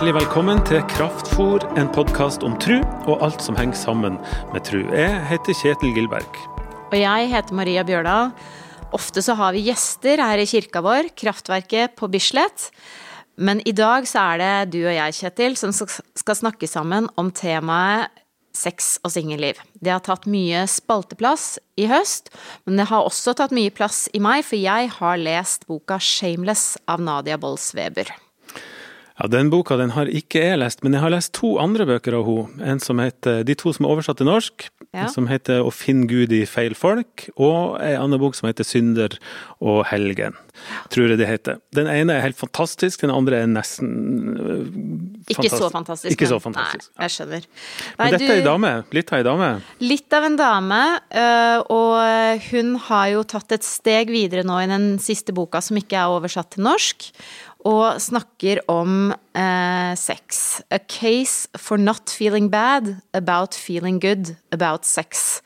Hjertelig 0.00 0.16
velkommen 0.16 0.60
til 0.64 0.78
Kraftfor, 0.88 1.64
en 1.76 1.88
podkast 1.92 2.40
om 2.40 2.54
tru 2.56 2.78
og 2.80 3.20
alt 3.20 3.42
som 3.44 3.52
henger 3.58 3.76
sammen 3.76 4.14
med 4.48 4.62
tru. 4.64 4.78
Jeg 4.96 5.18
heter 5.28 5.52
Kjetil 5.58 5.90
Gilberg. 5.92 6.38
Og 6.88 6.94
jeg 6.96 7.26
heter 7.28 7.58
Maria 7.58 7.82
Bjørdal. 7.84 8.30
Ofte 8.96 9.20
så 9.20 9.34
har 9.36 9.52
vi 9.52 9.66
gjester 9.66 10.22
her 10.24 10.40
i 10.40 10.46
kirka 10.48 10.80
vår, 10.80 11.10
Kraftverket 11.20 11.98
på 12.00 12.08
Bislett. 12.08 12.70
Men 13.36 13.60
i 13.68 13.74
dag 13.76 14.08
så 14.08 14.22
er 14.22 14.40
det 14.40 14.72
du 14.72 14.78
og 14.86 14.96
jeg, 14.96 15.18
Kjetil, 15.18 15.58
som 15.60 15.76
skal 15.76 16.38
snakke 16.38 16.64
sammen 16.64 17.10
om 17.20 17.28
temaet 17.28 18.08
sex 18.56 18.94
og 19.04 19.12
singelliv. 19.12 19.60
Det 19.84 19.92
har 19.92 20.00
tatt 20.08 20.24
mye 20.24 20.64
spalteplass 20.64 21.58
i 21.76 21.90
høst, 21.92 22.32
men 22.64 22.80
det 22.80 22.88
har 22.88 23.04
også 23.04 23.36
tatt 23.36 23.52
mye 23.52 23.68
plass 23.68 24.06
i 24.16 24.24
meg, 24.24 24.48
for 24.48 24.56
jeg 24.56 24.94
har 24.96 25.20
lest 25.20 25.68
boka 25.68 26.00
Shameless 26.00 26.78
av 26.88 27.04
Nadia 27.04 27.36
Bolls 27.36 27.74
Weber. 27.76 28.08
Ja, 29.20 29.28
Den 29.28 29.50
boka 29.52 29.76
den 29.76 29.92
har 29.92 30.08
ikke 30.08 30.40
jeg 30.40 30.60
lest, 30.62 30.84
men 30.84 30.96
jeg 30.96 31.04
har 31.04 31.12
lest 31.12 31.34
to 31.36 31.58
andre 31.60 31.84
bøker 31.88 32.16
av 32.16 32.28
henne. 32.28 32.64
En 32.72 32.80
som 32.80 33.00
heter, 33.02 33.44
De 33.44 33.56
to 33.58 33.72
som 33.76 33.84
er 33.84 33.92
oversatt 33.92 34.20
til 34.20 34.30
norsk, 34.30 34.70
ja. 34.96 35.06
som 35.12 35.28
heter 35.28 35.60
'Å 35.60 35.70
finne 35.70 36.08
Gud 36.08 36.32
i 36.32 36.46
feil 36.46 36.74
folk', 36.74 37.28
og 37.36 37.80
en 37.80 38.00
annen 38.00 38.20
bok 38.20 38.34
som 38.34 38.48
heter 38.48 38.64
'Synder 38.64 39.18
og 39.60 39.84
helgen', 39.86 40.34
tror 40.88 41.10
jeg 41.10 41.18
det 41.18 41.28
heter. 41.28 41.60
Den 41.72 41.86
ene 41.86 42.16
er 42.16 42.24
helt 42.24 42.36
fantastisk, 42.36 43.00
den 43.00 43.10
andre 43.10 43.42
er 43.42 43.46
nesten 43.46 45.20
Ikke 45.28 45.44
Ikke 45.44 45.56
så 45.56 45.70
fantastisk. 45.70 46.12
Ikke 46.12 46.26
så 46.26 46.40
fantastisk. 46.40 46.90
Nei, 46.96 47.04
jeg 47.04 47.10
skjønner. 47.10 47.44
Nei, 47.44 48.04
men 48.04 48.12
dette 48.12 48.26
du, 48.26 48.32
er 48.32 48.40
ei 48.40 48.44
dame. 48.44 48.72
Litt 48.90 49.12
av 49.12 49.18
ei 49.18 49.22
dame. 49.22 49.50
Litt 49.80 50.12
av 50.12 50.24
en 50.24 50.36
dame, 50.36 50.80
uh, 51.12 51.58
og 51.70 52.40
hun 52.50 52.74
har 52.88 53.06
jo 53.12 53.22
tatt 53.22 53.52
et 53.52 53.64
steg 53.64 54.10
videre 54.10 54.42
nå 54.42 54.58
i 54.64 54.66
den 54.66 54.98
siste 54.98 55.32
boka 55.32 55.60
som 55.60 55.76
ikke 55.76 56.00
er 56.00 56.08
oversatt 56.08 56.56
til 56.56 56.64
norsk 56.64 57.12
og 57.68 58.00
snakker 58.00 58.62
om 58.70 59.12
eh, 59.36 59.92
sex. 59.98 60.60
A 60.70 60.78
case 60.78 61.48
for 61.58 61.80
not 61.80 62.10
feeling 62.10 62.50
bad 62.50 62.96
about 63.12 63.54
feeling 63.54 64.00
good 64.00 64.34
about 64.52 64.86
sex. 64.88 65.40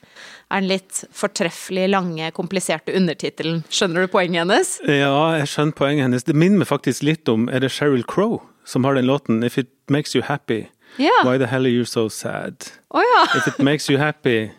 Er 0.52 0.60
den 0.60 0.70
litt 0.70 1.04
fortreffelig 1.10 1.88
lange, 1.90 2.28
kompliserte 2.36 2.94
undertittelen. 2.94 3.62
Skjønner 3.72 4.04
du 4.04 4.12
poenget 4.12 4.44
hennes? 4.44 4.76
Ja, 4.86 5.34
jeg 5.40 5.50
skjønner 5.50 5.78
poenget 5.78 6.06
hennes. 6.06 6.26
Det 6.28 6.36
minner 6.36 6.62
meg 6.62 6.70
faktisk 6.70 7.02
litt 7.06 7.28
om 7.32 7.48
Er 7.48 7.64
det 7.64 7.72
Sheryl 7.74 8.04
Crow 8.06 8.42
som 8.64 8.84
har 8.84 8.94
den 8.94 9.08
låten 9.08 9.42
If 9.44 9.58
it 9.58 9.72
makes 9.88 10.14
you 10.14 10.22
happy, 10.22 10.68
yeah. 10.98 11.24
why 11.24 11.38
the 11.38 11.46
hell 11.46 11.66
are 11.66 11.72
you 11.72 11.84
so 11.84 12.08
sad? 12.08 12.54
Oh, 12.90 13.02
ja. 13.02 13.26
If 13.36 13.48
it 13.48 13.58
makes 13.58 13.90
you 13.90 13.98
happy 13.98 14.50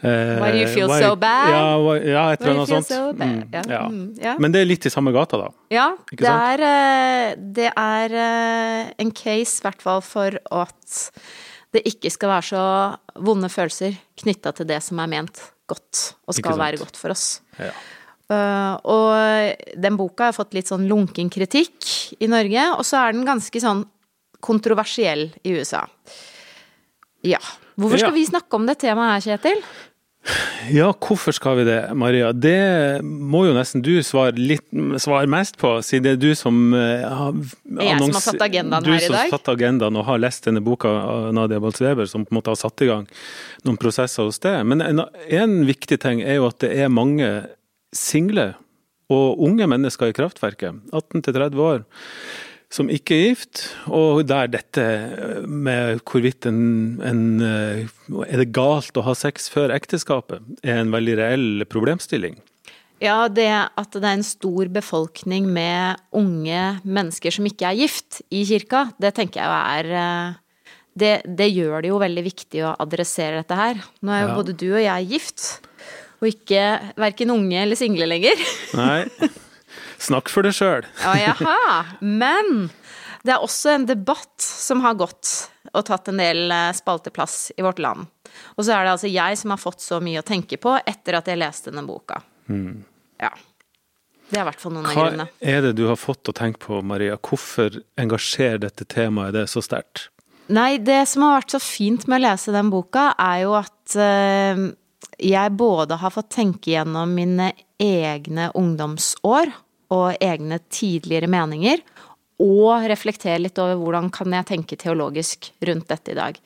why 0.00 0.52
do 0.54 0.58
you 0.60 0.68
feel 0.70 0.88
why, 0.88 1.00
so 1.02 1.16
bad? 1.18 1.50
Ja, 1.50 1.96
ja 2.06 2.24
et 2.32 2.42
eller 2.44 2.60
annet 2.60 2.70
sånt. 2.70 2.86
So 2.86 3.12
mm, 3.12 3.40
ja. 3.50 3.82
Mm, 3.90 4.14
ja. 4.22 4.36
Men 4.38 4.54
det 4.54 4.62
er 4.62 4.70
litt 4.70 4.86
i 4.86 4.92
samme 4.94 5.12
gata, 5.14 5.40
da. 5.40 5.50
Ja, 5.74 5.88
det 6.12 6.30
er, 6.30 6.64
eh, 6.68 7.34
det 7.58 7.70
er, 7.72 8.16
eh, 8.22 8.94
en 9.02 9.10
case, 9.10 9.58
i 9.58 9.66
hvert 9.66 9.82
fall, 9.82 10.02
for 10.06 10.38
at 10.38 10.98
det 11.74 11.84
ikke 11.90 12.12
skal 12.14 12.32
være 12.36 12.48
så 12.52 12.64
vonde 13.26 13.50
følelser 13.52 13.98
knytta 14.22 14.54
til 14.56 14.68
det 14.70 14.80
som 14.86 15.00
er 15.02 15.10
ment 15.10 15.42
godt, 15.68 16.14
og 16.26 16.36
skal 16.36 16.58
være 16.58 16.80
godt 16.80 16.96
for 16.96 17.12
oss. 17.12 17.40
Ja. 17.58 17.72
Uh, 18.28 18.74
og 18.84 19.76
den 19.80 19.96
boka 19.96 20.28
har 20.28 20.36
fått 20.36 20.52
litt 20.56 20.68
sånn 20.68 20.84
lunken 20.88 21.30
kritikk 21.32 21.86
i 22.20 22.28
Norge, 22.28 22.64
og 22.76 22.84
så 22.84 23.00
er 23.00 23.16
den 23.16 23.24
ganske 23.28 23.62
sånn 23.62 23.86
kontroversiell 24.44 25.30
i 25.48 25.54
USA. 25.56 25.86
Ja. 27.26 27.40
Hvorfor 27.78 28.00
skal 28.00 28.12
ja. 28.12 28.18
vi 28.18 28.26
snakke 28.28 28.58
om 28.58 28.66
det 28.68 28.76
temaet 28.82 29.16
her, 29.16 29.24
Kjetil? 29.32 29.62
Ja, 30.68 30.90
hvorfor 30.92 31.32
skal 31.32 31.60
vi 31.60 31.64
det, 31.68 31.78
Maria? 31.96 32.30
Det 32.36 33.00
må 33.04 33.44
jo 33.46 33.54
nesten 33.56 33.82
du 33.84 33.94
svare, 34.04 34.34
litt, 34.36 34.66
svare 35.00 35.28
mest 35.30 35.56
på, 35.60 35.70
siden 35.84 36.04
det 36.04 36.12
er 36.16 36.20
du 36.20 36.38
som 36.38 36.58
uh, 36.74 37.06
har 37.08 37.38
Jeg 37.38 38.00
som 38.02 38.18
har 38.18 38.24
satt 38.26 38.44
agendaen 38.48 38.84
her 38.84 38.98
i 38.98 38.98
dag? 38.98 39.00
Du 39.00 39.06
som 39.06 39.16
har 39.18 39.32
satt 39.32 39.50
agendaen 39.54 39.98
og 40.00 40.06
har 40.10 40.20
lest 40.20 40.48
denne 40.48 40.62
boka 40.64 40.92
av 40.92 41.28
Nadia 41.36 41.62
Balsweber, 41.64 42.08
som 42.10 42.26
på 42.26 42.34
en 42.34 42.40
måte 42.40 42.52
har 42.52 42.60
satt 42.60 42.84
i 42.84 42.90
gang 42.90 43.06
noen 43.64 43.80
prosesser 43.80 44.28
hos 44.28 44.40
det. 44.44 44.54
Men 44.68 44.84
en, 44.84 45.04
en 45.40 45.58
viktig 45.68 46.00
ting 46.04 46.20
er 46.24 46.40
jo 46.40 46.50
at 46.50 46.60
det 46.64 46.74
er 46.76 46.92
mange 46.92 47.30
single 47.96 48.50
og 49.08 49.40
unge 49.40 49.64
mennesker 49.70 50.12
i 50.12 50.16
kraftverket, 50.16 50.82
18 50.92 51.24
til 51.24 51.38
30 51.38 51.64
år 51.64 51.86
som 52.72 52.90
ikke 52.92 53.16
er 53.16 53.22
gift, 53.30 53.62
og 53.88 54.26
der 54.28 54.50
dette 54.52 54.84
med 55.48 56.02
hvorvidt 56.04 56.48
en, 56.50 57.00
en, 57.00 57.22
Er 57.40 58.42
det 58.42 58.52
galt 58.52 58.96
å 58.96 59.06
ha 59.06 59.14
sex 59.16 59.48
før 59.52 59.72
ekteskapet, 59.72 60.44
er 60.62 60.82
en 60.82 60.92
veldig 60.92 61.16
reell 61.16 61.64
problemstilling. 61.68 62.36
Ja, 63.00 63.28
det 63.30 63.48
at 63.48 63.94
det 63.94 64.02
er 64.02 64.18
en 64.18 64.26
stor 64.26 64.68
befolkning 64.74 65.46
med 65.54 66.02
unge 66.12 66.62
mennesker 66.82 67.32
som 67.32 67.46
ikke 67.48 67.70
er 67.70 67.78
gift 67.78 68.20
i 68.34 68.42
kirka, 68.48 68.88
det 69.00 69.14
tenker 69.16 69.44
jeg 69.44 69.86
er 69.86 70.36
det, 70.98 71.14
det 71.24 71.48
gjør 71.52 71.82
det 71.84 71.92
jo 71.92 72.02
veldig 72.02 72.24
viktig 72.26 72.62
å 72.66 72.76
adressere 72.82 73.42
dette 73.42 73.58
her. 73.58 73.82
Nå 74.02 74.12
er 74.12 74.24
jo 74.24 74.30
ja. 74.32 74.38
både 74.40 74.56
du 74.58 74.68
og 74.72 74.82
jeg 74.82 75.10
gift, 75.12 75.44
og 76.18 76.32
ikke 76.32 76.64
verken 76.98 77.34
unge 77.34 77.60
eller 77.62 77.78
single 77.78 78.08
lenger. 78.10 78.48
Nei. 78.78 79.04
Snakk 79.98 80.30
for 80.30 80.46
deg 80.46 80.54
sjøl. 80.56 80.86
ja, 81.02 81.14
jaha. 81.32 81.78
Men 82.00 82.68
det 83.26 83.34
er 83.34 83.44
også 83.44 83.74
en 83.74 83.86
debatt 83.88 84.40
som 84.40 84.82
har 84.84 84.98
gått 84.98 85.50
og 85.74 85.84
tatt 85.88 86.08
en 86.08 86.20
del 86.22 86.52
eh, 86.54 86.70
spalteplass 86.76 87.52
i 87.56 87.64
vårt 87.66 87.80
land. 87.82 88.06
Og 88.56 88.64
så 88.64 88.76
er 88.76 88.86
det 88.86 88.94
altså 88.94 89.10
jeg 89.10 89.38
som 89.40 89.52
har 89.52 89.60
fått 89.60 89.82
så 89.84 89.98
mye 90.04 90.22
å 90.22 90.26
tenke 90.26 90.58
på 90.60 90.76
etter 90.78 91.18
at 91.18 91.28
jeg 91.28 91.40
leste 91.40 91.72
denne 91.72 91.84
boka. 91.88 92.20
Mm. 92.48 92.84
Ja. 93.20 93.32
Det 94.28 94.36
er 94.36 94.44
i 94.44 94.48
hvert 94.50 94.60
fall 94.60 94.74
noen 94.76 94.88
av 94.88 94.96
grunnene. 94.96 95.28
Hva 95.32 95.52
er 95.56 95.62
det 95.66 95.74
du 95.78 95.86
har 95.88 95.98
fått 95.98 96.30
å 96.30 96.36
tenke 96.36 96.60
på, 96.62 96.80
Maria? 96.84 97.16
Hvorfor 97.16 97.80
engasjerer 97.98 98.60
dette 98.66 98.86
temaet 98.88 99.34
det 99.36 99.46
så 99.50 99.64
sterkt? 99.64 100.10
Nei, 100.52 100.78
det 100.80 101.02
som 101.10 101.24
har 101.26 101.40
vært 101.40 101.56
så 101.56 101.60
fint 101.60 102.06
med 102.08 102.20
å 102.20 102.26
lese 102.30 102.52
den 102.54 102.70
boka, 102.72 103.10
er 103.20 103.42
jo 103.42 103.54
at 103.58 103.96
uh, 104.00 104.62
jeg 105.20 105.56
både 105.60 105.98
har 106.00 106.12
fått 106.14 106.30
tenke 106.36 106.72
gjennom 106.72 107.12
mine 107.16 107.50
egne 107.80 108.48
ungdomsår 108.56 109.52
og 109.94 110.18
egne 110.20 110.60
tidligere 110.72 111.30
meninger, 111.30 111.82
og 112.38 112.86
reflektere 112.90 113.40
litt 113.42 113.58
over 113.58 113.78
hvordan 113.80 114.10
kan 114.14 114.34
jeg 114.36 114.46
tenke 114.52 114.78
teologisk 114.78 115.50
rundt 115.66 115.88
dette 115.90 116.12
i 116.12 116.18
dag. 116.18 116.38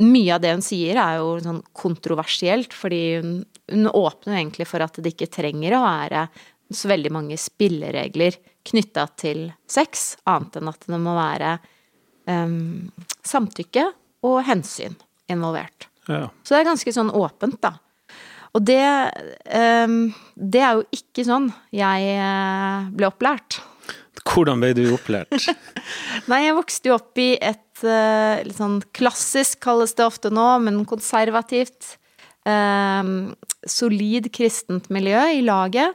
Mye 0.00 0.34
av 0.34 0.42
det 0.42 0.52
hun 0.52 0.64
sier 0.64 0.98
er 1.00 1.20
jo 1.20 1.38
sånn 1.44 1.62
kontroversielt, 1.76 2.74
fordi 2.76 3.02
hun, 3.20 3.34
hun 3.72 3.88
åpner 3.88 4.34
jo 4.34 4.40
egentlig 4.42 4.68
for 4.68 4.84
at 4.84 5.00
det 5.00 5.14
ikke 5.14 5.30
trenger 5.32 5.76
å 5.76 5.84
være 5.84 6.26
så 6.70 6.90
veldig 6.90 7.12
mange 7.12 7.38
spilleregler 7.40 8.36
knytta 8.68 9.06
til 9.18 9.48
sex, 9.70 10.14
annet 10.28 10.60
enn 10.60 10.70
at 10.70 10.84
det 10.86 11.00
må 11.02 11.14
være 11.16 11.54
um, 12.30 12.90
samtykke 13.26 13.88
og 14.28 14.42
hensyn 14.46 14.94
involvert. 15.30 15.88
Ja. 16.10 16.28
Så 16.42 16.54
det 16.54 16.62
er 16.62 16.70
ganske 16.70 16.94
sånn 16.94 17.12
åpent, 17.14 17.60
da. 17.64 17.74
Og 18.56 18.64
det, 18.66 18.82
um, 19.54 19.98
det 20.34 20.62
er 20.64 20.78
jo 20.78 20.86
ikke 20.96 21.24
sånn 21.26 21.50
jeg 21.74 22.14
eh, 22.16 22.88
ble 22.96 23.10
opplært. 23.10 23.60
Hvordan 24.26 24.62
ble 24.62 24.72
du 24.76 24.82
opplært? 24.94 25.32
Nei, 26.30 26.42
jeg 26.48 26.56
vokste 26.58 26.90
jo 26.90 26.96
opp 26.98 27.20
i 27.22 27.32
et 27.36 27.84
uh, 27.86 28.42
litt 28.44 28.58
sånn 28.58 28.80
klassisk, 28.96 29.60
kalles 29.64 29.94
det 29.96 30.06
ofte 30.06 30.32
nå, 30.34 30.48
men 30.66 30.82
konservativt, 30.88 31.94
um, 32.44 33.30
solid 33.68 34.28
kristent 34.34 34.90
miljø 34.92 35.22
i 35.38 35.44
laget. 35.46 35.94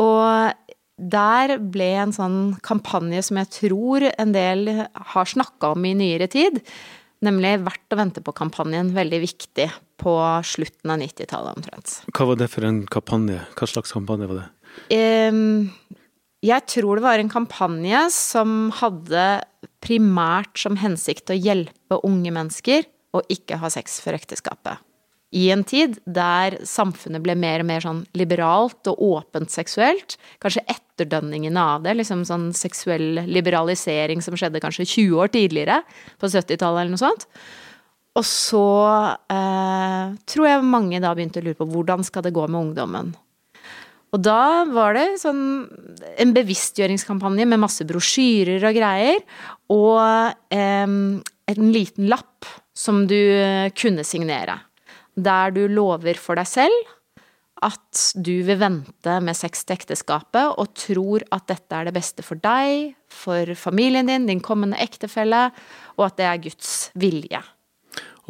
Og 0.00 0.54
der 1.00 1.56
ble 1.72 1.90
en 2.04 2.14
sånn 2.14 2.40
kampanje 2.64 3.22
som 3.28 3.40
jeg 3.40 3.52
tror 3.56 4.06
en 4.10 4.34
del 4.36 4.68
har 5.14 5.28
snakka 5.28 5.74
om 5.74 5.84
i 5.88 5.94
nyere 5.96 6.28
tid, 6.30 6.60
nemlig 7.24 7.58
Verdt 7.66 7.94
å 7.94 7.98
vente 8.00 8.22
på-kampanjen, 8.24 8.92
veldig 8.96 9.20
viktig 9.24 9.68
på 10.00 10.14
slutten 10.46 10.94
av 10.94 11.00
90-tallet 11.02 11.58
omtrent. 11.58 11.96
Hva 12.16 12.30
var 12.30 12.40
det 12.40 12.48
for 12.52 12.64
en 12.66 12.82
kampanje? 12.90 13.42
Hva 13.58 13.68
slags 13.68 13.92
kampanje 13.92 14.30
var 14.30 14.42
det? 14.42 14.48
Jeg 16.40 16.66
tror 16.72 16.96
det 16.96 17.04
var 17.04 17.20
en 17.20 17.32
kampanje 17.32 18.06
som 18.14 18.70
hadde 18.78 19.24
primært 19.84 20.56
som 20.60 20.78
hensikt 20.80 21.32
å 21.32 21.36
hjelpe 21.36 22.00
unge 22.06 22.32
mennesker 22.32 22.88
å 23.16 23.20
ikke 23.32 23.58
ha 23.60 23.68
sex 23.72 23.98
før 24.04 24.16
ekteskapet. 24.16 24.80
I 25.30 25.44
en 25.54 25.62
tid 25.62 26.00
der 26.10 26.56
samfunnet 26.66 27.22
ble 27.22 27.36
mer 27.38 27.62
og 27.62 27.68
mer 27.68 27.84
sånn 27.84 28.02
liberalt 28.18 28.88
og 28.90 29.02
åpent 29.12 29.52
seksuelt. 29.54 30.16
Kanskje 30.42 30.64
etterdønningene 30.72 31.66
av 31.76 31.84
det, 31.84 31.94
liksom 32.00 32.24
sånn 32.26 32.48
seksuell 32.56 33.22
liberalisering 33.30 34.24
som 34.26 34.34
skjedde 34.38 34.62
kanskje 34.62 34.88
20 34.88 35.20
år 35.22 35.30
tidligere, 35.36 35.80
på 36.18 36.30
70-tallet 36.32 36.82
eller 36.82 36.94
noe 36.96 37.02
sånt. 37.02 37.28
Og 38.18 38.26
så 38.26 38.66
eh, 39.30 40.14
tror 40.26 40.48
jeg 40.48 40.66
mange 40.66 40.98
da 41.02 41.12
begynte 41.14 41.38
å 41.38 41.46
lure 41.46 41.60
på 41.60 41.68
hvordan 41.70 42.02
skal 42.06 42.26
det 42.26 42.34
gå 42.34 42.46
med 42.50 42.64
ungdommen. 42.64 43.12
Og 44.10 44.24
da 44.26 44.64
var 44.66 44.96
det 44.98 45.20
sånn 45.22 45.44
en 46.18 46.32
bevisstgjøringskampanje 46.34 47.46
med 47.46 47.62
masse 47.62 47.86
brosjyrer 47.86 48.66
og 48.66 48.74
greier, 48.74 49.22
og 49.70 50.02
eh, 50.50 51.22
en 51.54 51.70
liten 51.70 52.10
lapp 52.10 52.50
som 52.74 53.04
du 53.06 53.20
kunne 53.78 54.02
signere. 54.06 54.58
Der 55.16 55.54
du 55.54 55.66
lover 55.68 56.18
for 56.20 56.38
deg 56.38 56.48
selv 56.48 56.96
at 57.60 58.02
du 58.16 58.40
vil 58.46 58.56
vente 58.60 59.16
med 59.20 59.36
sex 59.36 59.66
til 59.68 59.76
ekteskapet 59.76 60.56
og 60.56 60.72
tror 60.80 61.24
at 61.34 61.44
dette 61.50 61.76
er 61.76 61.88
det 61.88 61.96
beste 61.96 62.24
for 62.24 62.40
deg, 62.40 62.94
for 63.12 63.52
familien 63.58 64.08
din, 64.08 64.28
din 64.30 64.40
kommende 64.40 64.80
ektefelle, 64.80 65.50
og 65.98 66.06
at 66.08 66.16
det 66.20 66.28
er 66.28 66.40
Guds 66.46 66.72
vilje. 66.96 67.42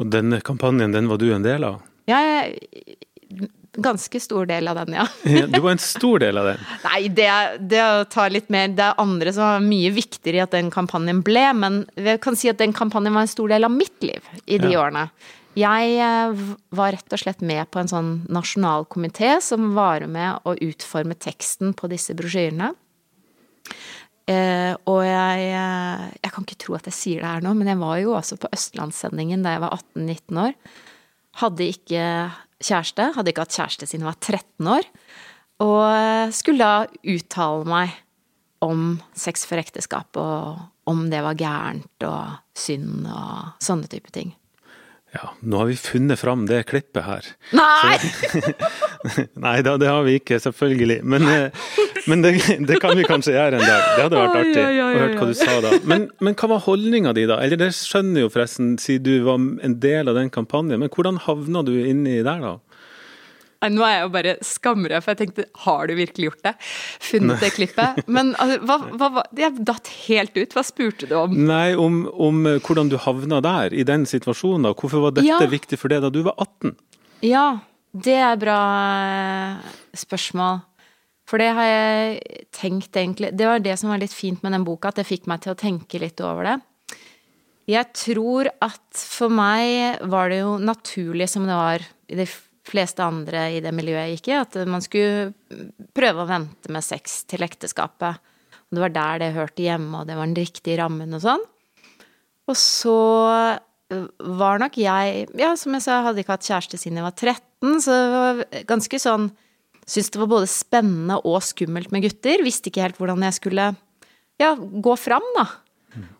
Og 0.01 0.11
denne 0.11 0.41
kampanjen, 0.43 0.91
den 0.91 1.07
var 1.07 1.21
du 1.21 1.29
en 1.31 1.45
del 1.45 1.63
av? 1.63 1.79
Jeg 2.09 2.57
ganske 3.79 4.19
stor 4.19 4.49
del 4.49 4.67
av 4.67 4.81
den, 4.81 4.95
ja. 4.99 5.05
du 5.47 5.59
var 5.61 5.71
en 5.71 5.79
stor 5.79 6.19
del 6.19 6.37
av 6.41 6.49
den? 6.51 6.63
Nei, 6.83 7.01
det, 7.15 7.29
det 7.71 7.83
tar 8.11 8.33
litt 8.33 8.49
mer 8.51 8.73
Det 8.75 8.83
er 8.83 8.99
andre 8.99 9.31
som 9.31 9.47
var 9.47 9.63
mye 9.63 9.93
viktigere 9.95 10.41
i 10.41 10.43
at 10.43 10.55
den 10.57 10.71
kampanjen 10.73 11.21
ble, 11.23 11.45
men 11.55 11.83
jeg 11.95 12.19
kan 12.23 12.35
si 12.35 12.51
at 12.51 12.59
den 12.59 12.75
kampanjen 12.75 13.15
var 13.15 13.27
en 13.27 13.31
stor 13.31 13.53
del 13.53 13.67
av 13.67 13.71
mitt 13.71 13.95
liv 14.03 14.27
i 14.43 14.59
de 14.59 14.73
ja. 14.73 14.81
årene. 14.83 15.07
Jeg 15.59 15.95
eh, 15.99 16.43
var 16.71 16.93
rett 16.95 17.11
og 17.11 17.19
slett 17.19 17.41
med 17.43 17.67
på 17.73 17.81
en 17.81 17.89
sånn 17.91 18.11
nasjonal 18.31 18.85
komité 18.91 19.33
som 19.43 19.73
var 19.75 20.05
med 20.07 20.47
å 20.47 20.55
utforme 20.55 21.17
teksten 21.19 21.73
på 21.75 21.89
disse 21.91 22.15
brosjyrene. 22.15 22.69
Eh, 24.31 24.71
og 24.87 25.01
jeg, 25.03 25.49
eh, 25.51 26.05
jeg 26.21 26.31
kan 26.31 26.47
ikke 26.47 26.61
tro 26.63 26.77
at 26.77 26.87
jeg 26.87 26.95
sier 26.95 27.25
det 27.25 27.33
her 27.33 27.43
nå, 27.43 27.51
men 27.57 27.67
jeg 27.67 27.81
var 27.81 27.99
jo 27.99 28.15
også 28.15 28.39
på 28.39 28.51
Østlandssendingen 28.55 29.43
da 29.43 29.57
jeg 29.57 29.63
var 29.65 29.75
18-19 29.75 30.41
år. 30.45 30.55
Hadde 31.43 31.67
ikke 31.73 32.05
kjæreste, 32.61 33.11
hadde 33.17 33.33
ikke 33.33 33.43
hatt 33.43 33.59
kjæreste 33.59 33.89
siden 33.89 34.05
jeg 34.05 34.11
var 34.13 34.21
13 34.23 34.73
år. 34.77 34.91
Og 35.61 36.33
skulle 36.33 36.63
da 36.63 37.11
uttale 37.11 37.67
meg 37.69 37.97
om 38.63 39.01
sex 39.17 39.43
for 39.49 39.59
ekteskap, 39.59 40.15
og 40.17 40.89
om 40.89 41.09
det 41.11 41.21
var 41.25 41.37
gærent 41.37 42.05
og 42.07 42.37
synd 42.57 43.03
og 43.09 43.57
sånne 43.63 43.89
type 43.91 44.13
ting. 44.15 44.31
Ja, 45.11 45.33
nå 45.43 45.57
har 45.57 45.65
vi 45.67 45.75
funnet 45.75 46.19
fram 46.19 46.45
det 46.47 46.61
klippet 46.69 47.03
her. 47.03 47.25
Nei! 47.51 47.97
Nei 49.45 49.57
da, 49.65 49.73
det 49.81 49.89
har 49.91 50.05
vi 50.07 50.13
ikke, 50.21 50.37
selvfølgelig. 50.39 51.01
Men, 51.03 51.25
eh, 51.27 51.65
men 52.07 52.23
det, 52.23 52.31
det, 52.69 52.77
kan 52.79 52.95
vi 52.95 53.03
kanskje 53.03 53.35
gjøre 53.35 53.59
en 53.59 53.65
dag. 53.65 53.89
Det 53.97 54.05
hadde 54.05 54.21
vært 54.21 54.39
artig 54.39 54.63
å 54.63 54.87
høre 54.95 55.17
hva 55.17 55.27
du 55.27 55.35
sa 55.35 55.57
da. 55.65 55.73
Men, 55.83 56.07
men 56.23 56.37
hva 56.39 56.53
var 56.53 56.63
holdninga 56.63 57.11
di 57.17 57.25
da? 57.27 57.41
Eller 57.43 57.59
det 57.59 57.73
skjønner 57.75 58.23
jo 58.23 58.31
forresten, 58.31 58.77
siden 58.79 59.03
du 59.09 59.27
var 59.27 59.43
en 59.67 59.75
del 59.83 60.07
av 60.07 60.15
den 60.15 60.31
kampanjen. 60.31 60.79
Men 60.79 60.93
hvordan 60.95 61.19
havna 61.27 61.65
du 61.67 61.73
inni 61.81 62.21
der 62.23 62.45
da? 62.47 62.55
Nå 63.69 63.83
er 63.85 63.91
jeg 63.93 64.05
jo 64.05 64.11
bare 64.15 64.31
skamrød, 64.45 65.03
for 65.03 65.13
jeg 65.13 65.19
tenkte 65.19 65.45
har 65.65 65.89
du 65.89 65.93
virkelig 65.99 66.29
gjort 66.31 66.45
det? 66.47 66.53
Funnet 67.11 67.43
det 67.43 67.51
klippet? 67.53 67.99
Men 68.15 68.31
altså, 68.41 68.57
hva, 68.65 68.77
hva, 68.97 69.25
jeg 69.37 69.65
datt 69.67 69.91
helt 70.07 70.39
ut. 70.39 70.55
Hva 70.57 70.63
spurte 70.65 71.09
du 71.09 71.13
om? 71.19 71.35
Nei, 71.45 71.75
om, 71.77 72.03
om 72.11 72.41
eh, 72.49 72.57
hvordan 72.63 72.89
du 72.89 72.97
havna 73.01 73.41
der, 73.45 73.75
i 73.75 73.85
den 73.85 74.07
situasjonen. 74.09 74.71
Hvorfor 74.73 75.05
var 75.05 75.15
dette 75.19 75.29
ja. 75.29 75.37
viktig 75.51 75.77
for 75.77 75.93
deg 75.93 76.01
da 76.05 76.09
du 76.13 76.23
var 76.25 76.39
18? 76.41 76.73
Ja, 77.27 77.45
det 77.93 78.17
er 78.17 78.41
bra 78.41 78.59
eh, 79.05 79.71
spørsmål. 80.01 80.63
For 81.29 81.39
det 81.39 81.51
har 81.55 81.67
jeg 81.69 82.45
tenkt 82.51 82.97
egentlig 82.97 83.29
Det 83.37 83.45
var 83.47 83.61
det 83.63 83.77
som 83.79 83.91
var 83.93 84.01
litt 84.01 84.11
fint 84.11 84.41
med 84.43 84.55
den 84.55 84.65
boka, 84.67 84.89
at 84.89 84.99
det 84.99 85.07
fikk 85.07 85.29
meg 85.31 85.43
til 85.45 85.53
å 85.53 85.59
tenke 85.59 86.01
litt 86.01 86.19
over 86.25 86.49
det. 86.49 86.57
Jeg 87.69 87.93
tror 87.95 88.49
at 88.57 88.83
for 88.97 89.31
meg 89.31 90.01
var 90.09 90.31
det 90.33 90.41
jo 90.41 90.55
naturlig 90.59 91.29
som 91.31 91.45
det 91.47 91.55
var 91.55 91.85
i 92.11 92.17
de 92.19 92.25
fleste 92.67 93.03
andre 93.03 93.47
i 93.55 93.61
det 93.63 93.71
miljøet 93.73 94.05
jeg 94.05 94.17
gikk 94.19 94.29
i, 94.29 94.35
at 94.37 94.57
man 94.69 94.83
skulle 94.85 95.31
prøve 95.97 96.23
å 96.23 96.29
vente 96.29 96.71
med 96.73 96.85
sex 96.85 97.23
til 97.29 97.45
ekteskapet. 97.45 98.21
Og 98.69 98.77
det 98.77 98.83
var 98.85 98.93
der 98.95 99.23
det 99.23 99.33
hørte 99.35 99.65
hjemme, 99.65 100.01
og 100.01 100.09
det 100.09 100.17
var 100.17 100.29
den 100.29 100.37
riktige 100.37 100.77
rammen 100.79 101.17
og 101.17 101.23
sånn. 101.25 101.43
Og 102.49 102.57
så 102.57 102.97
øh, 103.93 104.07
var 104.39 104.61
nok 104.61 104.77
jeg 104.81 105.27
Ja, 105.39 105.53
som 105.59 105.75
jeg 105.77 105.85
sa, 105.85 106.01
hadde 106.05 106.23
ikke 106.23 106.35
hatt 106.35 106.47
kjæreste 106.47 106.79
siden 106.79 106.99
jeg 106.99 107.07
var 107.07 107.15
13, 107.17 107.81
så 107.83 107.95
det 107.95 108.11
var 108.15 108.43
ganske 108.73 109.01
sånn 109.01 109.31
Syntes 109.81 110.11
det 110.13 110.19
var 110.21 110.29
både 110.29 110.47
spennende 110.47 111.15
og 111.27 111.41
skummelt 111.43 111.89
med 111.91 112.03
gutter. 112.05 112.43
Visste 112.45 112.69
ikke 112.69 112.83
helt 112.85 112.99
hvordan 113.01 113.25
jeg 113.25 113.35
skulle 113.39 113.63
ja, 114.39 114.51
gå 114.55 114.93
fram, 114.95 115.25
da. 115.35 115.47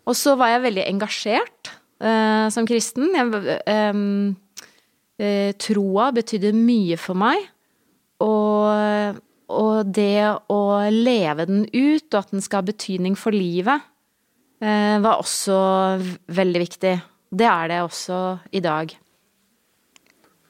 Og 0.10 0.18
så 0.18 0.34
var 0.36 0.50
jeg 0.52 0.64
veldig 0.66 0.86
engasjert 0.90 1.70
uh, 2.04 2.50
som 2.52 2.68
kristen. 2.68 3.14
Jeg, 3.16 3.60
eh, 3.70 4.02
troa 5.62 6.08
betydde 6.16 6.54
mye 6.58 6.98
for 6.98 7.20
meg. 7.20 7.44
Og, 8.22 9.22
og, 9.52 9.78
det 9.90 10.18
å 10.54 10.62
leve 10.94 11.48
den 11.50 11.64
ut, 11.68 12.08
og 12.14 12.20
at 12.20 12.34
den 12.34 12.44
skal 12.44 12.62
ha 12.62 12.70
betydning 12.70 13.18
for 13.20 13.36
livet, 13.36 13.88
eh, 14.62 14.98
var 15.02 15.22
også 15.22 15.58
veldig 16.32 16.62
viktig. 16.66 16.94
Det 17.32 17.48
er 17.48 17.72
det 17.72 17.82
også 17.86 18.22
i 18.52 18.62
dag. 18.64 18.94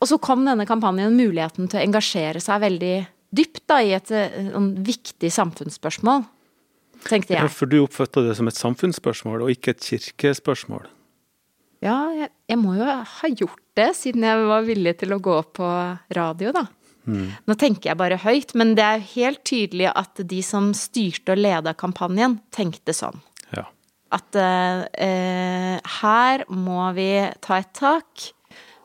Og 0.01 0.09
så 0.09 0.17
kom 0.17 0.45
denne 0.47 0.65
kampanjen 0.65 1.13
muligheten 1.13 1.69
til 1.69 1.77
å 1.79 1.85
engasjere 1.85 2.41
seg 2.41 2.63
veldig 2.63 2.95
dypt 3.31 3.63
da, 3.69 3.79
i 3.85 3.93
et, 3.95 4.09
et, 4.11 4.49
et 4.49 4.79
viktig 4.87 5.29
samfunnsspørsmål, 5.31 6.25
tenkte 7.05 7.35
jeg. 7.35 7.43
Ja, 7.45 7.51
for 7.53 7.69
du 7.69 7.83
oppfatta 7.83 8.25
det 8.25 8.33
som 8.39 8.49
et 8.49 8.57
samfunnsspørsmål, 8.57 9.45
og 9.45 9.53
ikke 9.53 9.75
et 9.75 9.85
kirkespørsmål? 9.85 10.89
Ja, 11.81 11.97
jeg, 12.13 12.29
jeg, 12.49 12.59
må 12.61 12.75
jo 12.77 12.85
ha 12.85 13.29
gjort 13.33 13.63
det, 13.77 13.89
siden 13.97 14.25
jeg 14.27 14.45
var 14.45 14.67
villig 14.67 14.93
til 15.01 15.15
å 15.15 15.21
gå 15.23 15.39
på 15.55 15.69
radio, 16.13 16.53
da. 16.53 16.67
Mm. 17.09 17.31
Nå 17.49 17.55
tenker 17.57 17.89
jeg 17.89 17.97
bare 17.97 18.19
høyt, 18.21 18.53
men 18.59 18.75
det 18.77 18.85
er 18.85 19.07
helt 19.15 19.41
tydelig 19.49 19.87
at 19.89 20.21
de 20.29 20.41
som 20.45 20.69
styrte 20.77 21.33
og 21.33 21.41
leda 21.41 21.73
kampanjen, 21.73 22.37
tenkte 22.53 22.93
sånn. 22.93 23.17
Ja. 23.55 23.65
At 24.13 24.37
eh, 24.37 25.79
her 26.01 26.45
må 26.53 26.85
vi 26.97 27.09
ta 27.41 27.57
et 27.63 27.73
tak 27.77 28.29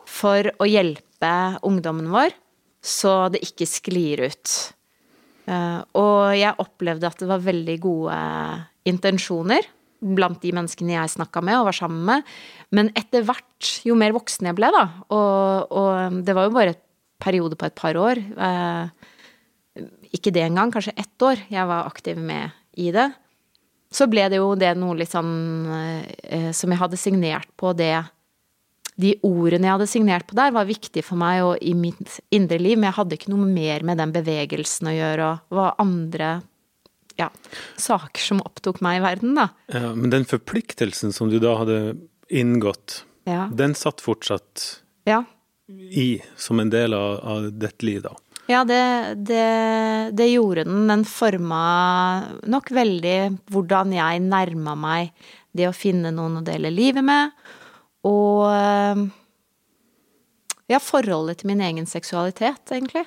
for 0.09 0.49
å 0.57 0.69
hjelpe 0.71 1.35
ungdommen 1.67 2.09
vår, 2.15 2.33
så 2.81 3.27
det 3.35 3.45
ikke 3.45 3.69
sklir 3.69 4.25
ut. 4.31 4.57
Eh, 5.53 5.81
og 6.01 6.33
jeg 6.39 6.57
opplevde 6.65 7.13
at 7.13 7.21
det 7.21 7.29
var 7.29 7.45
veldig 7.45 7.77
gode 7.85 8.21
intensjoner 8.89 9.69
blant 10.01 10.41
de 10.43 10.53
menneskene 10.55 10.97
jeg 10.97 11.15
snakka 11.17 11.43
med 11.45 11.59
og 11.61 11.69
var 11.71 11.79
sammen 11.79 12.03
med. 12.09 12.33
Men 12.75 12.91
etter 12.99 13.25
hvert, 13.27 13.71
jo 13.87 13.97
mer 13.99 14.15
voksen 14.17 14.51
jeg 14.51 14.59
ble, 14.59 14.71
da, 14.75 14.85
og, 15.15 15.73
og 15.73 16.19
det 16.27 16.37
var 16.37 16.49
jo 16.49 16.57
bare 16.57 16.75
et 16.77 16.83
periode 17.23 17.57
på 17.57 17.69
et 17.69 17.77
par 17.77 17.97
år 17.97 18.21
eh, 18.21 18.89
Ikke 20.17 20.33
det 20.35 20.45
engang, 20.45 20.73
kanskje 20.75 20.97
ett 20.97 21.23
år 21.25 21.41
jeg 21.53 21.69
var 21.69 21.89
aktiv 21.89 22.19
med 22.21 22.53
i 22.77 22.91
det. 22.93 23.09
Så 23.93 24.09
ble 24.11 24.27
det 24.29 24.41
jo 24.41 24.51
det 24.59 24.75
noe 24.77 24.99
litt 24.99 25.15
sånn 25.15 25.33
eh, 25.73 26.53
som 26.57 26.73
jeg 26.73 26.81
hadde 26.83 27.01
signert 27.01 27.49
på 27.57 27.73
det 27.77 27.95
De 29.01 29.15
ordene 29.25 29.69
jeg 29.69 29.77
hadde 29.77 29.89
signert 29.91 30.27
på 30.29 30.37
der, 30.37 30.53
var 30.53 30.69
viktige 30.69 31.05
for 31.05 31.21
meg 31.21 31.45
og 31.45 31.57
i 31.61 31.73
mitt 31.77 32.19
indre 32.33 32.59
liv, 32.61 32.77
men 32.79 32.91
jeg 32.91 32.99
hadde 33.01 33.19
ikke 33.19 33.33
noe 33.33 33.49
mer 33.49 33.85
med 33.85 34.01
den 34.01 34.13
bevegelsen 34.13 34.89
å 34.89 34.97
gjøre, 34.97 35.33
og 35.33 35.57
hva 35.57 35.73
andre 35.83 36.31
ja, 37.17 37.31
saker 37.81 38.23
som 38.23 38.43
opptok 38.45 38.83
meg 38.85 39.01
i 39.01 39.05
verden, 39.05 39.37
da. 39.39 39.49
Ja, 39.73 39.95
men 39.97 40.13
den 40.13 40.27
forpliktelsen 40.29 41.15
som 41.17 41.31
du 41.33 41.39
da 41.43 41.57
hadde 41.63 41.81
inngått, 42.29 43.03
ja. 43.29 43.47
den 43.53 43.75
satt 43.79 44.03
fortsatt 44.05 44.67
ja. 45.09 45.23
i 45.67 46.23
som 46.37 46.61
en 46.61 46.71
del 46.73 46.95
av, 46.97 47.19
av 47.25 47.51
ditt 47.53 47.87
liv, 47.87 48.05
da? 48.07 48.15
Ja, 48.47 48.63
det, 48.65 49.15
det, 49.27 49.47
det, 50.15 50.29
gjorde 50.31 50.65
den. 50.69 50.85
Den 50.87 51.03
forma 51.09 51.63
nok 52.47 52.71
veldig 52.71 53.17
hvordan 53.51 53.95
jeg 53.97 54.23
nærma 54.23 54.77
meg 54.79 55.29
det 55.57 55.67
å 55.67 55.75
finne 55.75 56.13
noen 56.15 56.39
å 56.39 56.45
dele 56.47 56.71
livet 56.71 57.03
med, 57.03 57.33
og 58.07 58.45
ja, 60.71 60.79
forholdet 60.83 61.41
til 61.41 61.51
min 61.51 61.63
egen 61.65 61.89
seksualitet, 61.91 62.63
egentlig. 62.71 63.07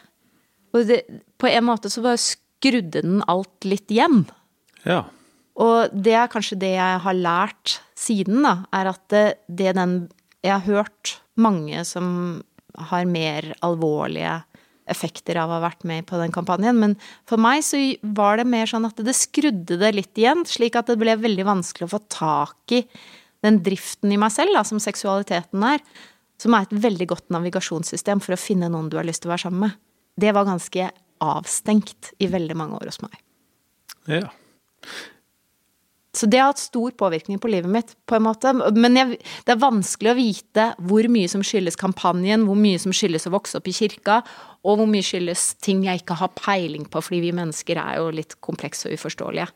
Og 0.75 0.85
det, 0.89 1.01
på 1.39 1.49
en 1.49 1.65
måte 1.67 1.91
så 1.91 2.03
bare 2.03 2.19
skrudde 2.59 3.03
den 3.05 3.23
alt 3.31 3.65
litt 3.67 3.91
igjen. 3.91 4.25
Ja. 4.83 5.05
Og 5.59 5.91
det 5.95 6.15
er 6.15 6.31
kanskje 6.31 6.59
det 6.59 6.73
jeg 6.75 6.99
har 7.03 7.15
lært 7.17 7.79
siden, 7.99 8.43
da, 8.45 8.63
er 8.75 8.91
at 8.93 9.01
det, 9.11 9.25
det 9.47 9.75
den 9.75 10.09
Jeg 10.39 10.53
har 10.55 10.63
hørt 10.63 11.19
mange 11.35 11.83
som 11.83 12.43
har 12.79 13.03
mer 13.03 13.53
alvorlige 13.59 14.37
effekter 14.89 15.35
av 15.37 15.49
å 15.51 15.57
ha 15.57 15.65
vært 15.65 15.83
med 15.83 16.05
på 16.07 16.17
den 16.17 16.31
kampanjen, 16.31 16.79
men 16.79 16.95
for 17.27 17.41
meg 17.41 17.61
så 17.67 17.77
var 18.15 18.39
det 18.39 18.47
mer 18.47 18.69
sånn 18.69 18.87
at 18.87 18.97
det 19.03 19.13
skrudde 19.17 19.77
det 19.81 19.91
litt 19.93 20.17
igjen, 20.17 20.45
slik 20.47 20.77
at 20.79 20.87
det 20.87 20.95
ble 21.01 21.17
veldig 21.19 21.45
vanskelig 21.45 21.89
å 21.89 21.91
få 21.91 21.99
tak 22.07 22.73
i 22.73 22.85
den 23.45 23.59
driften 23.63 24.15
i 24.15 24.17
meg 24.19 24.31
selv, 24.33 24.55
da, 24.55 24.63
som 24.65 24.79
seksualiteten 24.81 25.67
er, 25.67 25.83
som 26.39 26.55
er 26.55 26.65
et 26.65 26.79
veldig 26.87 27.09
godt 27.11 27.27
navigasjonssystem 27.35 28.23
for 28.23 28.33
å 28.35 28.39
finne 28.39 28.71
noen 28.71 28.89
du 28.89 28.97
har 28.97 29.07
lyst 29.07 29.23
til 29.23 29.29
å 29.29 29.35
være 29.35 29.45
sammen 29.49 29.67
med. 29.67 29.77
Det 30.19 30.33
var 30.35 30.47
ganske 30.47 30.89
avstengt 31.23 32.13
i 32.19 32.29
veldig 32.31 32.57
mange 32.57 32.79
år 32.79 32.91
hos 32.91 33.01
meg. 33.03 33.15
Ja. 34.09 34.27
Så 36.19 36.25
det 36.25 36.39
har 36.41 36.49
hatt 36.49 36.59
stor 36.59 36.91
påvirkning 36.97 37.37
på 37.39 37.51
livet 37.51 37.69
mitt, 37.71 37.91
på 38.09 38.17
en 38.17 38.25
måte. 38.25 38.51
Men 38.73 38.97
jeg, 38.97 39.19
det 39.45 39.53
er 39.53 39.61
vanskelig 39.61 40.09
å 40.11 40.17
vite 40.17 40.65
hvor 40.89 41.05
mye 41.11 41.29
som 41.31 41.43
skyldes 41.45 41.77
kampanjen, 41.79 42.47
hvor 42.49 42.57
mye 42.57 42.79
som 42.81 42.93
skyldes 42.95 43.29
å 43.29 43.33
vokse 43.35 43.59
opp 43.59 43.69
i 43.69 43.75
kirka, 43.77 44.17
og 44.65 44.81
hvor 44.81 44.89
mye 44.89 45.05
skyldes 45.05 45.53
ting 45.63 45.85
jeg 45.85 46.01
ikke 46.01 46.17
har 46.19 46.33
peiling 46.39 46.89
på, 46.89 47.03
fordi 47.05 47.21
vi 47.27 47.35
mennesker 47.37 47.79
er 47.79 48.01
jo 48.01 48.09
litt 48.15 48.35
komplekse 48.43 48.89
og 48.89 48.97
uforståelige. 48.97 49.47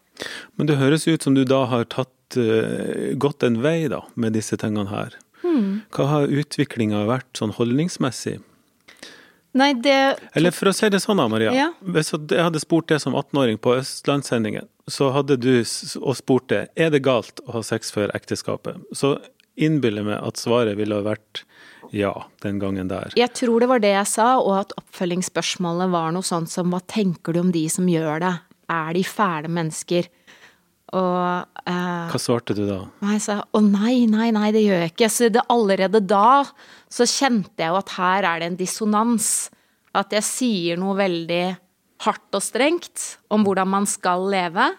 Men 0.55 0.69
det 0.69 0.77
høres 0.79 1.07
ut 1.09 1.25
som 1.25 1.35
du 1.35 1.41
da 1.47 1.63
har 1.73 1.89
tatt 1.91 2.37
uh, 2.37 3.11
gått 3.17 3.43
en 3.43 3.59
vei 3.65 3.89
da, 3.91 4.03
med 4.13 4.37
disse 4.37 4.59
tingene 4.61 4.93
her. 4.93 5.17
Hmm. 5.41 5.81
Hva 5.91 6.07
har 6.11 6.31
utviklinga 6.31 7.03
vært 7.09 7.33
sånn 7.41 7.57
holdningsmessig? 7.57 8.37
Nei, 9.53 9.73
det 9.77 10.17
Eller 10.33 10.53
for 10.53 10.71
å 10.71 10.73
si 10.73 10.89
det 10.89 10.99
sånn 11.03 11.19
da, 11.21 11.27
Maria. 11.29 11.53
Ja. 11.53 11.67
Hvis 11.85 12.09
jeg 12.13 12.41
hadde 12.41 12.61
spurt 12.61 12.89
det 12.89 12.99
som 13.03 13.13
18-åring 13.13 13.59
på 13.61 13.75
Østlandssendingen, 13.77 14.65
så 14.89 15.11
hadde 15.15 15.37
du 15.39 15.51
og 16.01 16.15
spurt 16.17 16.49
det 16.51 16.63
er 16.75 16.89
det 16.93 17.03
galt 17.05 17.39
å 17.45 17.59
ha 17.59 17.61
sex 17.65 17.93
før 17.93 18.11
ekteskapet. 18.17 18.81
Så 18.97 19.15
innbiller 19.53 20.01
jeg 20.01 20.09
meg 20.09 20.25
at 20.25 20.41
svaret 20.41 20.79
ville 20.79 20.97
vært 21.05 21.43
ja 21.93 22.11
den 22.41 22.57
gangen 22.61 22.89
der. 22.89 23.13
Jeg 23.19 23.35
tror 23.37 23.61
det 23.61 23.69
var 23.69 23.83
det 23.83 23.93
jeg 23.93 24.09
sa, 24.09 24.31
og 24.41 24.55
at 24.63 24.73
oppfølgingsspørsmålet 24.81 25.93
var 25.93 26.15
noe 26.15 26.25
sånt 26.25 26.49
som 26.49 26.73
hva 26.73 26.81
tenker 26.89 27.35
du 27.35 27.43
om 27.43 27.53
de 27.53 27.67
som 27.69 27.85
gjør 27.89 28.23
det? 28.25 28.33
Er 28.73 28.93
de 28.97 29.03
fæle 29.05 29.51
mennesker? 29.53 30.09
Og 30.93 31.65
eh, 31.65 32.05
Hva 32.11 32.21
svarte 32.21 32.53
du 32.53 32.63
da? 32.67 32.83
jeg 33.09 33.23
sa 33.25 33.39
å 33.49 33.61
nei, 33.65 34.05
nei, 34.09 34.29
nei, 34.35 34.51
det 34.53 34.61
gjør 34.61 34.83
jeg 34.83 34.93
ikke. 34.93 35.09
Så 35.09 35.31
det 35.33 35.45
allerede 35.53 36.03
da 36.05 36.43
så 36.91 37.07
kjente 37.09 37.63
jeg 37.63 37.73
jo 37.73 37.79
at 37.79 37.93
her 37.97 38.29
er 38.29 38.43
det 38.43 38.51
en 38.51 38.59
dissonans. 38.59 39.27
At 39.97 40.13
jeg 40.13 40.25
sier 40.27 40.81
noe 40.81 40.97
veldig 40.97 41.43
hardt 42.05 42.37
og 42.37 42.43
strengt 42.43 43.03
om 43.33 43.45
hvordan 43.45 43.69
man 43.73 43.89
skal 43.89 44.25
leve. 44.29 44.69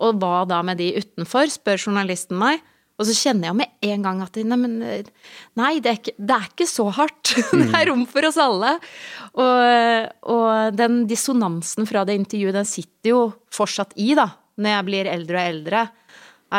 Og 0.00 0.20
hva 0.22 0.44
da 0.48 0.60
med 0.64 0.78
de 0.80 0.92
utenfor, 1.00 1.50
spør 1.50 1.82
journalisten 1.88 2.38
meg. 2.40 2.62
Og 3.00 3.06
så 3.08 3.14
kjenner 3.16 3.48
jeg 3.48 3.56
med 3.56 3.90
en 3.90 4.02
gang 4.04 4.18
at 4.20 4.36
nei, 4.44 4.58
men, 4.60 4.74
nei 5.56 5.70
det, 5.80 5.88
er 5.88 5.98
ikke, 6.02 6.14
det 6.20 6.36
er 6.36 6.48
ikke 6.50 6.66
så 6.68 6.84
hardt. 6.92 7.32
Det 7.56 7.70
er 7.78 7.88
rom 7.88 8.04
for 8.08 8.28
oss 8.28 8.36
alle. 8.40 8.74
Og, 9.40 10.10
og 10.34 10.76
den 10.76 11.06
dissonansen 11.08 11.88
fra 11.88 12.04
det 12.04 12.18
intervjuet, 12.20 12.58
den 12.58 12.68
sitter 12.68 13.14
jo 13.14 13.22
fortsatt 13.56 13.96
i, 13.96 14.12
da, 14.18 14.28
når 14.60 14.76
jeg 14.76 14.86
blir 14.90 15.10
eldre 15.10 15.40
og 15.40 15.54
eldre. 15.54 15.82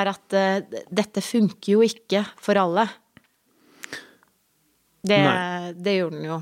Er 0.02 0.10
at 0.14 0.36
uh, 0.38 0.82
dette 0.90 1.22
funker 1.24 1.74
jo 1.76 1.86
ikke 1.86 2.24
for 2.42 2.60
alle. 2.60 2.88
Det, 5.02 5.18
det 5.82 5.96
gjorde 5.98 6.18
den 6.20 6.28
jo. 6.30 6.40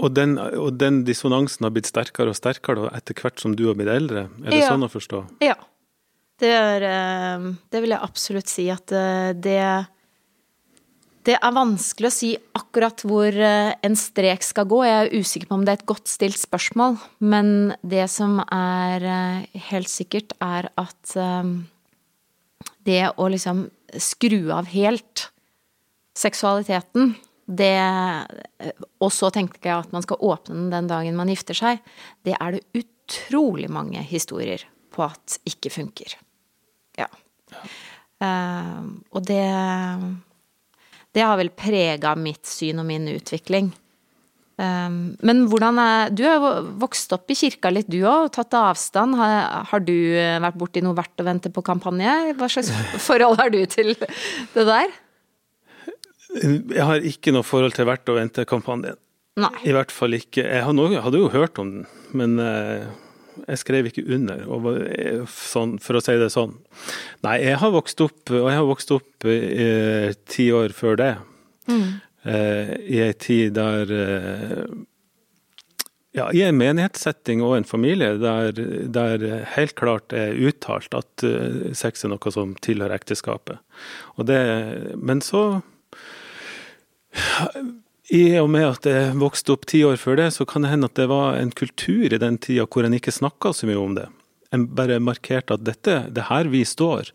Og 0.00 0.14
den, 0.16 0.36
og 0.38 0.76
den 0.80 1.02
dissonansen 1.04 1.66
har 1.66 1.72
blitt 1.74 1.90
sterkere 1.90 2.32
og 2.32 2.38
sterkere 2.38 2.88
etter 2.96 3.16
hvert 3.18 3.42
som 3.42 3.52
du 3.58 3.66
har 3.68 3.76
blitt 3.76 3.90
eldre? 3.92 4.28
Er 4.44 4.54
det 4.54 4.62
Ja. 4.62 4.70
sånn 4.72 4.86
å 4.86 4.90
forstå? 4.92 5.24
Ja. 5.44 5.56
Det, 6.40 6.48
er, 6.48 6.86
eh, 6.88 7.48
det 7.68 7.82
vil 7.84 7.92
jeg 7.92 8.00
absolutt 8.06 8.48
si 8.48 8.70
at 8.72 8.94
eh, 8.96 9.32
det 9.36 9.58
Det 11.30 11.36
er 11.38 11.52
vanskelig 11.54 12.08
å 12.08 12.14
si 12.14 12.28
akkurat 12.58 13.04
hvor 13.06 13.30
eh, 13.30 13.70
en 13.86 13.96
strek 13.98 14.42
skal 14.42 14.66
gå. 14.66 14.80
Jeg 14.82 14.96
er 14.98 15.20
usikker 15.20 15.46
på 15.46 15.58
om 15.60 15.66
det 15.66 15.72
er 15.72 15.78
et 15.78 15.86
godt 15.86 16.10
stilt 16.10 16.40
spørsmål, 16.40 16.96
men 17.22 17.70
det 17.86 18.08
som 18.10 18.40
er 18.42 19.04
eh, 19.06 19.58
helt 19.68 19.90
sikkert, 19.92 20.34
er 20.42 20.66
at 20.80 21.12
eh, 21.14 21.52
det 22.88 23.04
å 23.14 23.28
liksom 23.30 23.68
skru 23.94 24.50
av 24.56 24.72
helt 24.72 25.28
seksualiteten, 26.18 27.14
det 27.50 27.74
Og 29.02 29.10
så 29.10 29.26
tenker 29.34 29.58
jeg 29.64 29.74
at 29.74 29.94
man 29.94 30.04
skal 30.04 30.20
åpne 30.22 30.54
den 30.54 30.70
den 30.70 30.90
dagen 30.90 31.16
man 31.18 31.30
gifter 31.32 31.56
seg. 31.58 31.80
Det 32.22 32.36
er 32.38 32.54
det 32.54 32.60
utrolig 32.78 33.66
mange 33.70 34.02
historier 34.06 34.62
på 34.94 35.02
at 35.08 35.38
ikke 35.50 35.72
funker. 35.74 36.14
Ja. 36.98 37.08
Eh, 38.22 38.82
og 39.10 39.26
det 39.26 39.46
Det 41.14 41.26
har 41.26 41.38
vel 41.40 41.52
prega 41.54 42.14
mitt 42.18 42.46
syn 42.46 42.82
og 42.82 42.86
min 42.88 43.08
utvikling. 43.10 43.72
Eh, 44.60 44.88
men 45.26 45.44
hvordan 45.50 45.80
er 45.82 46.14
Du 46.14 46.24
har 46.26 46.38
jo 46.38 46.54
vokst 46.82 47.12
opp 47.16 47.30
i 47.32 47.38
kirka 47.38 47.72
litt, 47.72 47.90
du 47.90 48.00
òg, 48.04 48.28
og 48.28 48.32
tatt 48.36 48.56
avstand. 48.58 49.18
Har, 49.18 49.66
har 49.72 49.84
du 49.84 49.94
vært 50.46 50.58
borti 50.60 50.82
noe 50.84 50.98
verdt 50.98 51.22
å 51.22 51.28
vente 51.28 51.52
på-kampanje? 51.54 52.34
Hva 52.38 52.50
slags 52.52 52.72
forhold 53.08 53.40
har 53.42 53.54
du 53.54 53.62
til 53.70 53.94
det 53.98 54.66
der? 54.66 54.98
Jeg 56.30 56.84
har 56.86 57.06
ikke 57.06 57.32
noe 57.34 57.46
forhold 57.46 57.74
til 57.74 57.88
Verdt 57.88 58.10
å 58.10 58.14
vente-kampanjen. 58.14 58.98
I 59.64 59.72
hvert 59.74 59.92
fall 59.94 60.14
ikke. 60.16 60.44
Jeg 60.44 60.64
hadde 60.66 61.22
jo 61.22 61.30
hørt 61.32 61.58
om 61.62 61.70
den, 61.72 61.86
men 62.16 62.36
eh, 62.42 62.90
jeg 63.46 63.62
skrev 63.62 63.88
ikke 63.90 64.06
under, 64.16 64.44
og 64.48 64.62
var, 64.66 64.82
eh, 64.90 65.24
sånn, 65.30 65.78
for 65.82 65.98
å 65.98 66.04
si 66.04 66.16
det 66.20 66.30
sånn. 66.34 66.56
Nei, 67.26 67.38
jeg 67.44 67.60
har 67.62 67.74
vokst 67.74 68.00
opp, 68.04 68.22
og 68.30 68.46
jeg 68.50 68.60
har 68.60 68.68
vokst 68.68 68.94
opp 68.96 69.26
eh, 69.30 70.12
ti 70.30 70.50
år 70.54 70.76
før 70.76 71.00
det. 71.00 71.14
Eh, 71.70 72.72
I 72.90 73.02
ei 73.06 73.12
tid 73.16 73.54
der 73.56 73.92
eh, 73.96 74.64
ja, 76.12 76.26
I 76.34 76.42
en 76.42 76.58
menighetssetting 76.58 77.40
og 77.46 77.54
en 77.56 77.68
familie 77.68 78.16
der, 78.18 78.50
der 78.90 79.22
helt 79.54 79.76
klart 79.78 80.12
er 80.16 80.34
uttalt 80.34 80.96
at 80.98 81.24
eh, 81.26 81.70
sex 81.76 82.04
er 82.04 82.10
noe 82.12 82.32
som 82.34 82.56
tilhører 82.58 82.98
ekteskapet. 82.98 83.62
Og 84.18 84.26
det, 84.28 84.40
men 84.98 85.22
så 85.22 85.62
i 88.10 88.24
og 88.40 88.48
med 88.50 88.66
at 88.66 88.86
jeg 88.88 89.14
vokste 89.20 89.54
opp 89.54 89.68
ti 89.70 89.84
år 89.86 90.00
før 90.00 90.18
det, 90.18 90.30
så 90.34 90.46
kan 90.48 90.64
det 90.64 90.72
hende 90.72 90.90
at 90.90 90.98
det 90.98 91.06
var 91.10 91.38
en 91.38 91.52
kultur 91.54 92.10
i 92.10 92.18
den 92.18 92.40
tida 92.42 92.66
hvor 92.66 92.86
en 92.86 92.96
ikke 92.96 93.14
snakka 93.14 93.54
så 93.54 93.70
mye 93.70 93.78
om 93.78 93.94
det. 93.98 94.08
En 94.50 94.66
bare 94.74 94.98
markerte 95.02 95.54
at 95.54 95.64
dette, 95.66 95.96
det 96.10 96.24
er 96.24 96.30
her 96.32 96.50
vi 96.50 96.64
står. 96.66 97.12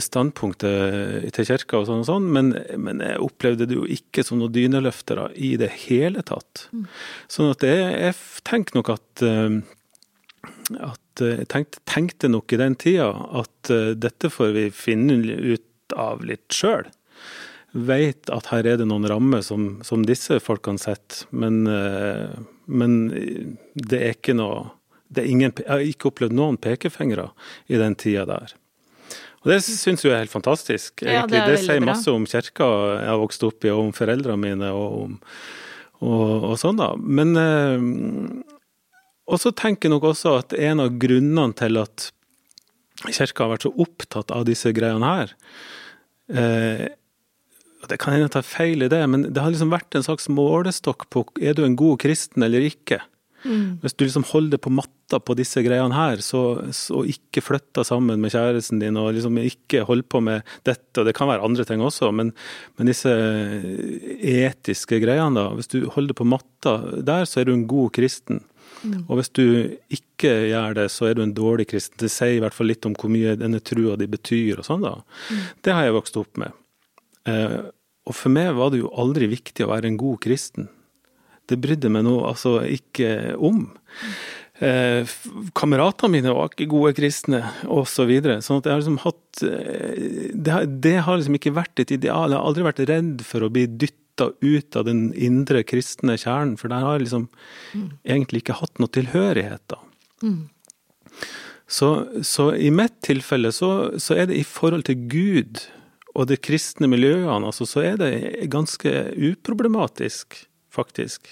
Standpunktet 0.00 1.28
til 1.36 1.48
kirka 1.50 1.82
og 1.82 1.88
sånn 1.90 2.00
og 2.00 2.08
sånn, 2.08 2.28
men, 2.32 2.54
men 2.80 3.02
jeg 3.04 3.20
opplevde 3.20 3.66
det 3.68 3.76
jo 3.76 3.84
ikke 3.84 4.24
som 4.24 4.40
noen 4.40 4.54
dyneløftere 4.54 5.28
i 5.36 5.52
det 5.60 5.68
hele 5.84 6.24
tatt. 6.24 6.70
Sånn 7.28 7.52
at 7.52 7.66
jeg, 7.68 7.90
jeg 8.06 8.16
tenker 8.48 8.80
nok 8.80 8.94
at 8.96 9.26
eh, 9.28 9.58
at 10.78 11.22
eh, 11.24 11.42
jeg 11.42 11.48
tenkte, 11.52 11.82
tenkte 11.88 12.30
nok 12.32 12.52
i 12.54 12.60
den 12.60 12.76
tida 12.80 13.10
at 13.42 13.72
eh, 13.74 13.92
dette 13.98 14.30
får 14.32 14.54
vi 14.56 14.68
finne 14.72 15.18
ut 15.20 15.96
av 15.96 16.24
litt 16.24 16.52
sjøl 16.52 16.88
vet 17.72 18.30
at 18.32 18.48
her 18.52 18.66
er 18.66 18.78
det 18.80 18.86
noen 18.88 19.06
rammer 19.10 19.42
som, 19.44 19.78
som 19.84 20.06
disse 20.06 20.38
folkene 20.40 20.80
setter, 20.80 21.26
men, 21.30 21.66
eh, 21.68 22.38
men 22.66 22.98
det 23.74 24.00
er 24.00 24.16
ikke 24.16 24.36
noe 24.38 24.68
det 25.08 25.22
er 25.22 25.30
ingen, 25.32 25.52
Jeg 25.56 25.68
har 25.70 25.80
ikke 25.80 26.10
opplevd 26.10 26.34
noen 26.36 26.58
pekefingre 26.60 27.30
i 27.72 27.78
den 27.80 27.94
tida 27.96 28.26
der. 28.28 28.50
Og 29.40 29.48
det 29.54 29.62
syns 29.64 30.02
jeg 30.04 30.12
er 30.12 30.20
helt 30.20 30.34
fantastisk. 30.34 31.00
Ja, 31.00 31.22
det 31.24 31.46
det 31.48 31.62
sier 31.62 31.80
masse 31.80 32.12
om 32.12 32.26
kirka 32.28 32.66
jeg 32.98 33.08
har 33.08 33.22
vokst 33.22 33.46
opp 33.46 33.64
i, 33.64 33.70
og 33.72 33.86
om 33.86 33.94
foreldrene 33.96 34.36
mine, 34.42 34.68
og, 34.68 34.98
om, 35.06 35.16
og, 36.04 36.44
og 36.50 36.54
sånn, 36.60 36.76
da. 36.76 36.90
Men 37.00 37.32
eh, 37.40 38.44
Og 39.28 39.40
så 39.40 39.52
tenker 39.52 39.88
jeg 39.88 39.94
nok 39.94 40.10
også 40.10 40.38
at 40.42 40.54
en 40.56 40.84
av 40.84 40.94
grunnene 41.00 41.56
til 41.56 41.80
at 41.80 42.10
kirka 43.08 43.44
har 43.44 43.54
vært 43.54 43.66
så 43.68 43.72
opptatt 43.84 44.32
av 44.34 44.44
disse 44.48 44.72
greiene 44.76 45.08
her, 45.08 45.34
eh, 46.32 46.86
det 47.86 48.00
kan 48.02 48.14
hende 48.14 48.26
jeg 48.26 48.34
tar 48.34 48.46
feil 48.46 48.82
i 48.82 48.90
det, 48.90 49.02
men 49.06 49.28
det 49.30 49.42
har 49.42 49.52
liksom 49.54 49.70
vært 49.70 49.94
en 49.94 50.06
slags 50.06 50.26
målestokk 50.32 51.06
på 51.14 51.22
er 51.38 51.54
du 51.54 51.62
en 51.64 51.78
god 51.78 52.00
kristen 52.02 52.42
eller 52.42 52.66
ikke. 52.66 52.98
Hvis 53.82 53.94
du 53.94 54.04
liksom 54.04 54.24
holder 54.26 54.58
på 54.58 54.72
matta 54.74 55.20
på 55.22 55.36
disse 55.38 55.62
greiene 55.62 55.94
her, 55.94 56.20
så, 56.24 56.42
så 56.74 57.04
ikke 57.06 57.42
flytter 57.44 57.86
sammen 57.86 58.18
med 58.20 58.34
kjæresten 58.34 58.82
din, 58.82 58.98
og 58.98 59.12
liksom 59.14 59.38
ikke 59.40 59.84
holder 59.86 60.08
på 60.10 60.20
med 60.26 60.54
dette, 60.66 60.98
og 60.98 61.06
det 61.06 61.14
kan 61.16 61.30
være 61.30 61.46
andre 61.46 61.64
ting 61.68 61.84
også, 61.84 62.10
men, 62.10 62.34
men 62.76 62.90
disse 62.90 63.14
etiske 64.18 65.00
greiene, 65.04 65.38
da. 65.38 65.48
Hvis 65.54 65.70
du 65.70 65.80
holder 65.94 66.18
på 66.18 66.26
matta 66.28 66.76
der, 66.98 67.28
så 67.30 67.40
er 67.40 67.48
du 67.48 67.54
en 67.54 67.68
god 67.70 67.94
kristen. 67.96 68.42
Og 69.08 69.18
hvis 69.18 69.32
du 69.34 69.44
ikke 69.90 70.30
gjør 70.50 70.76
det, 70.82 70.88
så 70.94 71.08
er 71.08 71.16
du 71.18 71.24
en 71.24 71.34
dårlig 71.34 71.66
kristen. 71.70 71.98
Det 71.98 72.10
sier 72.12 72.36
i 72.36 72.42
hvert 72.42 72.54
fall 72.54 72.68
litt 72.70 72.86
om 72.86 72.94
hvor 72.98 73.10
mye 73.10 73.38
denne 73.38 73.62
trua 73.64 73.96
di 73.98 74.06
betyr 74.10 74.60
og 74.60 74.66
sånn, 74.66 74.84
da. 74.86 74.98
Det 75.64 75.74
har 75.74 75.86
jeg 75.86 75.96
vokst 75.98 76.18
opp 76.20 76.38
med. 76.42 76.54
Eh, 77.28 77.58
og 78.08 78.16
for 78.16 78.32
meg 78.32 78.54
var 78.56 78.72
det 78.72 78.80
jo 78.82 78.90
aldri 78.96 79.28
viktig 79.28 79.66
å 79.66 79.72
være 79.74 79.90
en 79.90 80.00
god 80.00 80.20
kristen. 80.24 80.68
Det 81.48 81.58
brydde 81.60 81.90
meg 81.92 82.04
nå 82.06 82.14
altså 82.28 82.58
ikke 82.68 83.34
om. 83.44 83.66
Eh, 84.64 85.06
kameratene 85.56 86.10
mine 86.16 86.32
var 86.34 86.48
ikke 86.50 86.66
gode 86.72 86.90
kristne, 86.98 87.42
osv. 87.70 87.92
Så 87.94 88.06
videre. 88.08 88.40
sånn 88.42 88.58
at 88.58 88.66
jeg 88.68 88.74
har 88.74 88.80
liksom 88.82 88.98
hatt 89.04 89.42
eh, 89.46 90.32
det, 90.34 90.52
har- 90.56 90.66
det 90.88 90.96
har 91.06 91.20
liksom 91.20 91.36
ikke 91.38 91.54
vært 91.56 91.84
et 91.84 91.92
ideal. 91.94 92.32
Jeg 92.32 92.40
har 92.40 92.48
aldri 92.50 92.66
vært 92.66 92.82
redd 92.90 93.22
for 93.28 93.46
å 93.46 93.52
bli 93.54 93.66
dytta 93.70 94.32
ut 94.42 94.76
av 94.80 94.84
den 94.88 95.12
indre 95.14 95.62
kristne 95.62 96.16
kjernen, 96.18 96.56
for 96.58 96.72
der 96.72 96.82
har 96.82 96.96
jeg 96.98 97.06
liksom 97.06 97.28
egentlig 98.04 98.42
ikke 98.42 98.56
hatt 98.58 98.80
noe 98.82 98.90
tilhørighet, 98.96 99.62
da. 99.70 99.78
Så, 101.68 101.88
så 102.24 102.48
i 102.56 102.70
mitt 102.72 102.96
tilfelle 103.04 103.50
så, 103.52 103.68
så 104.00 104.16
er 104.16 104.26
det 104.30 104.38
i 104.40 104.46
forhold 104.48 104.86
til 104.88 105.02
Gud 105.12 105.60
og 106.18 106.26
de 106.26 106.36
kristne 106.42 106.88
miljøene, 106.90 107.46
altså, 107.46 107.66
så 107.68 107.84
er 107.86 107.98
det 108.00 108.12
ganske 108.50 108.90
uproblematisk, 109.30 110.40
faktisk. 110.74 111.30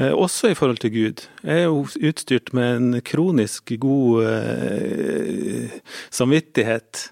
Eh, 0.00 0.10
også 0.10 0.50
i 0.50 0.56
forhold 0.58 0.80
til 0.82 0.90
Gud. 0.94 1.20
Jeg 1.44 1.60
er 1.60 1.68
jo 1.68 1.84
utstyrt 2.08 2.54
med 2.56 2.76
en 2.80 3.00
kronisk 3.06 3.74
god 3.82 4.24
eh, 4.26 5.74
samvittighet. 6.10 7.10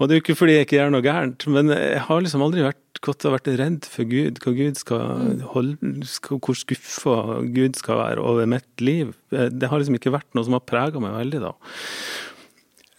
Og 0.00 0.08
det 0.08 0.14
er 0.14 0.18
jo 0.18 0.24
ikke 0.24 0.36
fordi 0.40 0.54
jeg 0.56 0.66
ikke 0.66 0.76
gjør 0.78 0.92
noe 0.94 1.04
gærent, 1.04 1.46
men 1.52 1.70
jeg 1.76 2.02
har 2.06 2.22
liksom 2.24 2.42
aldri 2.44 2.62
vært, 2.64 3.00
godt 3.04 3.24
ha 3.24 3.32
vært 3.32 3.48
redd 3.60 3.86
for 3.88 4.08
Gud, 4.08 4.40
hva 4.44 4.52
Gud 4.56 4.76
skal 4.80 5.42
holde, 5.54 5.92
skal, 6.08 6.40
hvor 6.44 6.56
skuffa 6.58 7.16
Gud 7.54 7.78
skal 7.80 8.00
være 8.02 8.24
over 8.24 8.48
mitt 8.50 8.84
liv. 8.84 9.14
Eh, 9.32 9.48
Det 9.52 9.70
har 9.70 9.80
liksom 9.80 9.96
ikke 10.00 10.12
vært 10.18 10.34
noe 10.34 10.44
som 10.48 10.56
har 10.58 10.66
prega 10.68 11.00
meg 11.00 11.14
veldig, 11.22 11.40
da. 11.46 11.54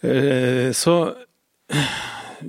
Eh, 0.02 0.70
Så, 0.74 0.96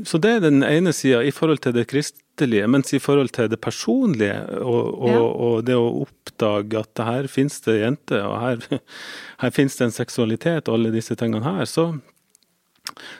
så 0.07 0.19
det 0.21 0.31
er 0.35 0.43
den 0.45 0.63
ene 0.65 0.93
sida 0.95 1.21
i 1.25 1.31
forhold 1.33 1.61
til 1.63 1.75
det 1.75 1.85
kristelige, 1.91 2.67
mens 2.71 2.93
i 2.95 3.01
forhold 3.01 3.31
til 3.35 3.49
det 3.51 3.59
personlige 3.61 4.39
og, 4.59 4.87
og, 4.93 5.09
ja. 5.09 5.21
og 5.21 5.65
det 5.67 5.77
å 5.77 5.91
oppdage 6.03 6.81
at 6.81 7.03
her 7.07 7.29
finnes 7.31 7.59
det 7.65 7.79
jenter, 7.81 8.23
og 8.27 8.37
her, 8.41 8.81
her 9.43 9.53
finnes 9.55 9.77
det 9.79 9.89
en 9.89 9.95
seksualitet 9.95 10.67
og 10.67 10.79
alle 10.79 10.93
disse 10.95 11.17
tingene 11.19 11.45
her, 11.45 11.65
så, 11.69 11.89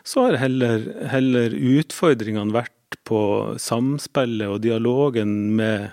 så 0.08 0.27
har 0.27 0.42
heller, 0.44 0.89
heller 1.13 1.53
utfordringene 1.53 2.56
vært 2.56 3.00
på 3.08 3.22
samspillet 3.60 4.50
og 4.50 4.62
dialogen 4.63 5.53
med 5.58 5.92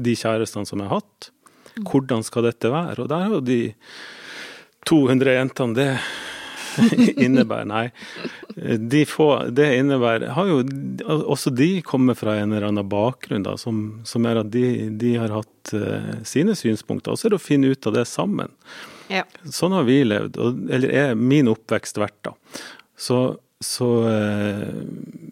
de 0.00 0.16
kjærestene 0.18 0.68
som 0.68 0.80
jeg 0.82 0.90
har 0.90 1.02
hatt. 1.02 1.30
Mm. 1.76 1.84
Hvordan 1.86 2.24
skal 2.26 2.48
dette 2.48 2.72
være? 2.72 2.98
Og 3.04 3.10
der 3.10 3.26
er 3.26 3.36
jo 3.36 3.44
de 3.44 3.60
200 4.88 5.36
jentene 5.36 5.76
det 5.76 5.90
innebærer, 7.24 7.66
nei. 7.68 7.86
De 8.78 9.02
få, 9.08 9.28
det 9.54 9.68
innebærer 9.78 10.34
Har 10.36 10.48
jo 10.50 10.58
også 11.06 11.52
de 11.54 11.68
kommer 11.86 12.18
fra 12.18 12.36
en 12.40 12.52
eller 12.52 12.68
annen 12.68 12.88
bakgrunn 12.90 13.46
da, 13.46 13.56
som, 13.60 14.00
som 14.08 14.26
er 14.28 14.42
at 14.42 14.50
de, 14.52 14.64
de 15.00 15.14
har 15.20 15.34
hatt 15.34 15.74
uh, 15.74 16.12
sine 16.26 16.56
synspunkter. 16.58 17.14
Og 17.14 17.20
så 17.20 17.28
er 17.28 17.34
det 17.34 17.40
å 17.40 17.44
finne 17.44 17.72
ut 17.72 17.90
av 17.90 17.96
det 17.96 18.06
sammen. 18.10 18.52
Ja. 19.10 19.24
Sånn 19.50 19.74
har 19.74 19.88
vi 19.88 20.02
levd, 20.06 20.38
og, 20.38 20.64
eller 20.70 20.94
er 20.94 21.18
min 21.18 21.50
oppvekst 21.50 21.98
verdt, 21.98 22.20
da. 22.30 22.34
Så, 23.00 23.20
så 23.64 23.90
uh, 24.06 25.28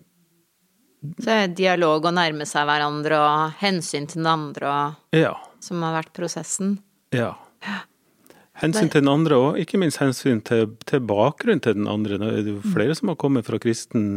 så 1.22 1.30
er 1.30 1.52
dialog 1.54 2.08
å 2.08 2.14
nærme 2.14 2.46
seg 2.48 2.66
hverandre 2.66 3.20
og 3.22 3.60
hensyn 3.60 4.08
til 4.10 4.22
den 4.22 4.30
andre 4.32 4.72
og 4.72 5.14
ja. 5.16 5.34
som 5.62 5.84
har 5.86 5.94
vært 6.00 6.10
prosessen. 6.16 6.78
Ja. 7.14 7.36
Hensyn 8.58 8.90
til 8.90 9.04
den 9.04 9.12
andre, 9.12 9.38
og 9.38 9.58
ikke 9.62 9.78
minst 9.78 10.00
hensyn 10.02 10.40
til, 10.46 10.72
til 10.88 11.02
bakgrunnen 11.06 11.62
til 11.62 11.76
den 11.78 11.86
andre. 11.90 12.18
Det 12.18 12.30
er 12.42 12.50
jo 12.50 12.58
mm. 12.58 12.70
flere 12.74 12.96
som 12.98 13.12
har 13.12 13.18
kommet 13.20 13.46
fra 13.46 13.60
kristen 13.62 14.08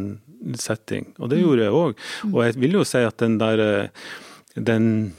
setting, 0.57 1.11
og 1.19 1.29
det 1.29 1.37
mm. 1.39 1.43
gjorde 1.45 1.67
jeg 1.67 1.79
òg. 1.83 2.05
Og 2.31 2.39
jeg 2.47 2.61
vil 2.63 2.79
jo 2.79 2.85
si 2.87 3.03
at 3.05 3.21
den 3.21 3.37
der 3.41 3.91
den, 4.55 5.13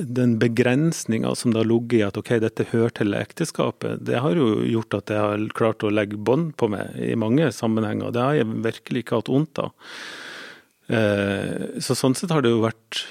den 0.00 0.38
begrensninga 0.38 1.34
som 1.34 1.52
det 1.52 1.62
har 1.62 1.68
ligget 1.68 1.98
i 1.98 2.04
at 2.06 2.18
ok, 2.20 2.30
dette 2.44 2.68
hører 2.70 2.94
til 2.94 3.16
ekteskapet, 3.18 4.04
det 4.06 4.20
har 4.22 4.38
jo 4.38 4.62
gjort 4.62 5.00
at 5.00 5.12
jeg 5.12 5.24
har 5.24 5.48
klart 5.56 5.84
å 5.84 5.92
legge 5.92 6.20
bånd 6.20 6.54
på 6.60 6.70
meg 6.72 6.94
i 7.00 7.14
mange 7.18 7.50
sammenhenger. 7.52 8.14
Det 8.14 8.22
har 8.22 8.38
jeg 8.38 8.60
virkelig 8.64 9.04
ikke 9.04 9.20
hatt 9.20 9.32
vondt 9.32 9.64
av. 9.66 9.74
Eh, 10.84 11.80
så 11.80 11.96
sånn 11.96 12.16
sett 12.16 12.32
har 12.34 12.44
det 12.44 12.52
jo 12.52 12.64
vært 12.64 13.06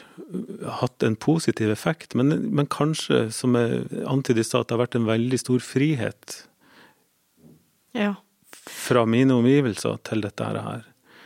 hatt 0.82 1.06
en 1.06 1.16
positiv 1.18 1.72
effekt, 1.74 2.14
men, 2.18 2.30
men 2.54 2.70
kanskje, 2.70 3.28
som 3.34 3.58
jeg 3.58 4.04
antydet 4.10 4.46
i 4.46 4.48
stad, 4.48 4.68
det 4.68 4.76
har 4.76 4.84
vært 4.84 4.98
en 5.00 5.10
veldig 5.10 5.40
stor 5.42 5.64
frihet 5.66 6.38
ja. 7.98 8.14
fra 8.70 9.08
mine 9.10 9.34
omgivelser 9.40 9.98
til 10.06 10.26
dette 10.26 10.50
her. 10.50 10.84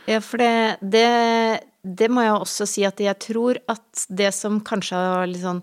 Ja, 0.08 0.22
for 0.24 0.40
det, 0.40 0.78
det, 0.80 1.08
det 1.84 2.08
må 2.12 2.24
jeg 2.24 2.38
også 2.38 2.68
si 2.68 2.86
at 2.88 3.00
jeg 3.02 3.20
tror 3.20 3.60
at 3.68 4.06
det 4.08 4.32
som 4.36 4.62
kanskje 4.64 5.02
har 5.04 5.28
litt 5.28 5.44
sånn 5.44 5.60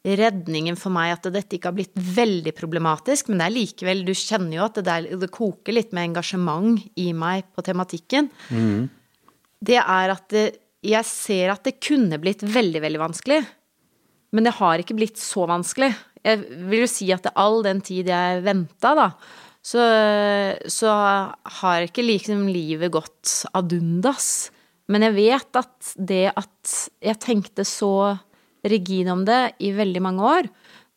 redningen 0.00 0.78
for 0.80 0.92
meg 0.92 1.12
at 1.12 1.26
dette 1.28 1.58
ikke 1.58 1.68
har 1.68 1.76
blitt 1.76 1.96
veldig 1.96 2.52
problematisk, 2.56 3.28
men 3.28 3.40
det 3.40 3.48
er 3.50 3.52
likevel 3.52 3.98
Du 4.08 4.14
kjenner 4.16 4.56
jo 4.56 4.62
at 4.64 4.78
det, 4.78 4.84
der, 4.86 5.08
det 5.20 5.28
koker 5.32 5.76
litt 5.76 5.92
med 5.96 6.08
engasjement 6.08 6.80
i 7.00 7.10
meg 7.16 7.48
på 7.56 7.64
tematikken. 7.64 8.32
Mm 8.48 8.88
det 9.60 9.78
er 9.80 10.12
at 10.14 10.26
det, 10.32 10.44
jeg 10.80 11.04
ser 11.04 11.52
at 11.52 11.64
det 11.66 11.80
kunne 11.84 12.20
blitt 12.20 12.42
veldig, 12.46 12.80
veldig 12.80 13.02
vanskelig. 13.02 13.40
Men 14.32 14.46
det 14.46 14.56
har 14.60 14.80
ikke 14.80 14.96
blitt 14.96 15.20
så 15.20 15.44
vanskelig. 15.50 15.90
Jeg 16.24 16.40
vil 16.70 16.84
jo 16.84 16.90
si 16.90 17.10
at 17.12 17.28
all 17.34 17.60
den 17.66 17.80
tid 17.84 18.08
jeg 18.10 18.42
venta, 18.46 18.94
da, 18.96 19.08
så, 19.60 19.84
så, 20.72 20.92
har 21.60 21.84
ikke 21.84 22.04
liksom 22.04 22.46
livet 22.48 22.92
gått 22.94 23.42
ad 23.56 23.72
undas. 23.76 24.50
Men 24.90 25.04
jeg 25.08 25.16
vet 25.18 25.60
at 25.60 25.92
det 25.96 26.26
at 26.32 26.76
jeg 27.04 27.20
tenkte 27.20 27.66
så 27.68 28.16
rigid 28.66 29.08
om 29.12 29.24
det 29.28 29.56
i 29.64 29.72
veldig 29.76 30.02
mange 30.04 30.32
år, 30.36 30.48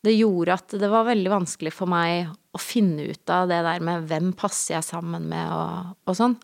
det 0.04 0.16
gjorde 0.18 0.56
at 0.56 0.74
det 0.80 0.88
var 0.92 1.06
veldig 1.08 1.30
vanskelig 1.32 1.72
for 1.72 1.88
meg 1.88 2.28
å 2.54 2.60
finne 2.60 3.06
ut 3.08 3.32
av 3.32 3.48
det 3.48 3.62
der 3.64 3.84
med 3.84 4.04
hvem 4.10 4.34
passer 4.36 4.76
jeg 4.76 4.86
sammen 4.86 5.30
med 5.30 5.52
og, 5.52 5.94
og 6.04 6.18
sånn. 6.18 6.36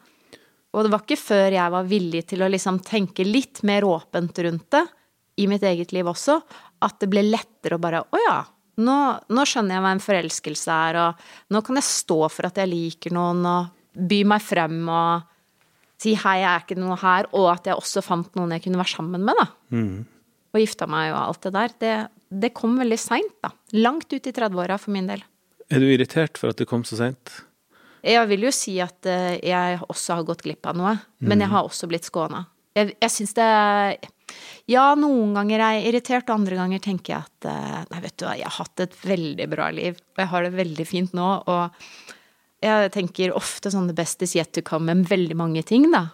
Og 0.71 0.87
det 0.87 0.93
var 0.93 1.03
ikke 1.03 1.19
før 1.19 1.57
jeg 1.57 1.75
var 1.75 1.89
villig 1.89 2.23
til 2.31 2.45
å 2.45 2.51
liksom 2.51 2.79
tenke 2.87 3.27
litt 3.27 3.65
mer 3.67 3.87
åpent 3.89 4.39
rundt 4.47 4.69
det, 4.77 4.85
i 5.41 5.47
mitt 5.49 5.65
eget 5.65 5.95
liv 5.97 6.09
også, 6.11 6.37
at 6.85 7.01
det 7.01 7.09
ble 7.11 7.23
lettere 7.25 7.79
å 7.79 7.81
bare 7.81 8.03
Å 8.05 8.21
ja, 8.21 8.39
nå, 8.85 8.97
nå, 9.33 9.45
skjønner 9.49 9.77
jeg 9.77 9.85
hva 9.85 9.93
en 9.95 10.03
forelskelse 10.05 10.79
er, 10.91 10.99
og 11.01 11.55
nå 11.55 11.63
kan 11.65 11.81
jeg 11.81 11.89
stå 11.89 12.21
for 12.33 12.49
at 12.51 12.61
jeg 12.61 12.71
liker 12.71 13.15
noen, 13.17 13.43
og 13.49 13.99
by 14.11 14.21
meg 14.29 14.45
frem 14.45 14.79
og 14.87 15.29
si 16.01 16.15
hei, 16.17 16.39
jeg 16.41 16.49
er 16.51 16.65
ikke 16.65 16.79
noe 16.81 16.97
her, 17.01 17.29
og 17.37 17.51
at 17.53 17.69
jeg 17.69 17.77
også 17.77 18.05
fant 18.05 18.39
noen 18.39 18.55
jeg 18.57 18.65
kunne 18.65 18.81
være 18.81 18.95
sammen 18.95 19.27
med, 19.27 19.37
da. 19.37 19.77
Mm. 19.77 20.07
Og 20.51 20.63
gifta 20.63 20.89
meg 20.91 21.13
og 21.13 21.21
alt 21.21 21.45
det 21.47 21.53
der. 21.57 21.75
Det, 21.85 21.93
det 22.47 22.53
kom 22.57 22.79
veldig 22.81 22.99
seint, 23.01 23.37
da. 23.45 23.53
Langt 23.77 24.09
ut 24.13 24.27
i 24.27 24.33
30-åra 24.33 24.79
for 24.81 24.95
min 24.95 25.11
del. 25.11 25.23
Er 25.71 25.83
du 25.83 25.87
irritert 25.91 26.41
for 26.41 26.51
at 26.51 26.59
det 26.59 26.67
kom 26.71 26.87
så 26.89 26.99
seint? 26.99 27.35
Jeg 28.07 28.29
vil 28.31 28.47
jo 28.49 28.53
si 28.55 28.79
at 28.83 29.09
eh, 29.09 29.37
jeg 29.45 29.81
også 29.87 30.19
har 30.19 30.29
gått 30.29 30.45
glipp 30.47 30.67
av 30.71 30.79
noe, 30.79 30.95
men 31.21 31.43
jeg 31.43 31.51
mm. 31.51 31.55
har 31.55 31.69
også 31.69 31.89
blitt 31.91 32.09
skåna. 32.09 32.45
Jeg, 32.77 32.95
jeg 33.03 33.11
syns 33.13 33.35
det 33.35 33.49
Ja, 34.71 34.93
noen 34.95 35.35
ganger 35.35 35.65
er 35.65 35.75
jeg 35.77 35.91
irritert, 35.91 36.29
og 36.29 36.39
andre 36.39 36.61
ganger 36.61 36.83
tenker 36.85 37.17
jeg 37.17 37.27
at 37.27 37.51
eh, 37.51 37.83
Nei, 37.91 38.05
vet 38.07 38.17
du 38.17 38.29
hva, 38.29 38.37
jeg 38.39 38.47
har 38.47 38.59
hatt 38.61 38.85
et 38.87 38.97
veldig 39.03 39.51
bra 39.51 39.69
liv, 39.75 39.99
og 40.15 40.23
jeg 40.23 40.33
har 40.33 40.47
det 40.47 40.55
veldig 40.55 40.87
fint 40.89 41.19
nå, 41.19 41.29
og 41.51 41.85
jeg 42.61 42.93
tenker 42.93 43.33
ofte 43.37 43.73
sånn 43.73 43.89
the 43.89 43.97
best 43.97 44.23
is 44.23 44.37
yet 44.37 44.53
to 44.53 44.63
come 44.65 44.93
med 44.93 45.09
veldig 45.09 45.37
mange 45.41 45.65
ting, 45.67 45.89
da. 45.93 46.11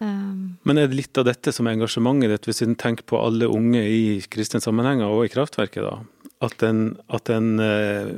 Um, 0.00 0.56
men 0.64 0.80
er 0.80 0.88
det 0.88 0.96
litt 0.96 1.18
av 1.20 1.26
dette 1.28 1.52
som 1.52 1.68
er 1.68 1.76
engasjementet 1.76 2.32
ditt, 2.32 2.46
hvis 2.48 2.62
en 2.64 2.76
tenker 2.80 3.04
på 3.04 3.18
alle 3.20 3.48
unge 3.52 3.82
i 3.84 4.04
kristne 4.32 4.62
sammenhenger 4.64 5.12
og 5.12 5.26
i 5.26 5.32
kraftverket, 5.32 5.84
da? 5.84 6.30
At 6.40 6.64
en, 6.64 6.94
at 7.12 7.28
en 7.28 7.50
eh, 7.60 8.14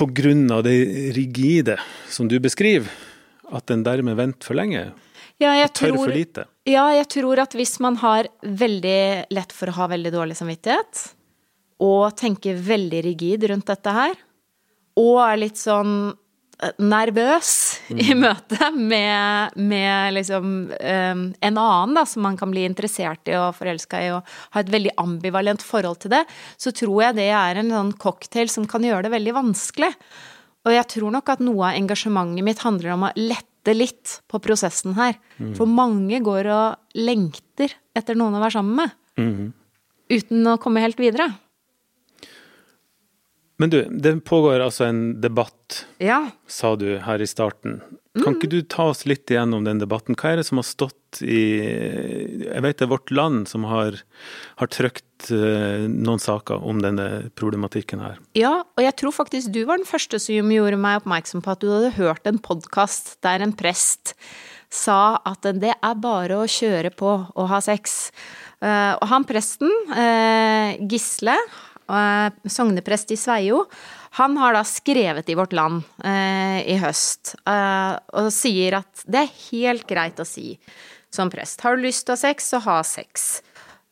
av 0.00 0.62
det 0.62 0.76
rigide 1.16 1.78
som 2.08 2.28
du 2.28 2.38
beskriver, 2.40 2.88
at 3.50 3.66
den 3.66 3.82
dermed 3.82 4.16
venter 4.16 4.46
for 4.46 4.58
lenge? 4.58 4.90
Ja, 5.38 5.52
jeg 5.54 5.70
tør 5.72 5.92
tror, 5.92 6.04
for 6.04 6.14
lite? 6.14 6.44
Ja, 6.66 6.88
jeg 6.96 7.06
tror 7.14 7.38
at 7.42 7.54
hvis 7.54 7.78
man 7.80 7.96
har 8.02 8.26
veldig 8.42 9.30
lett 9.30 9.54
for 9.54 9.70
å 9.70 9.76
ha 9.76 9.86
veldig 9.92 10.12
dårlig 10.14 10.36
samvittighet, 10.38 11.04
og 11.78 12.16
tenker 12.18 12.58
veldig 12.58 13.02
rigid 13.06 13.46
rundt 13.50 13.68
dette 13.70 13.94
her, 13.94 14.16
og 14.98 15.20
er 15.22 15.38
litt 15.38 15.60
sånn 15.60 15.92
nervøs 16.82 17.50
mm. 17.88 17.98
i 18.02 18.14
møte 18.18 18.70
med, 18.74 19.54
med 19.54 20.14
liksom 20.16 20.48
um, 20.74 21.20
en 21.30 21.60
annen 21.60 21.94
da, 21.94 22.02
som 22.08 22.24
man 22.26 22.38
kan 22.38 22.50
bli 22.50 22.64
interessert 22.66 23.30
i 23.30 23.36
og 23.38 23.54
forelska 23.58 24.00
i, 24.02 24.08
og 24.16 24.26
ha 24.54 24.62
et 24.62 24.72
veldig 24.72 24.96
ambivalent 24.98 25.62
forhold 25.64 26.02
til 26.02 26.16
det, 26.16 26.24
så 26.58 26.74
tror 26.74 27.04
jeg 27.06 27.18
det 27.20 27.28
er 27.30 27.60
en 27.60 27.70
sånn 27.74 27.94
cocktail 28.02 28.50
som 28.50 28.66
kan 28.70 28.86
gjøre 28.86 29.06
det 29.06 29.14
veldig 29.14 29.36
vanskelig. 29.38 29.92
Og 30.66 30.74
jeg 30.74 30.90
tror 30.96 31.14
nok 31.14 31.30
at 31.32 31.44
noe 31.44 31.70
av 31.70 31.78
engasjementet 31.78 32.44
mitt 32.44 32.64
handler 32.66 32.96
om 32.96 33.06
å 33.06 33.14
lette 33.16 33.74
litt 33.76 34.18
på 34.28 34.40
prosessen 34.42 34.96
her. 34.98 35.14
Mm. 35.38 35.54
For 35.56 35.70
mange 35.70 36.18
går 36.24 36.50
og 36.52 36.98
lengter 36.98 37.72
etter 37.96 38.18
noen 38.18 38.36
å 38.36 38.42
være 38.42 38.58
sammen 38.58 38.82
med. 38.82 38.98
Mm. 39.18 39.52
Uten 40.08 40.50
å 40.50 40.58
komme 40.60 40.82
helt 40.82 40.98
videre. 41.00 41.30
Men 43.58 43.70
du, 43.70 43.80
det 43.90 44.20
pågår 44.20 44.62
altså 44.62 44.86
en 44.86 45.20
debatt, 45.20 45.84
ja. 45.98 46.20
sa 46.46 46.76
du 46.78 46.92
her 47.02 47.22
i 47.22 47.26
starten. 47.26 47.80
Kan 48.18 48.36
ikke 48.36 48.50
du 48.50 48.60
ta 48.62 48.88
oss 48.92 49.04
litt 49.06 49.30
igjennom 49.30 49.66
den 49.66 49.80
debatten? 49.82 50.16
Hva 50.18 50.32
er 50.32 50.40
det 50.40 50.46
som 50.48 50.60
har 50.60 50.66
stått 50.66 51.20
i 51.24 51.42
Jeg 52.44 52.62
vet 52.64 52.78
det 52.78 52.84
er 52.86 52.90
Vårt 52.90 53.10
Land 53.14 53.46
som 53.50 53.64
har, 53.68 53.98
har 54.60 54.70
trykt 54.70 55.30
uh, 55.32 55.86
noen 55.88 56.22
saker 56.22 56.62
om 56.66 56.82
denne 56.84 57.28
problematikken 57.38 58.02
her. 58.02 58.18
Ja, 58.38 58.60
og 58.62 58.84
jeg 58.84 58.94
tror 59.00 59.16
faktisk 59.16 59.50
du 59.54 59.62
var 59.68 59.80
den 59.80 59.88
første 59.88 60.20
som 60.22 60.52
gjorde 60.54 60.80
meg 60.80 61.02
oppmerksom 61.02 61.42
på 61.44 61.54
at 61.54 61.64
du 61.64 61.70
hadde 61.72 61.96
hørt 61.98 62.30
en 62.30 62.42
podkast 62.42 63.16
der 63.26 63.44
en 63.44 63.56
prest 63.58 64.14
sa 64.70 65.16
at 65.24 65.46
det 65.56 65.72
er 65.72 66.02
bare 66.02 66.42
å 66.42 66.50
kjøre 66.50 66.92
på 66.92 67.08
og 67.08 67.46
ha 67.50 67.62
sex. 67.64 68.10
Uh, 68.60 68.98
og 68.98 69.06
han 69.10 69.26
presten, 69.26 69.72
uh, 69.94 70.76
Gisle, 70.90 71.38
Eh, 71.38 71.67
sogneprest 71.88 73.14
i 73.14 73.16
Sveio, 73.16 73.62
han 74.18 74.36
har 74.40 74.56
da 74.56 74.64
skrevet 74.64 75.28
i 75.28 75.36
Vårt 75.38 75.54
Land 75.56 75.82
eh, 76.04 76.60
i 76.68 76.76
høst 76.80 77.34
eh, 77.48 77.94
og 78.18 78.30
sier 78.34 78.80
at 78.80 79.04
det 79.08 79.24
er 79.24 79.36
helt 79.50 79.86
greit 79.88 80.20
å 80.20 80.26
si 80.28 80.56
som 81.14 81.30
prest 81.32 81.62
har 81.64 81.76
du 81.76 81.86
lyst 81.86 82.06
til 82.06 82.14
å 82.14 82.18
ha 82.18 82.20
sex, 82.20 82.50
så 82.52 82.60
ha 82.64 82.80
sex. 82.84 83.28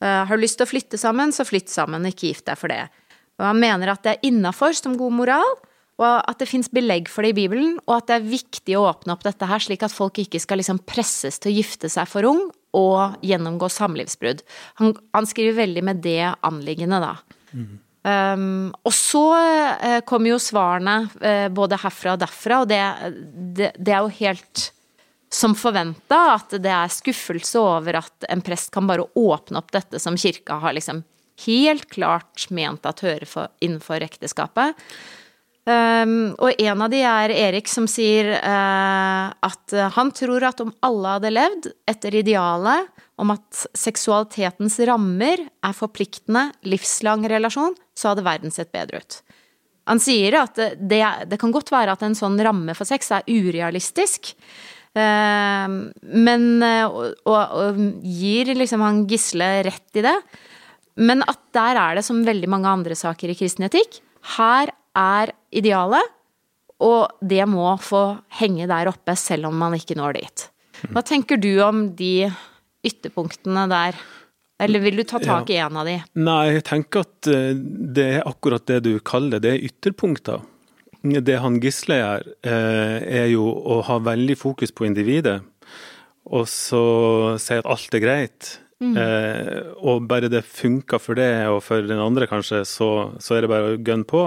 Eh, 0.05 0.25
har 0.29 0.37
du 0.37 0.43
lyst 0.43 0.59
til 0.61 0.67
å 0.67 0.71
flytte 0.71 1.01
sammen, 1.01 1.33
så 1.33 1.47
flytt 1.49 1.73
sammen, 1.73 2.05
ikke 2.09 2.33
gift 2.33 2.47
deg 2.49 2.61
for 2.61 2.73
det. 2.73 2.85
Og 3.41 3.49
han 3.49 3.61
mener 3.61 3.93
at 3.93 4.05
det 4.05 4.17
er 4.17 4.29
innafor 4.29 4.77
som 4.77 4.97
god 5.01 5.17
moral, 5.17 5.57
og 5.97 6.17
at 6.29 6.43
det 6.43 6.49
fins 6.51 6.69
belegg 6.69 7.09
for 7.09 7.25
det 7.25 7.33
i 7.33 7.39
Bibelen, 7.39 7.79
og 7.87 7.95
at 7.99 8.11
det 8.11 8.19
er 8.19 8.29
viktig 8.29 8.77
å 8.77 8.85
åpne 8.91 9.15
opp 9.15 9.25
dette 9.25 9.49
her, 9.49 9.63
slik 9.65 9.85
at 9.87 9.95
folk 9.95 10.21
ikke 10.21 10.41
skal 10.43 10.61
liksom 10.61 10.83
presses 10.85 11.41
til 11.41 11.55
å 11.55 11.57
gifte 11.57 11.89
seg 11.93 12.09
for 12.11 12.29
ung 12.29 12.43
og 12.77 13.17
gjennomgå 13.25 13.71
samlivsbrudd. 13.73 14.43
Han, 14.83 14.93
han 15.17 15.29
skriver 15.29 15.63
veldig 15.63 15.85
med 15.89 16.03
det 16.05 16.21
anliggende, 16.45 17.01
da. 17.01 17.15
Mm. 17.57 17.79
Um, 18.07 18.71
og 18.87 18.93
så 18.95 19.25
uh, 19.35 20.01
kommer 20.07 20.31
jo 20.31 20.39
svarene 20.39 21.09
uh, 21.19 21.49
både 21.51 21.79
herfra 21.83 22.13
og 22.15 22.21
derfra, 22.23 22.61
og 22.63 22.71
det, 22.71 22.79
det, 23.59 23.73
det, 23.75 23.91
er 23.91 24.05
jo 24.05 24.13
helt 24.21 24.67
som 25.33 25.57
forventa, 25.59 26.21
at 26.37 26.55
det 26.63 26.71
er 26.71 26.93
skuffelse 26.93 27.59
over 27.59 27.99
at 27.99 28.29
en 28.31 28.45
prest 28.47 28.71
kan 28.75 28.87
bare 28.87 29.09
åpne 29.19 29.59
opp 29.59 29.75
dette 29.75 29.99
som 29.99 30.15
kirka 30.15 30.61
har 30.63 30.77
liksom 30.77 31.03
helt 31.49 31.89
klart 31.91 32.47
ment 32.55 32.87
at 32.87 33.03
hører 33.03 33.27
for, 33.27 33.51
innenfor 33.59 34.05
ekteskapet. 34.07 34.79
Um, 35.67 36.37
og 36.39 36.63
en 36.63 36.85
av 36.87 36.93
de 36.93 37.01
er 37.03 37.35
Erik 37.35 37.67
som 37.67 37.89
sier 37.91 38.37
uh, 38.39 39.35
at 39.35 39.75
han 39.97 40.13
tror 40.15 40.47
at 40.47 40.63
om 40.63 40.71
alle 40.87 41.17
hadde 41.17 41.35
levd 41.35 41.67
etter 41.91 42.21
idealet 42.23 42.87
om 43.19 43.35
at 43.35 43.67
seksualitetens 43.75 44.79
rammer 44.87 45.43
er 45.43 45.75
forpliktende, 45.75 46.53
livslang 46.71 47.27
relasjon, 47.33 47.75
så 47.97 48.13
hadde 48.13 48.27
verden 48.27 48.55
sett 48.55 48.73
bedre 48.75 49.01
ut. 49.03 49.19
Han 49.87 50.01
sier 50.03 50.35
at 50.41 50.59
det, 50.59 51.03
det 51.31 51.39
kan 51.41 51.53
godt 51.55 51.71
være 51.73 51.95
at 51.95 52.03
en 52.03 52.17
sånn 52.19 52.39
ramme 52.43 52.75
for 52.77 52.89
sex 52.89 53.13
er 53.15 53.27
urealistisk, 53.31 54.33
uh, 54.99 55.69
men 56.27 56.49
og, 56.67 57.15
og 57.27 57.81
gir 58.03 58.51
liksom 58.59 58.83
han 58.83 59.05
Gisle 59.11 59.51
rett 59.69 60.01
i 60.01 60.05
det. 60.07 60.17
Men 60.97 61.23
at 61.29 61.41
der 61.55 61.79
er 61.79 61.99
det 61.99 62.07
som 62.07 62.25
veldig 62.25 62.49
mange 62.51 62.73
andre 62.73 62.97
saker 62.97 63.31
i 63.31 63.37
kristen 63.39 63.67
etikk. 63.69 64.01
Her 64.37 64.73
er 64.97 65.33
idealet, 65.55 66.13
og 66.83 67.13
det 67.25 67.45
må 67.49 67.69
få 67.81 68.19
henge 68.41 68.69
der 68.69 68.91
oppe 68.91 69.17
selv 69.17 69.51
om 69.51 69.57
man 69.61 69.77
ikke 69.77 69.97
når 69.99 70.19
dit. 70.19 70.47
Hva 70.93 71.03
tenker 71.07 71.41
du 71.41 71.53
om 71.65 71.87
de 71.97 72.29
ytterpunktene 72.87 73.65
der? 73.71 73.97
Eller 74.59 74.81
vil 74.81 74.97
du 74.97 75.05
ta 75.05 75.21
tak 75.21 75.51
i 75.53 75.59
en 75.61 75.77
av 75.77 75.89
de? 75.89 75.99
Nei, 76.17 76.43
jeg 76.57 76.65
tenker 76.71 77.05
at 77.05 77.29
eh, 77.29 77.53
det 77.97 78.07
er 78.19 78.29
akkurat 78.29 78.65
det 78.69 78.83
du 78.87 78.93
kaller 79.05 79.43
det, 79.43 79.53
er 79.53 79.67
ytterpunkter. 79.69 80.45
Det 81.03 81.37
han 81.43 81.59
Gisle 81.63 81.99
gjør, 82.01 82.31
eh, 82.49 82.97
er 83.21 83.27
jo 83.35 83.51
å 83.53 83.83
ha 83.87 83.99
veldig 84.03 84.39
fokus 84.41 84.73
på 84.75 84.89
individet, 84.89 85.39
og 86.27 86.49
så 86.51 86.85
si 87.41 87.61
at 87.61 87.69
alt 87.69 87.95
er 87.95 88.03
greit. 88.03 88.57
Mm. 88.81 88.97
Eh, 89.01 89.61
og 89.77 90.09
bare 90.09 90.33
det 90.33 90.43
funker 90.49 91.01
for 91.01 91.21
det, 91.21 91.31
og 91.53 91.61
for 91.65 91.85
den 91.85 92.01
andre 92.03 92.29
kanskje, 92.29 92.65
så, 92.69 92.91
så 93.21 93.37
er 93.37 93.45
det 93.45 93.53
bare 93.53 93.75
å 93.75 93.81
gønne 93.81 94.09
på. 94.09 94.27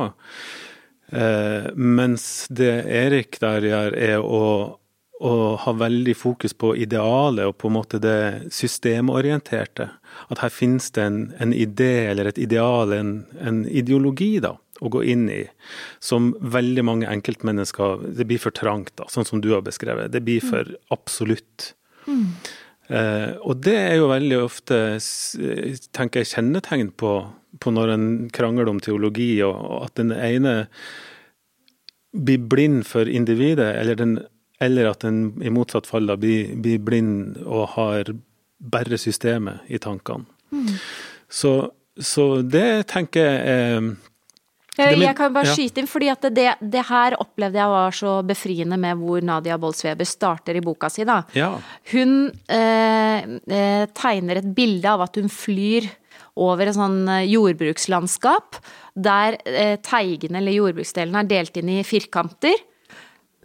Mens 1.73 2.23
det 2.53 2.83
Erik 2.85 3.39
der 3.41 3.65
gjør, 3.65 3.95
er 3.97 4.21
å, 4.21 4.77
å, 5.19 5.31
ha 5.59 5.73
veldig 5.75 6.15
fokus 6.17 6.55
på 6.55 6.73
idealet 6.79 7.49
og 7.49 7.57
på 7.59 7.69
en 7.69 7.75
måte 7.75 7.99
det 8.03 8.51
systemorienterte. 8.55 9.89
At 10.31 10.43
her 10.43 10.53
finnes 10.53 10.89
det 10.95 11.05
en, 11.05 11.19
en 11.39 11.53
idé 11.53 12.09
eller 12.09 12.31
et 12.31 12.39
ideal, 12.41 12.93
en, 12.95 13.13
en, 13.39 13.65
ideologi, 13.67 14.37
da, 14.43 14.55
å 14.79 14.91
gå 14.91 15.03
inn 15.11 15.27
i, 15.33 15.43
som 16.03 16.31
veldig 16.39 16.85
mange 16.87 17.09
enkeltmennesker 17.11 18.07
Det 18.15 18.27
blir 18.29 18.39
for 18.41 18.55
trangt, 18.55 18.95
da, 18.99 19.09
sånn 19.11 19.27
som 19.27 19.43
du 19.43 19.51
har 19.53 19.65
beskrevet. 19.65 20.11
Det 20.13 20.23
blir 20.25 20.43
for 20.45 20.71
absolutt. 20.95 21.73
Mm. 22.07 22.31
Eh, 22.89 23.35
og 23.43 23.59
det 23.65 23.75
er 23.77 23.99
jo 23.99 24.09
veldig 24.09 24.39
ofte, 24.41 24.79
tenker 25.93 26.23
jeg, 26.23 26.31
kjennetegn 26.33 26.95
på, 26.97 27.13
på 27.61 27.75
når 27.75 27.93
en 27.93 28.09
krangler 28.33 28.71
om 28.71 28.81
teologi, 28.81 29.33
og 29.45 29.83
at 29.83 29.99
den 29.99 30.15
ene 30.15 30.63
blir 32.15 32.41
blind 32.49 32.87
for 32.89 33.09
individet, 33.09 33.75
eller, 33.77 33.99
den, 33.99 34.17
eller 34.59 34.91
at 34.91 35.05
den 35.05 35.39
i 35.43 35.51
motsatt 35.53 35.87
fall 35.87 36.09
da 36.09 36.17
blir, 36.19 36.55
blir, 36.59 36.81
blind 36.83 37.39
og 37.45 37.75
har 37.77 38.11
bare 38.59 38.99
systemet 38.99 39.67
i 39.71 39.79
tankene. 39.79 40.27
Mm. 40.51 40.73
Så, 41.29 41.53
så, 41.95 42.29
det 42.41 42.89
tenker 42.91 43.25
jeg 43.25 43.41
er 43.55 43.89
jeg 44.79 45.15
kan 45.17 45.33
bare 45.35 45.51
skyte 45.51 45.81
inn, 45.81 45.89
fordi 45.91 46.07
at 46.07 46.25
det, 46.31 46.45
det, 46.61 46.83
her 46.87 47.15
opplevde 47.19 47.59
jeg 47.59 47.71
var 47.73 47.95
så 47.95 48.13
befriende 48.23 48.77
med 48.79 48.99
hvor 49.01 49.23
Nadia 49.25 49.57
Bolsweber 49.59 50.07
starter 50.07 50.55
i 50.55 50.63
boka 50.63 50.87
si, 50.93 51.03
da. 51.07 51.17
Ja. 51.35 51.49
Hun 51.91 52.29
eh, 52.47 53.25
eh, 53.27 53.83
tegner 53.97 54.39
et 54.39 54.47
bilde 54.55 54.87
av 54.87 55.03
at 55.03 55.19
hun 55.19 55.27
flyr 55.27 55.89
over 56.39 56.69
et 56.69 56.77
sånn 56.77 57.01
eh, 57.11 57.27
jordbrukslandskap, 57.27 58.61
der 58.95 59.39
eh, 59.43 59.75
teigene 59.83 60.39
eller 60.39 60.55
jordbruksdelen 60.55 61.19
er 61.19 61.29
delt 61.29 61.59
inn 61.59 61.73
i 61.75 61.83
firkanter. 61.87 62.55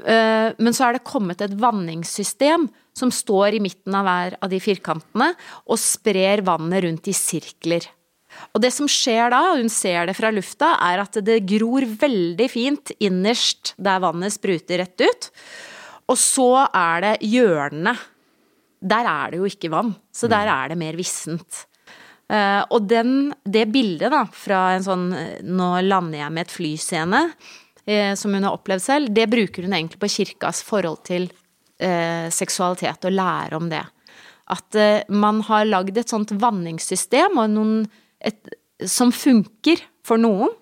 Eh, 0.03 0.49
men 0.59 0.75
så 0.75 0.89
er 0.89 0.97
det 0.97 1.07
kommet 1.07 1.43
et 1.45 1.55
vanningssystem 1.55 2.67
som 2.97 3.13
står 3.15 3.57
i 3.57 3.63
midten 3.63 3.95
av 3.95 4.07
hver 4.07 4.39
av 4.43 4.51
de 4.51 4.61
firkantene, 4.63 5.33
og 5.67 5.81
sprer 5.81 6.43
vannet 6.47 6.85
rundt 6.87 7.11
i 7.11 7.15
sirkler. 7.17 7.87
Og 8.55 8.63
det 8.63 8.73
som 8.75 8.89
skjer 8.91 9.31
da, 9.31 9.41
og 9.53 9.61
hun 9.63 9.71
ser 9.71 10.09
det 10.09 10.17
fra 10.19 10.33
lufta, 10.35 10.73
er 10.83 11.05
at 11.05 11.19
det 11.27 11.45
gror 11.47 11.87
veldig 11.87 12.49
fint 12.51 12.91
innerst 12.99 13.75
der 13.79 14.03
vannet 14.03 14.35
spruter 14.35 14.83
rett 14.83 15.05
ut. 15.05 15.31
Og 16.11 16.19
så 16.21 16.67
er 16.67 17.05
det 17.05 17.15
hjørnene. 17.31 17.95
Der 18.85 19.07
er 19.09 19.33
det 19.33 19.41
jo 19.41 19.49
ikke 19.49 19.71
vann, 19.73 19.95
så 20.13 20.29
der 20.29 20.51
er 20.51 20.73
det 20.73 20.81
mer 20.81 20.99
vissent. 20.99 21.65
Uh, 22.25 22.65
og 22.73 22.87
den, 22.89 23.33
det 23.45 23.67
bildet 23.73 24.13
da, 24.13 24.23
fra 24.33 24.71
en 24.73 24.85
sånn 24.85 25.03
Nå 25.45 25.67
lander 25.85 26.23
jeg 26.23 26.33
med 26.33 26.47
et 26.47 26.55
flyscene, 26.55 27.21
som 28.17 28.33
hun 28.33 28.47
har 28.47 28.55
opplevd 28.57 28.81
selv, 28.81 29.11
det 29.13 29.27
bruker 29.29 29.67
hun 29.67 29.75
egentlig 29.77 30.01
på 30.01 30.09
kirkas 30.09 30.63
forhold 30.65 31.03
til 31.05 31.27
uh, 31.29 32.31
seksualitet, 32.33 33.05
og 33.05 33.13
lære 33.13 33.59
om 33.59 33.69
det. 33.69 33.83
At 34.53 34.77
man 35.09 35.39
har 35.49 35.65
lagd 35.65 35.97
et 35.97 36.11
sånt 36.13 36.33
vanningssystem 36.37 37.39
og 37.41 37.53
noen 37.53 37.77
et, 38.25 38.41
som 38.85 39.13
funker 39.13 39.81
for 40.05 40.21
noen. 40.21 40.53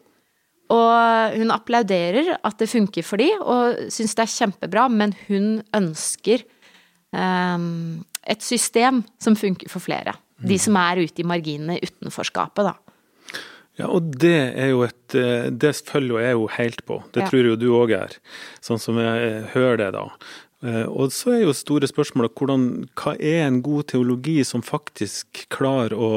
Og 0.73 1.37
hun 1.37 1.53
applauderer 1.53 2.33
at 2.39 2.61
det 2.63 2.71
funker 2.71 3.05
for 3.05 3.21
de, 3.21 3.29
og 3.43 3.91
syns 3.93 4.15
det 4.17 4.25
er 4.25 4.35
kjempebra, 4.37 4.87
men 4.89 5.13
hun 5.27 5.59
ønsker 5.77 6.45
um, 7.13 8.01
et 8.23 8.45
system 8.45 9.03
som 9.21 9.37
funker 9.37 9.69
for 9.73 9.85
flere. 9.85 10.15
De 10.43 10.57
som 10.59 10.79
er 10.81 11.03
ute 11.05 11.23
i 11.23 11.29
marginene, 11.29 11.79
utenforskapet, 11.83 12.71
da. 12.71 12.75
Ja, 13.81 13.89
og 13.89 14.13
det 14.21 14.37
er 14.53 14.69
jo 14.75 14.83
et 14.85 15.15
eh, 15.17 15.49
Det 15.49 15.73
følger 15.89 16.21
jeg 16.21 16.37
jo 16.37 16.49
helt 16.59 16.83
på. 16.85 17.01
Det 17.15 17.25
ja. 17.25 17.29
tror 17.31 17.49
jo 17.53 17.59
du 17.59 17.69
òg 17.73 17.95
er, 17.97 18.17
sånn 18.61 18.81
som 18.83 19.01
jeg 19.01 19.47
hører 19.55 19.81
det, 19.81 19.91
da. 19.97 20.05
Eh, 20.67 20.85
og 20.87 21.15
så 21.17 21.39
er 21.39 21.47
jo 21.47 21.57
store 21.57 21.89
spørsmålet 21.89 22.37
hvordan, 22.37 22.69
hva 23.01 23.17
er 23.17 23.47
en 23.47 23.63
god 23.65 23.89
teologi 23.95 24.43
som 24.45 24.65
faktisk 24.67 25.47
klarer 25.53 25.97
å 25.97 26.13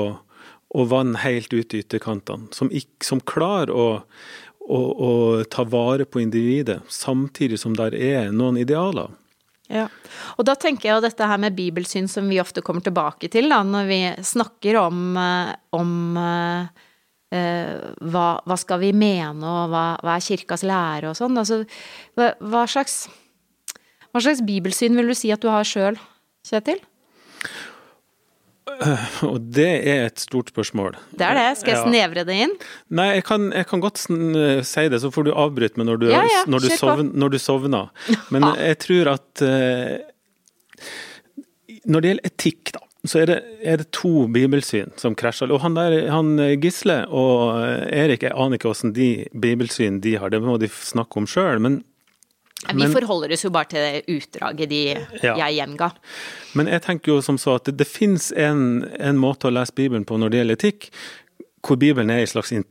å 0.75 0.85
vann 0.91 1.15
helt 1.23 1.53
ut 1.53 1.73
i 1.73 1.83
ytterkantene. 1.83 2.49
Som, 2.55 2.71
som 3.03 3.21
klarer 3.23 3.71
å, 3.71 3.87
å, 4.59 4.79
å, 4.79 5.11
ta 5.51 5.63
vare 5.69 6.07
på 6.07 6.21
individet, 6.23 6.81
samtidig 6.91 7.61
som 7.61 7.77
der 7.77 7.95
er 7.95 8.33
noen 8.35 8.59
idealer. 8.61 9.13
Ja, 9.71 9.87
og 10.37 10.45
da 10.45 10.53
tenker 10.59 10.89
jeg 10.89 10.97
jo 10.97 11.05
dette 11.07 11.25
her 11.25 11.39
med 11.41 11.55
bibelsyn 11.57 12.09
som 12.11 12.27
vi 12.29 12.37
ofte 12.41 12.61
kommer 12.61 12.83
tilbake 12.85 13.31
til 13.33 13.49
da, 13.49 13.63
når 13.65 13.87
vi 13.89 14.01
snakker 14.21 14.77
om, 14.83 14.99
eh, 15.17 15.55
om 15.73 16.19
eh, 16.21 16.83
hva, 17.35 18.25
hva, 18.45 18.57
skal 18.59 18.81
vi 18.81 18.91
mene, 18.95 19.43
og 19.43 19.71
hva, 19.73 19.85
hva 20.03 20.17
er 20.17 20.25
kirkas 20.25 20.65
lære 20.65 21.11
og 21.11 21.19
sånn. 21.19 21.37
Altså, 21.41 21.61
hva, 22.17 22.33
hva, 22.39 22.65
slags, 22.69 23.05
hva 24.11 24.23
slags 24.23 24.43
bibelsyn 24.45 24.97
vil 24.99 25.11
du 25.11 25.17
si 25.17 25.33
at 25.35 25.43
du 25.43 25.51
har 25.53 25.67
sjøl, 25.67 25.99
Kjetil? 26.45 26.81
Og 29.29 29.37
det 29.55 29.69
er 29.87 30.07
et 30.07 30.21
stort 30.21 30.49
spørsmål. 30.51 30.97
Det 31.15 31.25
er 31.25 31.37
det. 31.37 31.45
Skal 31.59 31.75
jeg 31.75 31.83
snevre 31.85 32.25
det 32.27 32.37
inn? 32.47 32.55
Nei, 32.97 33.07
jeg 33.19 33.25
kan, 33.27 33.47
jeg 33.53 33.67
kan 33.69 33.83
godt 33.83 34.01
si 34.01 34.85
det, 34.91 34.99
så 35.03 35.11
får 35.13 35.27
du 35.27 35.31
avbryte 35.35 35.79
meg 35.79 35.89
når 35.91 36.01
du, 36.01 36.07
ja, 36.11 36.23
ja. 36.25 36.41
når 36.49 36.65
du, 36.65 36.69
sovn, 36.73 37.11
når 37.13 37.35
du 37.35 37.39
sovner. 37.41 37.91
Men 38.33 38.47
jeg 38.69 38.79
tror 38.83 39.11
at 39.15 39.45
uh, 39.45 40.91
Når 41.85 42.01
det 42.01 42.11
gjelder 42.11 42.31
etikk, 42.31 42.73
da, 42.75 42.81
så 43.09 43.21
er 43.21 43.29
det, 43.29 43.39
er 43.63 43.81
det, 43.81 43.89
to 43.95 44.27
bibelsyn 44.31 44.93
som 44.99 45.15
krasjer. 45.17 45.51
Og 45.53 45.61
han, 45.63 45.75
der, 45.77 45.97
han 46.13 46.37
Gisle 46.61 47.03
og 47.09 47.59
Erik, 47.89 48.25
jeg 48.25 48.35
aner 48.35 48.59
ikke 48.59 48.71
hvordan 48.71 48.95
de 48.95 49.09
bibelsyn 49.31 49.99
de 50.03 50.15
har, 50.21 50.33
det 50.33 50.41
må 50.43 50.57
de 50.61 50.69
snakke 50.69 51.21
om 51.21 51.27
sjøl. 51.29 51.61
Men 51.63 51.81
vi 52.73 52.79
men, 52.79 52.93
forholder 52.93 53.35
oss 53.35 53.45
jo 53.45 53.51
bare 53.53 53.69
til 53.69 53.83
det 53.83 54.15
utdraget 54.15 54.71
de 54.71 54.81
ja. 55.21 55.35
jeg 55.43 55.59
gjenga. 55.59 55.91
Men 56.57 56.71
jeg 56.71 56.83
tenker 56.85 57.13
jo 57.13 57.19
som 57.25 57.37
så 57.41 57.59
at 57.59 57.69
det, 57.69 57.77
det 57.81 57.87
fins 57.89 58.31
en, 58.31 58.85
en, 58.97 59.19
måte 59.21 59.49
å 59.49 59.53
lese 59.53 59.75
Bibelen 59.77 60.07
på 60.07 60.17
når 60.17 60.33
det 60.33 60.41
gjelder 60.41 60.59
etikk, 60.59 60.89
hvor 61.65 61.79
Bibelen 61.81 62.13
er 62.13 62.23
en 62.23 62.29
slags 62.29 62.53
in, 62.53 62.65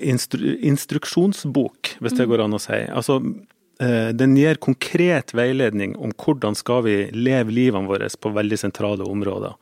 instru, 0.00 0.54
instruksjonsbok, 0.64 1.96
hvis 2.00 2.16
det 2.16 2.26
mm. 2.26 2.30
går 2.32 2.44
an 2.44 2.56
å 2.56 2.60
si. 2.62 2.78
Altså, 2.88 3.18
eh, 3.20 3.51
den 3.82 4.36
gir 4.38 4.60
konkret 4.62 5.32
veiledning 5.34 5.96
om 5.98 6.12
hvordan 6.14 6.54
skal 6.54 6.84
vi 6.86 6.96
leve 7.16 7.50
livene 7.50 7.90
våre 7.90 8.06
på 8.20 8.30
veldig 8.36 8.58
sentrale 8.60 9.06
områder. 9.08 9.56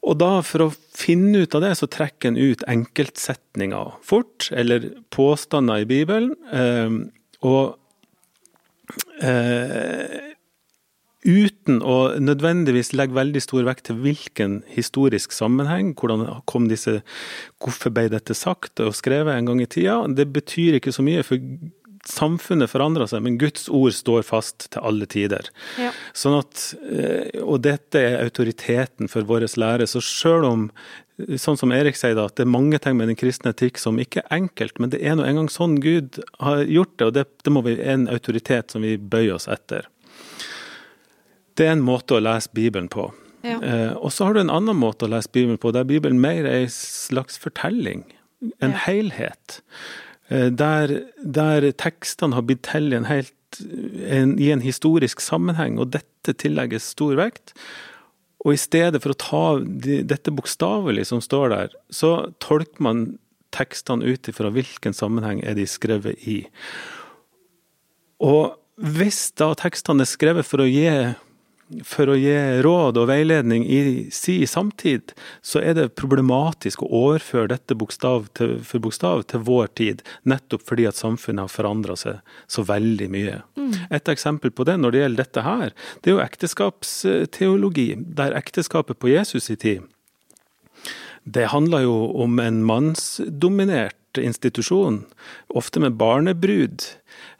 Og 0.00 0.16
da, 0.20 0.30
for 0.44 0.64
å 0.64 0.72
finne 0.96 1.44
ut 1.44 1.54
av 1.56 1.64
det, 1.64 1.74
så 1.76 1.88
trekker 1.90 2.32
en 2.32 2.40
ut 2.40 2.64
enkeltsetninger 2.70 4.00
fort, 4.06 4.48
eller 4.52 4.88
påstander 5.12 5.84
i 5.84 5.88
Bibelen. 5.88 6.32
Eh, 6.48 6.96
og 7.44 7.76
eh, 9.20 10.30
uten 11.20 11.82
å 11.84 11.98
nødvendigvis 12.16 12.94
legge 12.96 13.18
veldig 13.18 13.42
stor 13.44 13.66
vekt 13.68 13.90
til 13.90 14.00
hvilken 14.00 14.62
historisk 14.72 15.36
sammenheng, 15.36 15.92
hvordan 16.00 16.24
kom 16.48 16.70
disse, 16.70 17.02
hvorfor 17.60 17.92
ble 17.92 18.08
dette 18.12 18.36
sagt 18.36 18.80
og 18.80 18.96
skrevet 18.96 19.36
en 19.36 19.52
gang 19.52 19.60
i 19.60 19.68
tida. 19.68 20.00
Det 20.08 20.30
betyr 20.32 20.80
ikke 20.80 20.96
så 20.96 21.04
mye, 21.04 21.26
for 21.28 21.44
samfunnet 22.08 22.70
forandrer 22.70 23.06
seg, 23.10 23.22
men 23.22 23.36
Guds 23.40 23.68
ord 23.68 23.92
står 23.92 24.22
fast 24.26 24.68
til 24.72 24.80
alle 24.86 25.06
tider. 25.10 25.50
Ja. 25.80 25.90
Sånn 26.16 26.38
at, 26.38 26.74
eh, 26.90 27.40
og 27.42 27.62
dette 27.66 28.00
er 28.00 28.22
autoriteten 28.24 29.08
for 29.10 29.22
vår 29.28 29.46
lære. 29.60 29.86
Så 29.90 30.00
selv 30.04 30.44
om, 30.48 30.70
sånn 31.36 31.58
som 31.60 31.72
Erik 31.76 31.96
sier, 31.96 32.14
da, 32.16 32.24
at 32.30 32.36
det 32.36 32.46
er 32.46 32.52
mange 32.56 32.78
ting 32.80 32.96
med 32.96 33.08
den 33.12 33.16
kristne 33.20 33.52
etikk 33.52 33.78
som 33.78 33.98
ikke 34.00 34.22
er 34.24 34.38
enkelt, 34.40 34.78
men 34.80 34.90
det 34.90 35.02
er 35.04 35.16
nå 35.16 35.24
engang 35.28 35.48
sånn 35.52 35.78
Gud 35.84 36.22
har 36.40 36.64
gjort 36.64 36.96
det, 36.96 37.06
og 37.06 37.14
det, 37.18 37.26
det 37.44 37.52
må 37.52 37.62
være 37.66 37.84
en 37.84 38.08
autoritet 38.08 38.70
som 38.72 38.82
vi 38.82 38.96
bøyer 38.96 39.34
oss 39.36 39.48
etter. 39.48 39.86
Det 41.58 41.66
er 41.66 41.74
en 41.76 41.84
måte 41.84 42.16
å 42.16 42.22
lese 42.22 42.48
Bibelen 42.56 42.88
på. 42.88 43.10
Ja. 43.44 43.58
Eh, 43.60 43.92
og 43.96 44.12
så 44.12 44.26
har 44.28 44.34
du 44.36 44.40
en 44.40 44.52
annen 44.52 44.76
måte 44.76 45.06
å 45.06 45.12
lese 45.12 45.28
Bibelen 45.32 45.58
på, 45.60 45.72
der 45.72 45.84
Bibelen 45.88 46.20
mer 46.20 46.44
er 46.48 46.62
en 46.64 46.72
slags 46.72 47.36
fortelling. 47.40 48.04
En 48.60 48.72
Ja. 48.72 48.76
helhet. 48.86 49.60
Eh, 50.30 50.48
der, 50.54 50.94
der 51.20 51.70
tekstene 51.78 52.38
har 52.38 52.46
blitt 52.46 52.64
til 52.70 52.94
en, 52.96 53.08
helt, 53.10 53.34
en, 54.06 54.36
i 54.38 54.50
en 54.54 54.62
historisk 54.64 55.22
sammenheng, 55.24 55.78
og 55.82 55.92
dette 55.96 56.36
tillegges 56.38 56.92
stor 56.94 57.18
vekt. 57.18 57.54
Og 58.46 58.54
i 58.54 58.60
stedet 58.60 59.02
for 59.02 59.12
å 59.12 59.20
ta 59.20 59.44
de, 59.60 60.00
dette 60.06 60.32
bokstavelig 60.32 61.08
som 61.10 61.20
står 61.24 61.52
der, 61.52 61.74
så 61.92 62.30
tolker 62.40 62.86
man 62.86 63.04
tekstene 63.54 64.06
ut 64.06 64.30
ifra 64.30 64.52
hvilken 64.54 64.94
sammenheng 64.94 65.42
er 65.42 65.58
de 65.58 65.66
skrevet 65.68 66.22
i. 66.30 66.44
Og 68.22 68.54
hvis 68.80 69.28
da 69.36 69.50
tekstene 69.58 70.06
er 70.06 70.08
skrevet 70.08 70.46
for 70.46 70.62
å 70.62 70.68
gi 70.70 70.86
for 71.86 72.10
å 72.10 72.16
gi 72.18 72.34
råd 72.64 72.98
og 73.00 73.08
veiledning 73.10 73.64
i 73.66 73.80
si 74.14 74.40
samtid, 74.48 75.14
så 75.42 75.62
er 75.62 75.76
det 75.78 75.86
problematisk 75.98 76.82
å 76.82 76.90
overføre 77.04 77.52
dette 77.52 77.76
bokstav 77.78 78.26
til, 78.38 78.56
for 78.66 78.82
bokstav 78.82 79.24
til 79.30 79.44
vår 79.46 79.70
tid, 79.78 80.02
nettopp 80.28 80.66
fordi 80.66 80.88
at 80.90 80.98
samfunnet 80.98 81.46
har 81.46 81.52
forandra 81.52 81.96
seg 81.98 82.18
så 82.50 82.66
veldig 82.66 83.10
mye. 83.12 83.38
Et 83.90 84.12
eksempel 84.12 84.52
på 84.54 84.66
det 84.66 84.76
når 84.80 84.94
det 84.96 85.04
gjelder 85.04 85.24
dette 85.24 85.46
her, 85.46 85.72
det 86.00 86.10
er 86.10 86.16
jo 86.16 86.26
ekteskapsteologi, 86.26 87.88
der 88.18 88.36
ekteskapet 88.38 88.98
på 89.00 89.14
Jesus 89.14 89.50
i 89.52 89.58
tid 89.60 89.88
det 91.24 91.50
handler 91.52 91.84
jo 91.84 91.96
om 92.24 92.38
en 92.40 92.62
mannsdominert 92.64 93.96
institusjon, 94.18 95.04
ofte 95.54 95.80
med 95.80 95.98
barnebrud. 96.00 96.82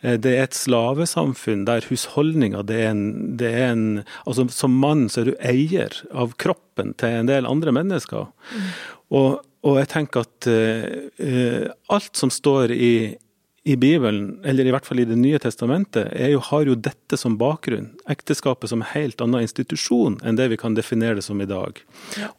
Eh, 0.03 0.17
Det 0.21 0.37
er 0.37 0.43
et 0.45 0.55
slavesamfunn 0.55 1.65
der 1.67 1.87
husholdninga 1.91 2.63
det 2.67 2.77
er 2.77 2.91
en, 2.91 3.37
det 3.37 3.51
er 3.51 3.73
en 3.73 4.05
Altså 4.27 4.49
som 4.51 4.79
mann 4.79 5.09
så 5.09 5.23
er 5.23 5.31
du 5.31 5.37
eier 5.41 5.91
av 6.13 6.37
kroppen 6.37 6.95
til 6.95 7.09
en 7.09 7.27
del 7.27 7.47
andre 7.47 7.73
mennesker. 7.73 8.29
Og, 9.11 9.41
og 9.63 9.79
jeg 9.79 9.89
tenker 9.89 10.21
at 10.25 10.47
eh, 10.47 11.69
alt 11.91 12.17
som 12.17 12.31
står 12.31 12.71
i, 12.71 13.17
i 13.65 13.75
Bibelen, 13.77 14.39
eller 14.45 14.65
i 14.65 14.73
hvert 14.73 14.87
fall 14.89 15.03
i 15.03 15.05
Det 15.05 15.19
nye 15.21 15.39
testamentet, 15.39 16.09
er 16.17 16.31
jo, 16.33 16.41
har 16.49 16.65
jo 16.65 16.77
dette 16.81 17.19
som 17.21 17.37
bakgrunn. 17.41 17.91
Ekteskapet 18.09 18.73
som 18.73 18.81
en 18.81 18.89
helt 18.95 19.21
annen 19.21 19.45
institusjon 19.45 20.17
enn 20.25 20.39
det 20.39 20.47
vi 20.53 20.59
kan 20.61 20.77
definere 20.79 21.19
det 21.19 21.27
som 21.27 21.41
i 21.45 21.49
dag. 21.49 21.77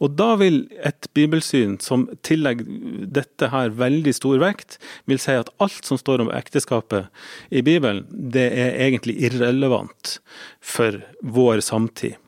Og 0.02 0.16
da 0.18 0.32
vil 0.40 0.64
et 0.82 1.06
bibelsyn 1.14 1.78
som 1.82 2.08
tillegger 2.26 2.66
dette 3.14 3.52
her 3.54 3.70
veldig 3.70 4.16
stor 4.18 4.42
vekt, 4.42 4.80
vil 5.06 5.22
si 5.22 5.36
at 5.38 5.52
alt 5.62 5.86
som 5.86 6.00
står 6.00 6.24
om 6.24 6.32
ekteskapet 6.34 7.06
i 7.54 7.62
Bibelen, 7.62 8.02
det 8.10 8.48
er 8.50 8.74
egentlig 8.88 9.20
irrelevant 9.22 10.18
for 10.58 10.98
vår 11.22 11.62
samtid. 11.62 12.18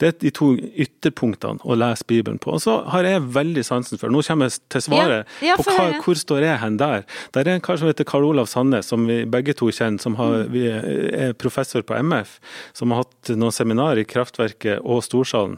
Det 0.00 0.08
er 0.08 0.16
de 0.20 0.32
to 0.34 0.52
ytterpunktene 0.56 1.62
å 1.64 1.76
lese 1.78 2.06
Bibelen 2.08 2.40
på. 2.42 2.54
Og 2.56 2.62
så 2.64 2.78
har 2.92 3.06
jeg 3.08 3.24
veldig 3.34 3.64
sansen 3.66 4.00
for 4.00 4.12
Nå 4.12 4.22
kommer 4.26 4.50
jeg 4.50 4.60
til 4.72 4.84
svaret 4.88 5.30
Ja, 5.40 5.52
ja, 5.52 5.58
på 5.58 5.66
hva, 5.68 5.88
hvor 6.02 6.18
står 6.18 6.46
jeg 6.46 6.60
hen 6.62 6.78
der. 6.80 7.06
Der 7.36 7.48
er 7.48 7.56
en 7.56 7.64
kar 7.64 7.80
som 7.80 7.90
heter 7.90 8.08
Karl 8.08 8.26
Olav 8.28 8.50
Sandnes, 8.50 8.90
som 8.92 9.06
vi 9.08 9.22
begge 9.28 9.56
to 9.58 9.70
kjenner, 9.72 10.02
som 10.02 10.18
har, 10.20 10.48
vi 10.52 10.66
er 10.68 11.36
professor 11.38 11.84
på 11.86 11.96
MF, 11.98 12.38
som 12.76 12.92
har 12.92 13.04
hatt 13.04 13.32
noen 13.36 13.54
seminar 13.54 14.00
i 14.00 14.06
Kraftverket 14.08 14.82
og 14.82 15.04
Storsalen, 15.06 15.56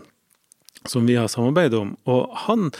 som 0.88 1.08
vi 1.08 1.18
har 1.18 1.30
samarbeidet 1.32 1.80
om. 1.80 1.96
Og 2.10 2.38
han 2.46 2.70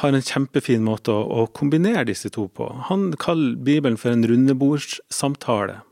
har 0.00 0.12
en 0.12 0.24
kjempefin 0.24 0.84
måte 0.84 1.12
å, 1.12 1.22
å 1.22 1.48
kombinere 1.52 2.06
disse 2.08 2.30
to 2.32 2.48
på. 2.48 2.68
Han 2.88 3.10
kaller 3.20 3.58
Bibelen 3.60 3.98
for 4.00 4.14
en 4.14 4.24
rundebordssamtale. 4.28 5.82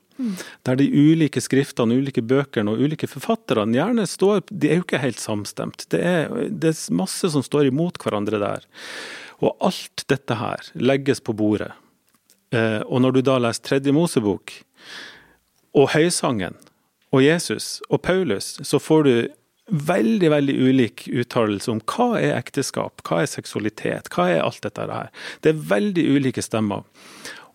Der 0.66 0.78
de 0.80 0.86
ulike 0.90 1.42
skriftene, 1.42 1.98
ulike 2.00 2.22
bøkene 2.22 2.72
og 2.72 2.82
ulike 2.84 3.08
forfatterne 3.10 3.76
gjerne 3.76 4.06
står 4.08 4.44
De 4.50 4.70
er 4.70 4.80
jo 4.80 4.86
ikke 4.86 5.02
helt 5.02 5.20
samstemt. 5.22 5.86
Det 5.92 6.00
er, 6.00 6.32
det 6.50 6.74
er 6.74 6.96
masse 6.96 7.32
som 7.32 7.44
står 7.46 7.70
imot 7.70 8.00
hverandre 8.02 8.40
der. 8.42 8.66
Og 9.40 9.56
alt 9.64 10.04
dette 10.10 10.36
her 10.36 10.72
legges 10.76 11.22
på 11.24 11.34
bordet. 11.36 11.72
Eh, 12.52 12.80
og 12.86 13.02
når 13.04 13.16
du 13.16 13.22
da 13.24 13.38
leser 13.40 13.66
Tredje 13.66 13.94
Mosebok, 13.94 14.52
og 15.70 15.92
Høysangen, 15.92 16.56
og 17.14 17.22
Jesus 17.24 17.78
og 17.90 18.02
Paulus, 18.06 18.56
så 18.66 18.78
får 18.82 19.06
du 19.06 19.14
veldig, 19.70 20.30
veldig 20.30 20.56
ulik 20.58 21.06
uttalelse 21.08 21.70
om 21.70 21.80
hva 21.92 22.12
er 22.18 22.36
ekteskap, 22.38 23.02
hva 23.06 23.22
er 23.22 23.30
seksualitet, 23.30 24.10
hva 24.14 24.26
er 24.30 24.42
alt 24.42 24.62
dette 24.66 24.86
her. 24.90 25.10
Det 25.42 25.52
er 25.52 25.64
veldig 25.70 26.06
ulike 26.16 26.42
stemmer. 26.42 26.86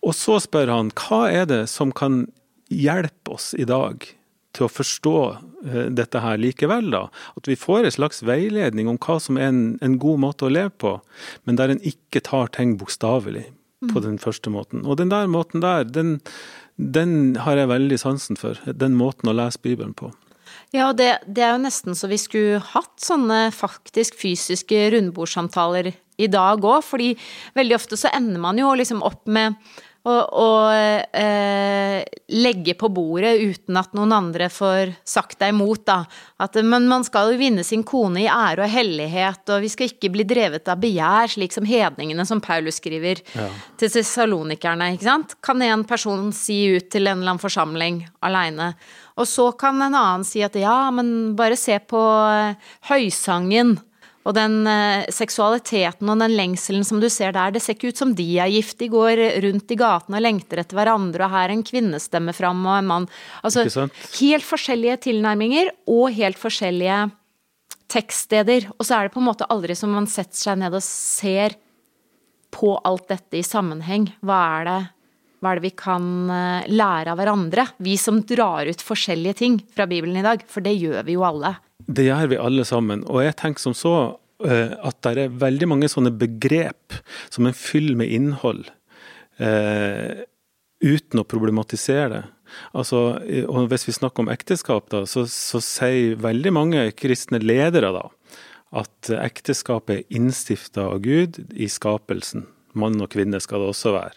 Og 0.04 0.14
så 0.16 0.38
spør 0.42 0.72
han 0.72 0.92
hva 0.96 1.26
er 1.32 1.48
det 1.50 1.64
som 1.72 1.92
kan 1.92 2.24
hjelpe 2.72 3.36
oss 3.36 3.52
i 3.54 3.66
dag 3.68 4.06
til 4.56 4.66
å 4.66 4.72
forstå 4.72 5.16
eh, 5.28 5.86
dette 5.92 6.22
her 6.24 6.40
likevel, 6.40 6.88
da. 6.94 7.04
At 7.36 7.48
vi 7.50 7.58
får 7.60 7.84
en 7.84 7.96
slags 7.98 8.22
veiledning 8.26 8.88
om 8.90 8.98
hva 9.02 9.18
som 9.22 9.38
er 9.40 9.50
en, 9.50 9.62
en 9.84 9.98
god 10.02 10.22
måte 10.24 10.48
å 10.48 10.52
leve 10.52 10.72
på, 10.80 10.96
men 11.44 11.60
der 11.60 11.74
en 11.74 11.82
ikke 11.84 12.24
tar 12.24 12.52
ting 12.56 12.76
bokstavelig 12.80 13.48
på 13.92 14.00
den 14.00 14.16
første 14.18 14.50
måten. 14.50 14.86
Og 14.88 14.96
den 15.00 15.12
der 15.12 15.28
måten 15.30 15.60
der, 15.64 15.84
den, 15.84 16.16
den 16.76 17.36
har 17.44 17.60
jeg 17.60 17.72
veldig 17.72 17.98
sansen 18.00 18.40
for. 18.40 18.58
Den 18.66 18.96
måten 18.96 19.30
å 19.30 19.36
lese 19.36 19.60
Bibelen 19.62 19.94
på. 19.96 20.10
Ja, 20.74 20.90
det, 20.96 21.10
det 21.28 21.44
er 21.44 21.54
jo 21.54 21.62
nesten 21.62 21.96
så 21.96 22.08
vi 22.10 22.18
skulle 22.20 22.62
hatt 22.72 22.96
sånne 23.02 23.50
faktisk 23.54 24.16
fysiske 24.18 24.88
rundbordssamtaler 24.94 25.92
i 26.16 26.28
dag 26.32 26.64
òg, 26.64 26.80
fordi 26.86 27.12
veldig 27.56 27.76
ofte 27.76 27.98
så 28.00 28.10
ender 28.16 28.40
man 28.42 28.58
jo 28.60 28.72
liksom 28.78 29.04
opp 29.06 29.26
med 29.28 29.58
å, 30.06 30.14
å 30.38 30.48
eh, 30.70 32.04
legge 32.38 32.76
på 32.78 32.88
bordet 32.94 33.34
uten 33.42 33.78
at 33.80 33.94
noen 33.96 34.12
andre 34.14 34.48
får 34.52 34.92
sagt 35.06 35.40
deg 35.42 35.54
imot, 35.54 35.82
da. 35.88 35.98
At, 36.42 36.54
men 36.62 36.86
man 36.90 37.04
skal 37.06 37.32
jo 37.32 37.40
vinne 37.40 37.64
sin 37.66 37.82
kone 37.86 38.22
i 38.22 38.28
ære 38.30 38.66
og 38.66 38.72
hellighet, 38.72 39.42
og 39.50 39.64
vi 39.64 39.70
skal 39.72 39.90
ikke 39.90 40.12
bli 40.14 40.26
drevet 40.28 40.68
av 40.70 40.78
begjær, 40.82 41.32
slik 41.34 41.56
som 41.56 41.66
hedningene, 41.66 42.26
som 42.28 42.42
Paulus 42.44 42.78
skriver 42.80 43.22
Ja. 43.34 43.48
til 43.80 43.90
salonikerne. 43.90 44.92
ikke 44.94 45.08
sant? 45.08 45.34
Kan 45.42 45.62
en 45.62 45.84
person 45.84 46.30
si 46.32 46.76
ut 46.76 46.90
til 46.90 47.06
en 47.08 47.18
eller 47.18 47.34
annen 47.34 47.42
forsamling 47.42 48.04
aleine. 48.22 48.74
Og 49.16 49.26
så 49.26 49.50
kan 49.58 49.80
en 49.80 49.94
annen 49.94 50.24
si 50.28 50.42
at 50.44 50.54
ja, 50.60 50.90
men 50.92 51.34
bare 51.36 51.56
se 51.56 51.78
på 51.80 52.00
eh, 52.30 52.54
høysangen. 52.90 53.78
Og 54.26 54.34
den 54.34 54.66
eh, 54.66 55.06
seksualiteten 55.14 56.10
og 56.10 56.22
den 56.22 56.34
lengselen 56.34 56.86
som 56.86 56.98
du 57.02 57.06
ser 57.12 57.34
der, 57.36 57.52
det 57.54 57.62
ser 57.62 57.76
ikke 57.76 57.92
ut 57.94 58.00
som 58.00 58.14
de 58.18 58.26
er 58.42 58.50
gift. 58.50 58.78
De 58.80 58.88
går 58.90 59.22
rundt 59.44 59.70
i 59.70 59.78
gatene 59.78 60.18
og 60.18 60.24
lengter 60.26 60.62
etter 60.62 60.78
hverandre, 60.78 61.28
og 61.28 61.36
her 61.36 61.46
er 61.46 61.54
en 61.54 61.66
kvinne 61.66 62.00
fram 62.34 62.64
og 62.66 62.74
en 62.78 62.90
mann. 62.90 63.06
Altså 63.46 63.86
helt 64.18 64.46
forskjellige 64.46 64.98
tilnærminger 65.06 65.70
og 65.86 66.10
helt 66.16 66.40
forskjellige 66.42 67.06
tekststeder. 67.92 68.72
Og 68.76 68.86
så 68.86 68.98
er 68.98 69.06
det 69.06 69.14
på 69.14 69.22
en 69.22 69.28
måte 69.28 69.48
aldri 69.52 69.76
som 69.78 69.94
man 69.94 70.10
setter 70.10 70.38
seg 70.38 70.60
ned 70.60 70.74
og 70.74 70.84
ser 70.84 71.56
på 72.56 72.76
alt 72.86 73.08
dette 73.12 73.38
i 73.38 73.46
sammenheng. 73.46 74.08
Hva 74.26 74.40
er 74.58 74.68
det, 74.68 74.78
hva 75.42 75.52
er 75.52 75.60
det 75.60 75.66
vi 75.66 75.74
kan 75.76 76.08
eh, 76.32 76.68
lære 76.72 77.12
av 77.12 77.20
hverandre? 77.20 77.68
Vi 77.84 77.96
som 78.00 78.22
drar 78.26 78.68
ut 78.68 78.82
forskjellige 78.82 79.38
ting 79.42 79.60
fra 79.74 79.86
Bibelen 79.90 80.18
i 80.18 80.26
dag, 80.26 80.44
for 80.50 80.64
det 80.64 80.76
gjør 80.78 81.06
vi 81.06 81.18
jo 81.18 81.26
alle. 81.26 81.56
Det 81.86 82.06
gjør 82.08 82.30
vi 82.32 82.38
alle 82.42 82.64
sammen. 82.66 83.04
Og 83.06 83.22
jeg 83.24 83.36
tenker 83.38 83.62
som 83.62 83.74
så 83.76 83.94
eh, 84.44 84.74
at 84.74 84.98
det 85.06 85.26
er 85.26 85.36
veldig 85.42 85.68
mange 85.70 85.90
sånne 85.90 86.12
begrep 86.14 86.96
som 87.30 87.46
en 87.46 87.56
fyller 87.56 87.98
med 88.00 88.12
innhold, 88.12 88.66
eh, 89.38 90.26
uten 90.82 91.22
å 91.22 91.28
problematisere 91.28 92.08
det. 92.14 92.24
Altså, 92.78 93.00
og 93.50 93.70
Hvis 93.70 93.88
vi 93.88 93.96
snakker 93.96 94.22
om 94.22 94.30
ekteskap, 94.30 94.86
da, 94.92 95.02
så, 95.08 95.24
så 95.30 95.60
sier 95.64 96.18
veldig 96.22 96.52
mange 96.54 96.84
kristne 96.94 97.40
ledere 97.42 97.90
da, 97.96 98.04
at 98.76 99.10
ekteskapet 99.18 99.98
er 99.98 100.14
innstifta 100.18 100.86
av 100.92 101.02
Gud 101.06 101.40
i 101.54 101.68
skapelsen. 101.70 102.46
Mann 102.76 103.00
og 103.02 103.10
kvinne 103.14 103.40
skal 103.42 103.64
det 103.64 103.72
også 103.72 103.94
være. 103.96 104.14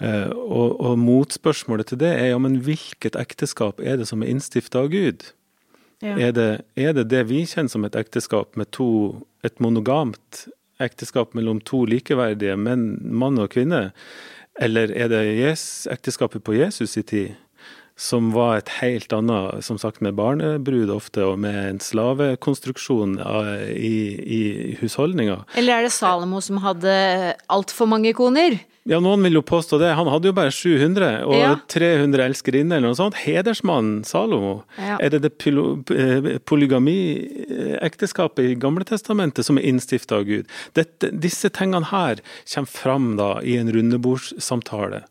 Eh, 0.00 0.30
og, 0.32 0.78
og 0.80 0.96
motspørsmålet 1.00 1.90
til 1.90 2.00
det 2.00 2.12
er 2.16 2.32
ja, 2.32 2.40
men 2.40 2.60
hvilket 2.64 3.18
ekteskap 3.20 3.82
er 3.84 4.00
det 4.00 4.08
som 4.08 4.24
er 4.24 4.32
innstifta 4.32 4.84
av 4.84 4.92
Gud? 4.92 5.26
Er, 6.00 6.32
det, 6.32 6.48
er 6.80 6.94
det 6.96 7.10
det 7.12 7.26
vi 7.28 7.42
kjenner 7.44 7.72
som 7.72 7.84
et 7.84 7.98
ekteskap 7.98 8.56
med 8.56 8.70
to 8.72 9.20
Et 9.44 9.56
monogamt 9.60 10.46
ekteskap 10.80 11.34
mellom 11.36 11.60
to 11.64 11.84
likeverdige 11.88 12.56
menn, 12.60 12.98
mann 13.04 13.40
og 13.40 13.52
kvinne? 13.54 13.90
Eller 14.60 14.92
er 14.92 15.08
det 15.12 15.22
ekteskapet 15.92 16.44
på 16.44 16.56
Jesus 16.58 16.96
i 17.00 17.04
tid, 17.06 17.38
som 18.00 18.30
var 18.32 18.58
et 18.58 18.72
helt 18.80 19.12
annet, 19.12 19.64
som 19.64 19.78
sagt 19.80 20.00
med 20.04 20.16
barnebrud 20.16 20.92
ofte, 20.92 21.24
og 21.24 21.40
med 21.44 21.56
en 21.56 21.80
slavekonstruksjon 21.84 23.18
eh, 23.20 23.68
i, 23.76 23.96
i 24.20 24.42
husholdninga? 24.80 25.42
Eller 25.60 25.78
er 25.78 25.88
det 25.88 25.94
Salomo 25.96 26.40
som 26.44 26.60
hadde 26.64 26.92
altfor 27.52 27.88
mange 27.88 28.12
koner? 28.16 28.58
Ja, 28.88 28.96
noen 29.02 29.20
vil 29.26 29.36
jo 29.36 29.42
påstå 29.44 29.76
det. 29.82 29.90
Han 29.98 30.08
hadde 30.08 30.30
jo 30.30 30.36
bare 30.36 30.52
700, 30.54 31.26
og 31.28 31.34
Ja. 31.36 31.50
300 31.68 32.24
elskerinner 32.24 32.76
eller 32.78 32.88
noe 32.88 32.96
sånt. 32.96 33.14
Hedersmannen 33.14 34.04
Salomo. 34.08 34.62
Ja. 34.78 34.96
Er 34.98 35.10
det 35.10 35.20
det 35.22 35.32
eh, 35.46 36.38
polygami-ekteskapet 36.48 38.40
i 38.50 38.54
Gamletestamentet 38.54 39.44
som 39.44 39.58
er 39.58 39.68
innstifta 39.68 40.16
av 40.16 40.24
Gud? 40.24 40.46
Dette, 40.72 41.10
disse 41.12 41.50
tingene 41.50 41.84
her 41.92 42.20
kommer 42.54 42.72
fram 42.72 43.16
da 43.20 43.34
i 43.44 43.58
en 43.60 43.68
rundebordssamtale, 43.72 45.04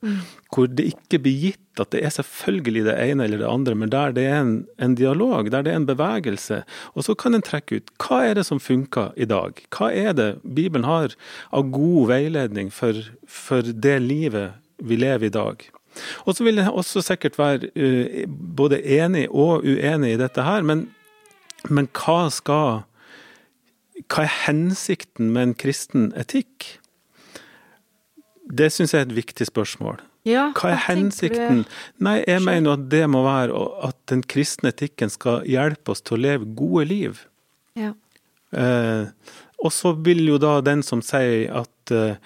hvor 0.49 0.65
det 0.67 0.89
ikke 0.95 1.19
blir 1.21 1.37
gitt 1.49 1.59
at 1.79 1.91
det 1.93 2.01
er 2.03 2.11
selvfølgelig 2.11 2.81
det 2.89 2.95
ene 2.99 3.23
eller 3.23 3.37
det 3.39 3.47
andre, 3.47 3.75
men 3.75 3.89
der 3.93 4.11
det 4.15 4.25
er 4.27 4.41
en, 4.41 4.55
en 4.83 4.95
dialog, 4.99 5.47
der 5.51 5.63
det 5.63 5.71
er 5.71 5.79
en 5.79 5.87
bevegelse. 5.87 6.63
Og 6.95 7.05
så 7.07 7.15
kan 7.15 7.35
en 7.37 7.45
trekke 7.45 7.79
ut 7.79 7.91
hva 8.03 8.23
er 8.27 8.35
det 8.39 8.45
som 8.49 8.59
funker 8.59 9.13
i 9.15 9.27
dag? 9.29 9.61
Hva 9.75 9.91
er 9.95 10.11
det 10.17 10.29
Bibelen 10.43 10.83
har 10.87 11.15
av 11.55 11.69
god 11.71 12.09
veiledning 12.11 12.71
for, 12.73 12.99
for 13.27 13.58
det 13.61 13.97
livet 14.03 14.57
vi 14.79 14.97
lever 14.99 15.29
i 15.29 15.33
dag? 15.33 15.63
Og 16.25 16.35
så 16.35 16.45
vil 16.45 16.61
jeg 16.61 16.71
også 16.71 17.01
sikkert 17.03 17.39
være 17.39 17.71
eh, 17.75 18.27
både 18.29 18.81
enig 18.83 19.27
og 19.29 19.65
uenig 19.65 20.13
i 20.13 20.19
dette 20.21 20.45
her, 20.45 20.63
men, 20.63 20.87
men 21.69 21.89
hva 21.97 22.29
skal 22.33 22.85
Hva 24.07 24.23
er 24.23 24.35
hensikten 24.45 25.33
med 25.35 25.43
en 25.43 25.57
kristen 25.59 26.13
etikk? 26.15 26.79
Det 28.49 28.69
syns 28.71 28.93
jeg 28.93 29.03
er 29.03 29.09
et 29.09 29.17
viktig 29.17 29.49
spørsmål. 29.49 29.99
Ja, 30.27 30.49
Hva 30.55 30.73
er 30.73 30.81
hensikten? 30.87 31.65
Nei, 32.03 32.19
jeg 32.27 32.43
mener 32.43 32.77
at 32.77 32.87
det 32.91 33.03
må 33.11 33.21
være 33.23 33.55
at 33.87 33.97
den 34.11 34.23
kristne 34.23 34.73
etikken 34.73 35.11
skal 35.11 35.43
hjelpe 35.47 35.93
oss 35.93 36.03
til 36.03 36.17
å 36.17 36.23
leve 36.23 36.49
gode 36.57 36.85
liv. 36.89 37.21
Ja. 37.79 37.93
Eh, 38.51 39.11
og 39.59 39.73
så 39.75 39.93
vil 40.05 40.25
jo 40.27 40.39
da 40.41 40.59
den 40.65 40.83
som 40.85 41.03
sier 41.05 41.51
at, 41.61 41.93
eh, 41.93 42.17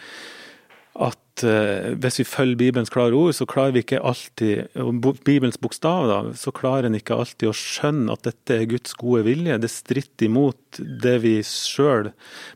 at 0.94 1.44
eh, 1.44 1.94
hvis 1.98 2.20
vi 2.22 2.26
følger 2.30 2.60
Bibelens 2.60 2.92
klare 2.94 3.18
ord, 3.18 3.34
så 3.34 3.48
klarer 3.50 3.74
vi 3.74 3.82
ikke 3.82 4.02
alltid, 4.06 4.76
og 4.78 5.00
Bibelens 5.26 5.58
bokstav, 5.58 6.06
da, 6.10 6.20
så 6.38 6.54
klarer 6.54 6.86
en 6.90 6.98
ikke 7.00 7.18
alltid 7.18 7.50
å 7.50 7.56
skjønne 7.58 8.14
at 8.14 8.28
dette 8.28 8.60
er 8.60 8.70
Guds 8.70 8.94
gode 9.00 9.24
vilje. 9.26 9.58
Det 9.64 9.72
stritter 9.74 10.30
imot 10.30 10.82
det 11.02 11.18
vi 11.24 11.40
sjøl 11.48 12.12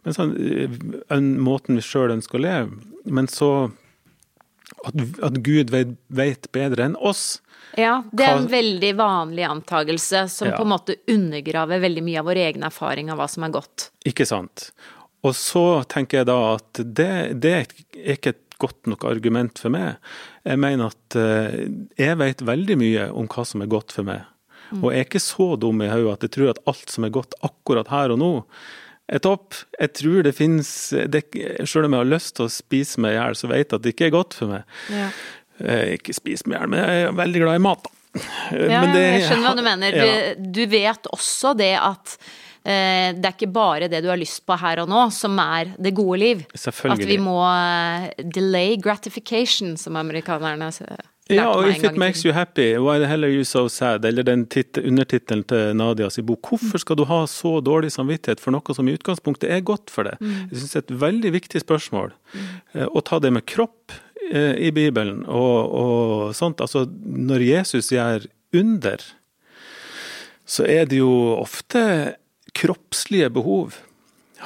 Men 0.05 0.13
sånn, 0.17 0.35
eh, 0.37 1.17
måten 1.41 1.81
vi 1.81 1.85
sjøl 1.85 2.13
ønsker 2.13 2.37
å 2.37 2.45
leve. 2.45 2.79
Men 3.05 3.29
så 3.31 3.71
at, 4.85 4.95
at 5.23 5.41
Gud 5.45 5.71
vet, 5.73 5.95
vet 6.13 6.49
bedre 6.53 6.85
enn 6.85 6.97
oss. 6.99 7.39
Ja, 7.77 8.03
det 8.15 8.25
er 8.25 8.37
en 8.39 8.49
veldig 8.49 8.93
vanlig 8.97 9.45
antagelse 9.47 10.27
som 10.31 10.49
Ja. 10.49 10.57
på 10.57 10.63
en 10.65 10.71
måte 10.71 10.95
undergraver 11.09 11.81
veldig 11.83 12.03
mye 12.03 12.19
av 12.19 12.25
vår 12.29 12.39
egen 12.45 12.63
erfaring 12.63 13.11
av 13.11 13.19
hva 13.19 13.27
som 13.29 13.43
er 13.43 13.53
godt. 13.53 13.89
Ikke 14.07 14.25
sant? 14.25 14.71
Og 15.25 15.33
så 15.35 15.63
tenker 15.89 16.19
jeg 16.21 16.27
da 16.29 16.37
at 16.55 16.81
det, 16.85 17.11
det 17.41 17.53
er 17.57 17.71
ikke 18.13 18.35
et 18.35 18.43
godt 18.61 18.87
nok 18.89 19.03
argument 19.09 19.59
for 19.61 19.69
meg. 19.73 19.97
Jeg 20.45 20.59
mener 20.61 20.89
at 20.93 21.17
eh, 21.19 21.67
jeg 21.99 22.17
vet 22.21 22.41
veldig 22.45 22.77
mye 22.81 23.07
om 23.17 23.27
hva 23.29 23.45
som 23.45 23.61
er 23.65 23.69
godt 23.71 23.93
for 23.97 24.07
meg. 24.07 24.23
Og 24.81 24.89
jeg 24.91 24.99
er 24.99 25.05
ikke 25.07 25.21
så 25.23 25.45
dum 25.61 25.79
i 25.81 25.87
hodet 25.87 26.13
at 26.17 26.25
jeg 26.27 26.33
tror 26.35 26.49
at 26.51 26.61
alt 26.67 26.91
som 26.91 27.05
er 27.07 27.13
godt 27.15 27.37
akkurat 27.45 27.87
her 27.93 28.11
og 28.15 28.19
nå, 28.19 28.31
er 29.07 29.21
topp. 29.23 29.55
Jeg 29.79 29.93
tror 29.95 30.25
det 30.27 30.33
finnes 30.35 30.67
Selv 30.91 31.87
om 31.87 31.93
jeg 31.95 32.01
har 32.01 32.09
lyst 32.11 32.33
til 32.35 32.43
å 32.49 32.51
spise 32.51 32.99
meg 32.99 33.13
i 33.15 33.19
hjel, 33.21 33.37
så 33.39 33.47
vet 33.47 33.61
jeg 33.71 33.77
at 33.77 33.85
det 33.85 33.93
ikke 33.95 34.09
er 34.09 34.15
godt 34.17 34.35
for 34.35 34.51
meg. 34.51 34.65
Ja. 34.91 35.05
Eh, 35.63 35.93
Ikke 35.95 36.13
spise 36.17 36.43
meg 36.49 36.57
i 36.57 36.59
hjel, 36.59 36.73
men 36.73 36.83
jeg 36.83 37.05
er 37.05 37.15
veldig 37.21 37.45
glad 37.45 37.61
i 37.61 37.63
mat, 37.63 37.87
da. 37.87 37.93
Eh, 38.17 38.67
Ja, 38.73 38.81
men 38.83 38.91
det- 38.97 39.05
jeg 39.05 39.23
skjønner 39.29 39.47
hva 39.47 39.55
du 39.55 39.63
mener. 39.69 39.95
Ja. 39.95 40.09
Du, 40.35 40.51
du 40.59 40.65
vet 40.75 41.07
også 41.15 41.55
det 41.57 41.71
at 41.79 42.17
det 42.67 43.23
er 43.29 43.35
ikke 43.35 43.51
bare 43.55 43.87
det 43.87 44.01
du 44.03 44.09
har 44.11 44.19
lyst 44.19 44.41
på 44.47 44.57
her 44.59 44.81
og 44.83 44.89
nå 44.91 45.05
som 45.15 45.37
er 45.39 45.69
det 45.79 45.93
gode 45.95 46.17
liv. 46.19 46.41
At 46.57 46.99
vi 47.07 47.15
må 47.23 47.37
eh, 47.47 48.09
delay 48.27 48.75
gratification, 48.81 49.77
som 49.79 49.95
amerikanerne 49.95 50.67
sier. 50.75 51.05
Ja, 51.27 51.49
og 51.51 51.65
If 51.67 51.81
it 51.83 51.97
makes 51.99 52.21
you 52.23 52.31
happy, 52.31 52.77
why 52.79 52.99
the 53.01 53.07
hell 53.11 53.25
are 53.27 53.31
you 53.33 53.43
so 53.43 53.65
sad? 53.67 54.05
Eller 54.07 54.23
den 54.23 54.45
tit- 54.47 54.77
undertittelen 54.79 55.41
til 55.43 55.73
Nadias 55.75 56.15
i 56.19 56.23
bok. 56.23 56.39
Hvorfor 56.53 56.79
skal 56.79 56.95
du 56.95 57.03
ha 57.09 57.17
så 57.27 57.57
dårlig 57.59 57.89
samvittighet 57.91 58.39
for 58.39 58.55
noe 58.55 58.75
som 58.77 58.87
i 58.87 58.93
utgangspunktet 58.95 59.51
er 59.51 59.59
godt 59.67 59.91
for 59.91 60.07
deg? 60.07 60.21
Mm. 60.23 60.37
Jeg 60.53 60.61
synes 60.61 60.71
det 60.71 60.79
er 60.79 60.85
et 60.85 60.93
veldig 61.01 61.31
viktig 61.35 61.63
spørsmål. 61.65 62.13
Eh, 62.75 62.87
Å 62.87 63.03
ta 63.03 63.19
det 63.19 63.33
med 63.35 63.43
kropp 63.51 63.91
eh, 64.31 64.55
i 64.69 64.71
Bibelen 64.71 65.25
og, 65.27 65.75
og 65.83 66.31
sånt. 66.39 66.63
Altså, 66.63 66.85
når 66.87 67.43
Jesus 67.49 67.91
gjør 67.91 68.29
under, 68.55 69.03
så 70.47 70.63
er 70.63 70.87
det 70.87 71.01
jo 71.01 71.11
ofte 71.41 71.83
kroppslige 72.57 73.29
behov. 73.33 73.77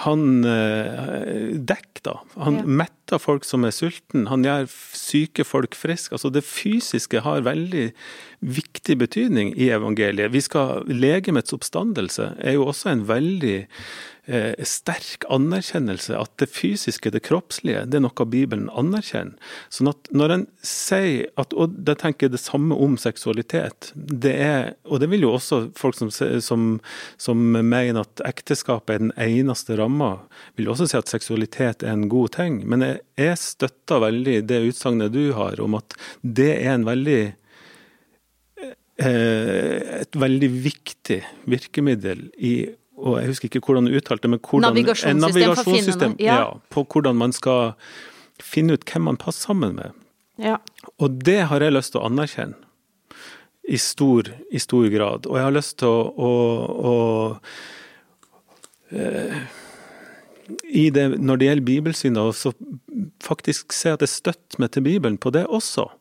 Han 0.06 0.46
eh, 0.48 1.58
dekker, 1.68 2.04
da. 2.06 2.14
Han 2.46 2.62
Ja. 2.62 2.66
metter 2.80 3.20
folk 3.20 3.44
som 3.44 3.66
er 3.68 3.74
sultne. 3.76 4.24
Han 4.32 4.44
gjør 4.46 4.70
syke 4.96 5.44
folk 5.44 5.76
friske. 5.76 6.16
Altså 6.16 6.32
det 6.32 6.46
fysiske 6.48 7.20
har 7.26 7.44
veldig 7.44 7.90
viktig 8.42 8.96
betydning 9.02 9.52
i 9.60 9.68
evangeliet. 9.76 10.32
Vi 10.32 10.40
skal 10.42 10.86
Legemets 10.88 11.52
oppstandelse 11.54 12.32
er 12.40 12.56
jo 12.56 12.66
også 12.72 12.90
en 12.94 13.04
veldig 13.10 13.68
eh, 14.26 14.54
sterk 14.68 15.26
anerkjennelse 15.32 16.16
at 16.18 16.34
det 16.42 16.50
fysiske, 16.52 17.12
det 17.14 17.24
kroppslige, 17.26 17.86
det 17.90 18.00
er 18.00 18.04
noe 18.06 18.28
Bibelen 18.30 18.70
anerkjenner. 18.78 19.38
Sånn 19.74 19.92
at 19.92 20.12
når 20.16 20.36
en 20.36 20.46
sier 20.66 21.30
at, 21.40 21.54
Og 21.58 21.74
da 21.86 21.96
tenker 21.98 22.28
jeg 22.28 22.36
det 22.36 22.42
samme 22.42 22.76
om 22.76 22.98
seksualitet. 23.00 23.92
Det 23.96 24.34
er, 24.34 24.74
og 24.86 25.02
det 25.02 25.10
vil 25.12 25.26
jo 25.26 25.34
også 25.36 25.62
folk 25.78 25.98
som, 25.98 26.12
som, 26.12 26.80
som 27.22 27.44
mener 27.52 28.04
at 28.04 28.24
ekteskapet 28.28 28.96
er 28.96 29.04
den 29.06 29.14
eneste 29.20 29.78
ramma, 29.80 30.14
vil 30.56 30.72
også 30.72 30.88
si 30.90 31.00
at 31.00 31.12
seksualitet 31.12 31.84
er 31.84 31.96
en 31.96 32.10
god 32.12 32.36
ting. 32.38 32.62
Men 32.70 32.86
jeg, 32.86 33.02
jeg 33.20 33.38
støtter 33.42 34.04
veldig 34.06 34.42
det 34.50 34.64
utsagnet 34.70 35.14
du 35.16 35.32
har 35.38 35.62
om 35.64 35.78
at 35.80 35.98
det 36.22 36.52
er 36.62 36.76
en 36.76 36.88
veldig 36.88 37.22
eh, 39.02 40.02
et 40.02 40.18
veldig 40.18 40.52
viktig 40.64 41.22
virkemiddel 41.50 42.30
i 42.38 42.56
og 43.02 43.20
Jeg 43.22 43.28
husker 43.32 43.50
ikke 43.50 43.64
hvordan 43.66 43.88
du 43.90 43.96
uttalte 43.98 44.28
det, 44.28 44.32
men 44.34 44.40
hvordan, 44.40 44.74
Navigasjonssystem 44.74 45.22
navigasjonssystem, 45.26 46.16
ja. 46.20 46.36
ja, 46.42 46.50
på 46.70 46.84
hvordan 46.86 47.18
man 47.18 47.34
skal 47.36 47.74
finne 48.42 48.74
ut 48.78 48.86
hvem 48.86 49.04
man 49.10 49.18
passer 49.22 49.52
sammen 49.52 49.76
med. 49.78 49.98
Ja. 50.42 50.58
Og 50.98 51.22
det 51.26 51.42
har 51.52 51.62
jeg 51.62 51.74
lyst 51.76 51.94
til 51.94 52.02
å 52.02 52.08
anerkjenne. 52.10 52.58
I 53.72 53.78
stor, 53.78 54.32
i 54.52 54.60
stor 54.60 54.88
grad. 54.90 55.28
Og 55.30 55.38
jeg 55.38 55.46
har 55.46 55.54
lyst 55.54 55.78
til 55.80 55.88
å, 55.88 56.00
å, 56.18 56.32
å 56.90 56.94
eh, 58.90 59.38
i 60.66 60.90
det, 60.90 61.22
Når 61.22 61.38
det 61.38 61.46
gjelder 61.46 61.66
bibelsyn, 61.66 62.16
så 62.34 62.52
faktisk 63.24 63.74
se 63.76 63.90
at 63.94 64.02
jeg 64.02 64.10
støtter 64.10 64.60
meg 64.60 64.74
til 64.74 64.84
Bibelen 64.84 65.18
på 65.22 65.30
det 65.32 65.46
også. 65.48 65.92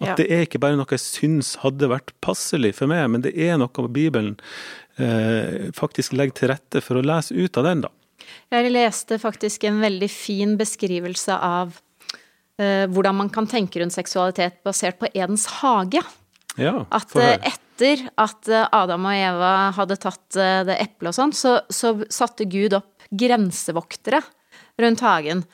At 0.00 0.06
Ja. 0.06 0.14
det 0.14 0.30
er 0.30 0.40
ikke 0.46 0.58
bare 0.62 0.76
noe 0.78 0.86
jeg 0.90 1.00
syns 1.02 1.56
hadde 1.56 1.88
vært 1.90 2.12
passelig 2.22 2.74
for 2.74 2.86
meg, 2.86 3.10
men 3.10 3.20
det 3.20 3.34
er 3.36 3.58
noe 3.58 3.88
Bibelen 3.90 4.38
eh, 4.38 4.87
faktisk 5.76 6.16
legger 6.18 6.34
til 6.34 6.50
rette 6.50 6.82
for 6.82 6.98
å 6.98 7.04
lese 7.06 7.36
ut 7.36 7.60
av 7.60 7.68
den, 7.68 7.84
da. 7.86 7.92
Jeg 8.52 8.72
leste 8.72 9.18
faktisk 9.20 9.66
en 9.68 9.80
veldig 9.82 10.08
fin 10.10 10.54
beskrivelse 10.58 11.36
av 11.36 11.76
eh, 12.60 12.84
hvordan 12.90 13.20
man 13.22 13.32
kan 13.32 13.48
tenke 13.48 13.80
rundt 13.82 13.96
seksualitet 13.96 14.62
basert 14.66 14.98
på 15.00 15.10
Edens 15.14 15.46
hage. 15.60 16.02
Ja, 16.58 16.82
At 16.90 17.14
eh, 17.16 17.36
etter 17.52 18.08
at 18.18 18.48
eh, 18.50 18.66
Adam 18.74 19.06
og 19.06 19.14
Eva 19.14 19.52
hadde 19.76 19.98
tatt 20.00 20.38
eh, 20.40 20.62
det 20.66 20.78
eplet 20.82 21.12
og 21.12 21.18
sånn, 21.18 21.34
så, 21.36 21.58
så 21.70 21.94
satte 22.10 22.48
Gud 22.50 22.74
opp 22.80 23.08
grensevoktere 23.08 24.22
rundt 24.82 25.04
hagen. 25.04 25.44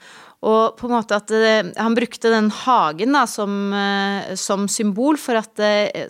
Og 0.44 0.76
på 0.76 0.88
en 0.88 0.94
måte 0.98 1.16
at 1.16 1.32
eh, 1.32 1.70
han 1.78 1.96
brukte 1.96 2.32
den 2.32 2.50
hagen 2.52 3.16
da, 3.16 3.24
som, 3.30 3.72
eh, 3.72 4.34
som 4.40 4.66
symbol 4.68 5.16
for, 5.20 5.40
at, 5.40 5.60
eh, 5.64 6.04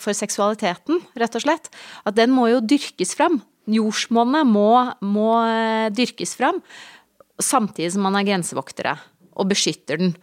for 0.00 0.16
seksualiteten, 0.16 1.00
rett 1.18 1.38
og 1.38 1.44
slett. 1.46 1.70
At 2.04 2.18
den 2.18 2.34
må 2.36 2.50
jo 2.52 2.60
dyrkes 2.60 3.16
fram. 3.16 3.40
Jordsmonnet 3.68 4.48
må, 4.48 4.70
må 5.04 5.32
dyrkes 5.92 6.32
fram, 6.38 6.62
samtidig 7.36 7.90
som 7.92 8.06
man 8.06 8.16
er 8.16 8.24
grensevoktere 8.24 8.94
og 9.36 9.50
beskytter 9.50 10.00
den 10.00 10.14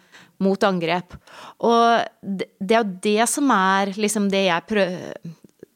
mot 0.41 0.65
angrep. 0.65 1.13
Og 1.61 2.01
det 2.25 2.73
er 2.73 2.81
jo 2.81 2.97
det 3.05 3.27
som 3.29 3.53
er 3.53 3.93
liksom 4.01 4.31
det 4.33 4.47
jeg 4.47 4.65
prøver 4.71 5.35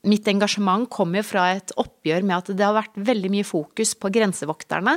Mitt 0.09 0.27
engasjement 0.31 0.87
kommer 0.89 1.21
jo 1.21 1.27
fra 1.27 1.45
et 1.53 1.73
oppgjør 1.77 2.25
med 2.25 2.37
at 2.37 2.51
det 2.57 2.65
har 2.65 2.75
vært 2.77 2.97
veldig 3.09 3.31
mye 3.33 3.47
fokus 3.47 3.93
på 3.99 4.11
grensevokterne, 4.15 4.95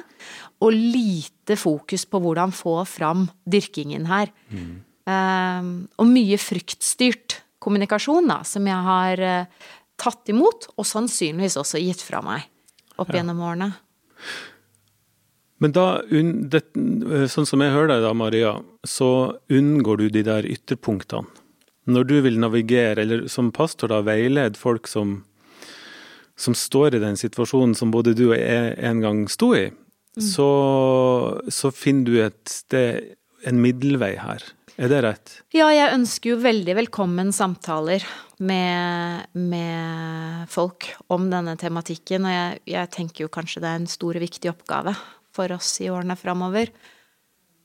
og 0.65 0.73
lite 0.73 1.59
fokus 1.61 2.07
på 2.09 2.23
hvordan 2.23 2.55
få 2.57 2.79
fram 2.89 3.27
dyrkingen 3.45 4.09
her. 4.09 4.33
Eh, 4.53 5.71
og 6.01 6.09
mye 6.09 6.39
fryktstyrt 6.41 7.43
kommunikasjon, 7.63 8.31
da, 8.31 8.41
som 8.47 8.67
jeg 8.67 8.87
har 8.89 9.23
uh, 9.23 9.69
tatt 10.01 10.33
imot, 10.33 10.71
og 10.77 10.89
sannsynligvis 10.89 11.59
også 11.61 11.83
gitt 11.83 12.03
fra 12.05 12.23
meg 12.25 12.49
opp 13.01 13.13
gjennom 13.15 13.43
årene. 13.43 13.73
Men 15.63 15.75
da, 15.75 15.87
det, 16.11 16.65
sånn 17.31 17.47
som 17.47 17.63
jeg 17.63 17.75
hører 17.75 17.95
deg 17.95 18.03
da, 18.03 18.11
Maria, 18.19 18.57
så 18.83 19.39
unngår 19.53 20.03
du 20.03 20.09
de 20.19 20.25
der 20.27 20.49
ytterpunktene. 20.51 21.41
Når 21.91 22.07
du 22.07 22.16
vil 22.22 22.39
navigere, 22.39 23.03
eller 23.03 23.26
som 23.33 23.51
pastor 23.55 23.91
da, 23.91 24.03
veilede 24.07 24.59
folk 24.61 24.87
som, 24.91 25.22
som 26.39 26.55
står 26.55 26.97
i 26.97 27.03
den 27.03 27.18
situasjonen 27.18 27.74
som 27.78 27.91
både 27.95 28.14
du 28.18 28.28
og 28.28 28.37
jeg 28.39 28.76
en 28.78 29.03
gang 29.03 29.24
sto 29.33 29.51
i, 29.59 29.66
så, 30.20 30.49
så 31.49 31.70
finner 31.72 32.05
du 32.05 32.18
et 32.20 32.43
sted 32.51 33.14
en 33.49 33.62
middelvei 33.62 34.14
her. 34.20 34.45
Er 34.80 34.89
det 34.89 35.01
rett? 35.05 35.33
Ja, 35.53 35.66
jeg 35.74 35.93
ønsker 35.93 36.33
jo 36.33 36.41
veldig 36.43 36.74
velkommen 36.78 37.33
samtaler 37.35 38.05
med, 38.41 39.26
med 39.37 40.47
folk 40.53 40.89
om 41.12 41.28
denne 41.33 41.59
tematikken, 41.61 42.24
og 42.28 42.33
jeg, 42.33 42.62
jeg, 42.72 42.93
tenker 42.95 43.26
jo 43.26 43.33
kanskje 43.33 43.62
det 43.64 43.72
er 43.72 43.83
en 43.83 43.91
stor 43.91 44.16
og 44.16 44.24
viktig 44.24 44.53
oppgave 44.53 44.95
for 45.33 45.53
oss 45.57 45.74
i 45.85 45.91
årene 45.93 46.16
framover. 46.20 46.72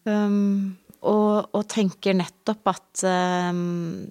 Um, 0.07 0.75
og, 1.07 1.49
og, 1.55 1.63
tenker 1.71 2.15
nettopp 2.17 2.69
at 2.73 3.03
um, 3.07 4.05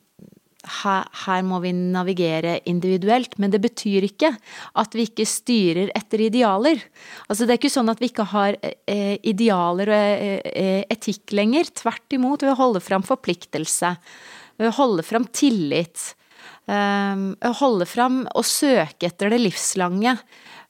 her, 0.66 1.05
her, 1.24 1.42
må 1.47 1.61
vi 1.62 1.72
navigere 1.76 2.59
individuelt, 2.70 3.36
men 3.42 3.53
det 3.53 3.61
betyr 3.64 4.07
ikke 4.09 4.32
at 4.80 4.97
vi 4.97 5.07
ikke 5.07 5.26
styrer 5.28 5.92
etter 5.97 6.24
idealer. 6.26 6.80
Altså 7.28 7.47
Det 7.47 7.55
er 7.55 7.61
ikke 7.61 7.74
sånn 7.76 7.92
at 7.92 8.03
vi 8.03 8.11
ikke 8.11 8.26
har 8.32 8.59
eh, 8.62 9.16
idealer 9.22 9.92
og 9.92 10.24
eh, 10.26 10.40
eh 10.51 10.82
etikk 10.97 11.36
lenger. 11.38 11.70
Tvert 11.82 12.18
imot, 12.18 12.42
ved 12.42 12.55
å 12.55 12.61
holde 12.61 12.82
fram 12.82 13.07
forpliktelse, 13.07 13.94
ved 14.59 14.72
å 14.72 14.76
holde 14.80 15.07
fram 15.07 15.28
tillit. 15.30 16.11
Eh, 16.66 17.53
holde 17.62 17.86
fram 17.86 18.24
og 18.34 18.49
søke 18.49 19.11
etter 19.11 19.30
det 19.30 19.40
livslange. 19.44 20.18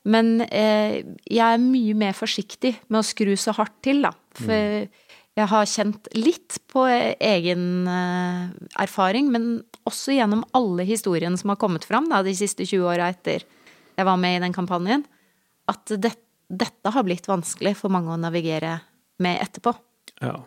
Men 0.07 0.45
eh, 0.51 1.03
jeg 1.25 1.43
er 1.43 1.63
mye 1.63 1.97
mer 1.99 2.15
forsiktig 2.15 2.77
med 2.87 3.01
å 3.01 3.07
skru 3.07 3.33
så 3.41 3.57
hardt 3.57 3.81
til, 3.87 4.05
da. 4.05 4.13
For 4.37 4.85
mm 4.85 5.03
jeg 5.37 5.49
har 5.51 5.69
kjent 5.69 6.09
litt 6.17 6.57
på 6.73 6.87
egen 6.89 7.65
eh, 7.93 8.47
erfaring, 8.81 9.29
men 9.33 9.51
også 9.89 10.15
gjennom 10.17 10.47
alle 10.57 10.87
historiene 10.89 11.37
som 11.37 11.53
har 11.53 11.61
kommet 11.61 11.85
fram 11.85 12.09
da, 12.09 12.23
de 12.25 12.33
siste 12.37 12.65
20 12.65 12.87
åra 12.89 13.11
etter 13.13 13.45
jeg 13.97 14.09
var 14.09 14.17
med 14.21 14.39
i 14.39 14.43
den 14.45 14.57
kampanjen, 14.57 15.05
at 15.69 15.93
det, 16.01 16.15
dette 16.49 16.93
har 16.93 17.05
blitt 17.05 17.29
vanskelig 17.29 17.75
for 17.77 17.93
mange 17.93 18.13
å 18.13 18.21
navigere 18.21 18.79
med 19.21 19.41
etterpå. 19.45 19.73
Ja. 20.25 20.39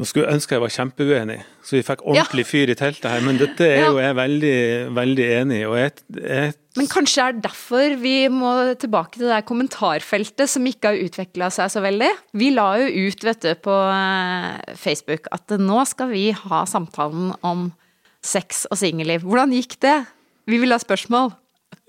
Nå 0.00 0.06
skulle 0.08 0.32
ønske 0.34 0.56
jeg 0.56 0.64
var 0.64 0.72
kjempeuenig, 0.74 1.38
så 1.62 1.76
vi 1.76 1.84
fikk 1.86 2.02
ordentlig 2.08 2.46
fyr 2.48 2.72
i 2.72 2.78
teltet 2.78 3.10
her. 3.12 3.22
Men 3.22 3.38
dette 3.38 3.68
er 3.68 3.84
jo 3.84 4.00
jeg 4.02 4.18
veldig, 4.18 4.58
veldig 4.96 5.26
enig 5.38 5.60
i. 5.60 5.66
Og 5.68 5.78
Jeg, 5.78 5.94
jeg... 6.16 6.54
Men 6.78 6.88
kanskje 6.88 7.24
er 7.26 7.34
det 7.36 7.44
derfor 7.44 7.96
vi 8.00 8.14
må 8.32 8.52
tilbake 8.80 9.18
til 9.18 9.26
det 9.26 9.34
der 9.34 9.44
kommentarfeltet 9.44 10.48
som 10.48 10.64
ikke 10.68 10.92
har 10.92 11.02
utvikla 11.04 11.50
seg 11.52 11.68
så 11.74 11.82
veldig. 11.84 12.08
Vi 12.40 12.48
la 12.54 12.70
jo 12.80 13.08
ut, 13.10 13.26
vet 13.28 13.44
du, 13.44 13.52
på 13.60 13.74
eh, 13.92 14.72
Facebook 14.80 15.28
at 15.36 15.52
nå 15.60 15.84
skal 15.90 16.08
vi 16.14 16.30
ha 16.32 16.62
samtalen 16.68 17.34
om 17.44 17.68
sex 18.24 18.64
og 18.70 18.80
singelliv. 18.80 19.26
Hvordan 19.26 19.52
gikk 19.52 19.76
det? 19.84 19.98
Vi 20.48 20.62
vil 20.62 20.72
ha 20.72 20.80
spørsmål. 20.80 21.34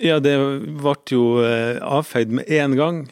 Ja, 0.02 0.18
det 0.24 0.36
ble 0.82 0.96
jo 1.12 1.24
eh, 1.46 1.80
avfeid 1.80 2.34
med 2.36 2.52
én 2.52 2.76
gang. 2.76 3.06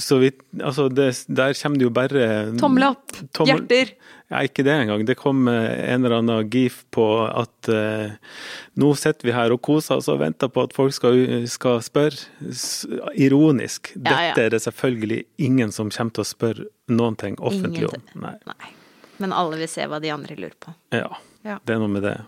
Så 0.00 0.18
vi, 0.22 0.30
altså 0.62 0.88
det, 0.88 1.10
der 1.28 1.56
kommer 1.58 1.80
det 1.80 1.86
jo 1.86 1.92
bare 1.94 2.26
Tommel 2.60 2.86
opp, 2.90 3.16
tommel, 3.34 3.64
hjerter. 3.64 3.92
Ja, 4.32 4.40
ikke 4.42 4.64
det 4.66 4.74
engang. 4.74 5.04
Det 5.06 5.14
kom 5.20 5.46
eh, 5.50 5.68
en 5.92 6.04
eller 6.04 6.18
annen 6.18 6.48
gif 6.50 6.80
på 6.94 7.04
at 7.26 7.70
uh, 7.70 8.16
nå 8.74 8.88
sitter 8.98 9.28
vi 9.28 9.34
her 9.36 9.54
og 9.54 9.60
koser 9.62 10.00
oss 10.00 10.08
og 10.10 10.18
venter 10.24 10.50
på 10.50 10.64
at 10.66 10.74
folk 10.74 10.94
skal, 10.96 11.20
skal 11.50 11.78
spørre. 11.86 12.26
Ironisk. 13.14 13.92
Ja, 13.94 14.00
Dette 14.08 14.42
ja. 14.42 14.48
er 14.48 14.56
det 14.56 14.62
selvfølgelig 14.64 15.20
ingen 15.46 15.74
som 15.74 15.92
kommer 15.94 16.16
til 16.16 16.26
å 16.26 16.30
spørre 16.32 16.66
noen 16.90 17.18
ting 17.20 17.38
offentlig 17.38 17.86
om. 17.90 18.08
Nei. 18.24 18.34
Nei. 18.50 18.72
Men 19.22 19.32
alle 19.32 19.60
vil 19.62 19.70
se 19.70 19.86
hva 19.88 20.00
de 20.02 20.10
andre 20.12 20.36
lurer 20.38 20.56
på. 20.60 20.74
Ja, 20.94 21.08
ja. 21.46 21.60
det 21.62 21.76
er 21.76 21.80
noe 21.80 21.92
med 21.92 22.04
det. 22.04 22.18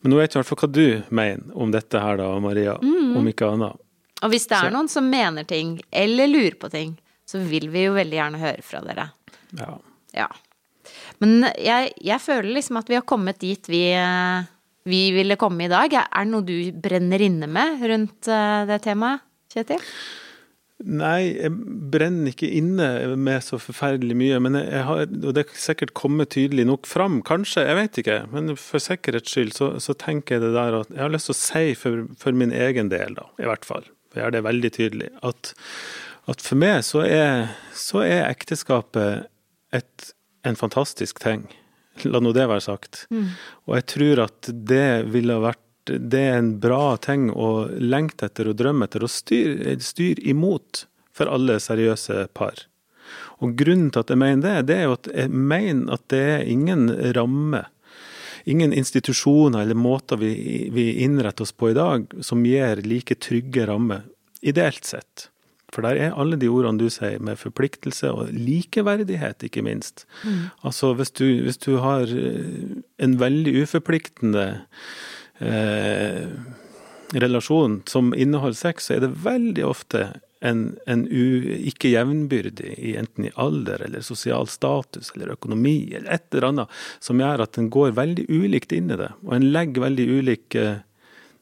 Men 0.00 0.14
nå 0.14 0.20
vet 0.20 0.32
jeg 0.32 0.38
i 0.38 0.40
hvert 0.40 0.50
fall 0.50 0.62
hva 0.62 0.70
du 0.72 1.14
mener 1.14 1.58
om 1.58 1.74
dette 1.74 2.02
her 2.02 2.18
da, 2.20 2.30
Maria. 2.42 2.78
Mm. 2.82 3.16
Om 3.20 3.30
ikke 3.30 3.52
annet. 3.52 3.84
Og 4.22 4.32
hvis 4.32 4.48
det 4.50 4.56
er 4.58 4.68
så. 4.68 4.74
noen 4.74 4.90
som 4.90 5.08
mener 5.10 5.46
ting, 5.48 5.76
eller 5.94 6.30
lurer 6.30 6.58
på 6.58 6.70
ting, 6.72 6.96
så 7.28 7.40
vil 7.44 7.68
vi 7.72 7.86
jo 7.86 7.96
veldig 7.96 8.18
gjerne 8.18 8.42
høre 8.42 8.64
fra 8.64 8.82
dere. 8.86 9.08
Ja. 9.58 9.72
ja. 10.16 10.28
Men 11.22 11.50
jeg, 11.54 11.92
jeg, 12.00 12.20
føler 12.24 12.54
liksom 12.56 12.80
at 12.80 12.88
vi 12.90 12.96
har 12.98 13.06
kommet 13.08 13.40
dit 13.42 13.68
vi, 13.70 13.82
vi 14.88 15.02
ville 15.16 15.38
komme 15.40 15.66
i 15.66 15.72
dag. 15.72 15.92
Er 16.00 16.24
det 16.24 16.32
noe 16.32 16.46
du 16.46 16.56
brenner 16.72 17.24
inne 17.24 17.50
med 17.50 17.84
rundt 17.90 18.30
eh, 18.32 18.62
det 18.70 18.80
temaet, 18.86 19.26
Kjetil? 19.52 19.84
Nei, 20.78 21.34
jeg 21.40 21.50
brenner 21.90 22.30
ikke 22.30 22.46
inne 22.54 23.16
med 23.18 23.42
så 23.42 23.58
forferdelig 23.58 24.14
mye. 24.18 24.38
Men 24.44 24.60
jeg 24.60 24.84
har, 24.86 25.08
og 25.08 25.34
det 25.34 25.42
er 25.42 25.58
sikkert 25.58 25.94
kommet 25.98 26.30
tydelig 26.36 26.68
nok 26.68 26.86
fram, 26.86 27.18
kanskje, 27.26 27.64
jeg 27.66 27.78
vet 27.80 28.00
ikke. 28.02 28.18
Men 28.34 28.54
for 28.60 28.82
sikkerhets 28.82 29.34
skyld 29.34 29.56
så, 29.56 29.72
så 29.82 29.96
tenker 29.98 30.38
jeg 30.38 30.46
det 30.46 30.52
der 30.54 30.80
at 30.84 30.92
jeg 30.94 31.02
har 31.02 31.14
lyst 31.14 31.32
til 31.32 31.34
å 31.34 31.40
si 31.40 31.64
for, 31.80 32.06
for 32.20 32.38
min 32.38 32.54
egen 32.54 32.92
del, 32.94 33.18
da, 33.18 33.26
i 33.42 33.48
hvert 33.50 33.66
fall, 33.66 33.88
har 34.16 34.32
det 34.34 34.44
veldig 34.46 34.70
tydelig, 34.74 35.10
at, 35.22 35.52
at 36.30 36.44
for 36.44 36.60
meg 36.60 36.80
så 36.86 37.04
er, 37.04 37.50
så 37.76 38.02
er 38.06 38.28
ekteskapet 38.30 39.28
et 39.74 40.12
en 40.46 40.56
fantastisk 40.56 41.20
ting. 41.20 41.46
La 42.06 42.20
nå 42.22 42.32
det 42.32 42.46
være 42.48 42.64
sagt. 42.64 43.04
Mm. 43.10 43.32
Og 43.66 43.74
jeg 43.78 43.86
tror 43.92 44.24
at 44.28 44.50
det 44.52 45.10
ville 45.12 45.38
vært 45.42 45.64
det 45.88 46.20
er 46.20 46.34
en 46.36 46.50
bra 46.60 46.98
ting 47.00 47.30
å 47.32 47.64
lengte 47.80 48.28
etter 48.28 48.50
og 48.50 48.58
drømme 48.60 48.84
etter 48.84 49.06
og 49.06 49.12
styre 49.12 49.78
styr 49.80 50.20
imot 50.20 50.82
for 51.16 51.30
alle 51.32 51.56
seriøse 51.64 52.26
par. 52.36 52.66
Og 53.40 53.54
grunnen 53.56 53.88
til 53.94 54.04
at 54.04 54.12
jeg 54.12 54.20
mener 54.20 54.42
det, 54.44 54.66
det 54.68 54.76
er 54.76 54.84
jo 54.84 54.96
at 54.98 55.08
jeg 55.14 55.32
mener 55.32 55.96
at 55.96 56.04
det 56.12 56.20
er 56.34 56.50
ingen 56.52 56.90
ramme, 57.16 57.64
ingen 58.48 58.72
institusjoner 58.72 59.62
eller 59.64 59.78
måter 59.78 60.20
vi, 60.20 60.32
vi 60.72 60.92
innretter 61.04 61.44
oss 61.44 61.52
på 61.52 61.70
i 61.70 61.76
dag 61.76 62.06
som 62.24 62.46
gir 62.46 62.80
like 62.84 63.18
trygge 63.20 63.66
rammer, 63.68 64.06
ideelt 64.40 64.88
sett. 64.88 65.28
For 65.74 65.84
der 65.84 65.98
er 66.00 66.14
alle 66.16 66.38
de 66.40 66.48
ordene 66.48 66.80
du 66.80 66.88
sier, 66.92 67.20
med 67.20 67.36
forpliktelse 67.36 68.08
og 68.08 68.30
likeverdighet, 68.32 69.44
ikke 69.44 69.64
minst. 69.66 70.06
Mm. 70.24 70.48
Altså 70.64 70.94
hvis 70.96 71.12
du, 71.12 71.26
hvis 71.44 71.60
du, 71.60 71.74
har 71.84 72.08
eh, 72.08 72.78
en 73.04 73.18
veldig 73.20 73.52
uforpliktende 73.66 74.46
eh, 75.44 76.24
relasjon 77.12 77.82
som 77.88 78.14
inneholder 78.16 78.56
sex, 78.56 78.88
så 78.88 78.96
er 78.96 79.04
det 79.04 79.12
veldig 79.26 79.66
ofte 79.68 80.06
en, 80.40 80.76
en 80.86 81.04
u, 81.10 81.54
ikke 81.70 81.92
jevnbyrdig, 81.92 82.74
i, 82.78 82.94
enten 83.00 83.28
i 83.28 83.34
alder 83.34 83.82
eller 83.88 84.04
sosial 84.06 84.46
status 84.50 85.10
eller 85.14 85.34
økonomi 85.34 85.92
eller 85.92 86.10
et 86.14 86.28
eller 86.32 86.50
annet, 86.52 86.76
som 87.02 87.20
gjør 87.20 87.46
at 87.46 87.58
en 87.58 87.70
går 87.74 87.96
veldig 87.98 88.28
ulikt 88.30 88.74
inn 88.76 88.92
i 88.94 89.00
det. 89.00 89.10
Og 89.26 89.34
en 89.38 89.48
legger 89.54 89.88
veldig 89.88 90.10
ulike 90.18 90.68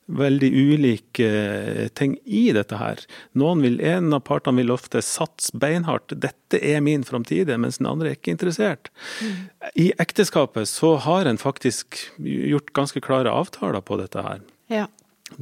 veldig 0.06 0.50
ulike 0.54 1.26
eh, 1.26 1.88
ting 1.98 2.16
i 2.24 2.52
dette 2.54 2.78
her. 2.78 3.00
Noen 3.38 3.62
vil, 3.64 3.80
En 3.82 4.14
av 4.14 4.22
partene 4.26 4.62
vil 4.62 4.70
ofte 4.70 5.02
satse 5.02 5.50
beinhardt. 5.58 6.14
'Dette 6.14 6.60
er 6.62 6.80
min 6.80 7.04
framtid', 7.04 7.50
mens 7.58 7.78
den 7.78 7.90
andre 7.90 8.12
er 8.12 8.18
ikke 8.18 8.34
interessert. 8.36 8.90
Mm. 9.20 9.34
I 9.74 9.88
ekteskapet 9.98 10.70
så 10.70 10.94
har 11.02 11.26
en 11.26 11.38
faktisk 11.38 11.98
gjort 12.22 12.72
ganske 12.72 13.02
klare 13.02 13.34
avtaler 13.34 13.82
på 13.82 13.98
dette 13.98 14.22
her. 14.22 14.40
Ja. 14.70 14.86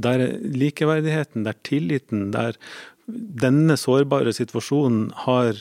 Der 0.01 0.19
likeverdigheten, 0.41 1.45
der 1.45 1.57
tilliten, 1.63 2.31
der 2.33 2.57
denne 3.07 3.77
sårbare 3.81 4.33
situasjonen 4.33 5.11
har 5.27 5.59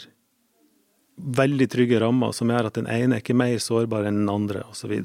veldig 1.16 1.68
trygge 1.70 2.00
rammer 2.02 2.34
som 2.34 2.50
gjør 2.50 2.70
at 2.70 2.78
den 2.78 2.88
ene 2.90 3.18
er 3.18 3.24
ikke 3.24 3.36
mer 3.38 3.60
sårbar 3.62 4.08
enn 4.10 4.24
den 4.24 4.32
andre, 4.32 4.64
osv. 4.72 4.96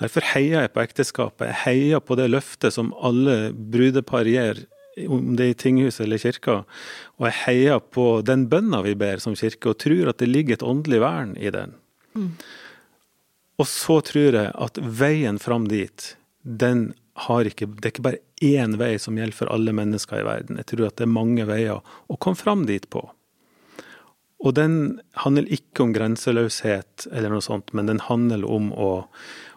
Derfor 0.00 0.26
heier 0.34 0.64
jeg 0.64 0.72
på 0.74 0.84
ekteskapet. 0.84 1.48
Jeg 1.50 1.60
heier 1.64 2.04
på 2.04 2.16
det 2.20 2.28
løftet 2.30 2.76
som 2.76 2.92
alle 3.02 3.50
brudepar 3.52 4.28
gir, 4.30 4.62
om 5.10 5.32
det 5.34 5.46
er 5.46 5.54
i 5.54 5.58
tinghuset 5.58 6.04
eller 6.04 6.22
kirka. 6.22 6.60
Og 7.18 7.28
jeg 7.28 7.38
heier 7.44 7.80
på 7.82 8.08
den 8.26 8.46
bønna 8.50 8.84
vi 8.86 8.94
ber 8.98 9.22
som 9.22 9.34
kirke, 9.38 9.72
og 9.72 9.80
tror 9.82 10.12
at 10.12 10.22
det 10.22 10.30
ligger 10.30 10.58
et 10.58 10.66
åndelig 10.66 11.02
vern 11.02 11.34
i 11.40 11.50
den. 11.54 11.74
Mm. 12.14 12.30
Og 13.58 13.70
så 13.70 14.00
tror 14.06 14.38
jeg 14.38 14.52
at 14.54 14.78
veien 14.82 15.40
fram 15.42 15.66
dit, 15.70 16.12
den 16.42 16.92
ikke 17.14 17.66
Det 17.78 17.84
er 17.84 17.92
ikke 17.92 18.08
bare 18.08 18.22
én 18.42 18.76
vei 18.76 18.98
som 18.98 19.16
gjelder 19.16 19.36
for 19.36 19.52
alle 19.54 19.72
mennesker 19.72 20.20
i 20.20 20.26
verden. 20.26 20.56
Jeg 20.58 20.66
tror 20.66 20.88
at 20.88 20.96
det 20.96 21.06
er 21.06 21.14
mange 21.14 21.46
veier 21.46 21.80
å 22.08 22.16
komme 22.16 22.36
fram 22.36 22.66
dit 22.66 22.88
på. 22.90 23.04
Og 24.44 24.54
den 24.54 25.00
handler 25.22 25.48
ikke 25.48 25.86
om 25.86 25.94
grenseløshet 25.94 27.06
eller 27.12 27.30
noe 27.32 27.44
sånt, 27.44 27.72
men 27.72 27.86
den 27.86 28.02
handler 28.04 28.44
om 28.44 28.72
å, 28.72 29.06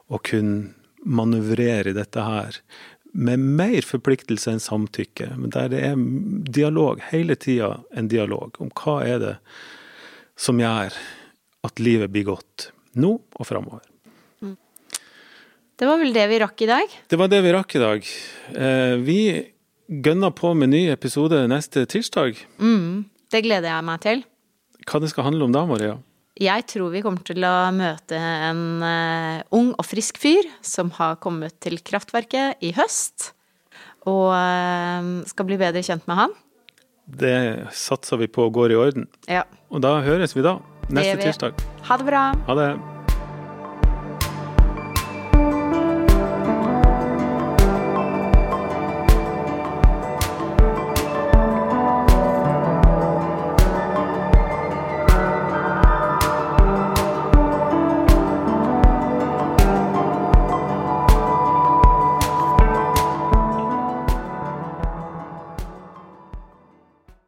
å 0.08 0.20
kunne 0.24 0.74
manøvrere 1.04 1.92
i 1.92 1.98
dette 1.98 2.24
her 2.24 2.62
med 3.18 3.40
mer 3.40 3.82
forpliktelse 3.86 4.54
enn 4.54 4.64
samtykke. 4.64 5.32
Men 5.40 5.52
der 5.56 5.72
det 5.74 5.84
er 5.90 6.00
dialog, 6.54 7.02
hele 7.10 7.36
tida 7.36 7.78
en 7.92 8.10
dialog 8.12 8.58
om 8.64 8.72
hva 8.78 9.00
er 9.08 9.22
det 9.24 9.36
som 10.38 10.60
gjør 10.62 10.96
at 11.68 11.82
livet 11.82 12.14
blir 12.14 12.28
godt 12.30 12.70
nå 12.98 13.18
og 13.18 13.48
framover. 13.48 13.87
Det 15.78 15.86
var 15.86 16.00
vel 16.02 16.10
det 16.10 16.24
vi 16.32 16.40
rakk 16.42 16.62
i 16.66 16.68
dag? 16.70 16.94
Det 17.06 17.18
var 17.22 17.30
det 17.30 17.38
vi 17.46 17.54
rakk 17.54 17.76
i 17.78 17.82
dag. 17.82 18.08
Eh, 18.58 18.96
vi 18.98 19.20
gønner 19.86 20.34
på 20.34 20.56
med 20.58 20.72
ny 20.72 20.88
episode 20.90 21.44
neste 21.52 21.84
tirsdag. 21.86 22.40
Mm, 22.58 23.06
det 23.30 23.44
gleder 23.46 23.70
jeg 23.70 23.86
meg 23.86 24.02
til. 24.02 24.24
Hva 24.90 25.04
det 25.04 25.12
skal 25.14 25.28
handle 25.30 25.46
om 25.46 25.54
da, 25.54 25.68
Maria? 25.70 26.00
Jeg 26.42 26.66
tror 26.74 26.90
vi 26.96 27.04
kommer 27.06 27.22
til 27.26 27.46
å 27.46 27.54
møte 27.74 28.18
en 28.18 28.66
uh, 28.82 29.46
ung 29.54 29.72
og 29.78 29.86
frisk 29.86 30.18
fyr 30.22 30.50
som 30.66 30.90
har 30.98 31.22
kommet 31.22 31.60
til 31.62 31.78
Kraftverket 31.78 32.58
i 32.66 32.74
høst. 32.78 33.32
Og 34.10 34.34
uh, 34.34 35.14
skal 35.30 35.50
bli 35.50 35.62
bedre 35.62 35.86
kjent 35.86 36.10
med 36.10 36.24
han. 36.26 36.38
Det 37.06 37.38
satser 37.78 38.26
vi 38.26 38.34
på 38.34 38.50
går 38.50 38.74
i 38.74 38.82
orden. 38.82 39.10
Ja. 39.30 39.46
Og 39.70 39.86
da 39.86 40.00
høres 40.02 40.34
vi 40.34 40.46
da. 40.46 40.58
Neste 40.90 41.22
tirsdag. 41.22 41.68
Ha 41.86 42.02
det 42.02 42.10
bra. 42.10 42.30
Ha 42.50 42.62
det. 42.66 42.72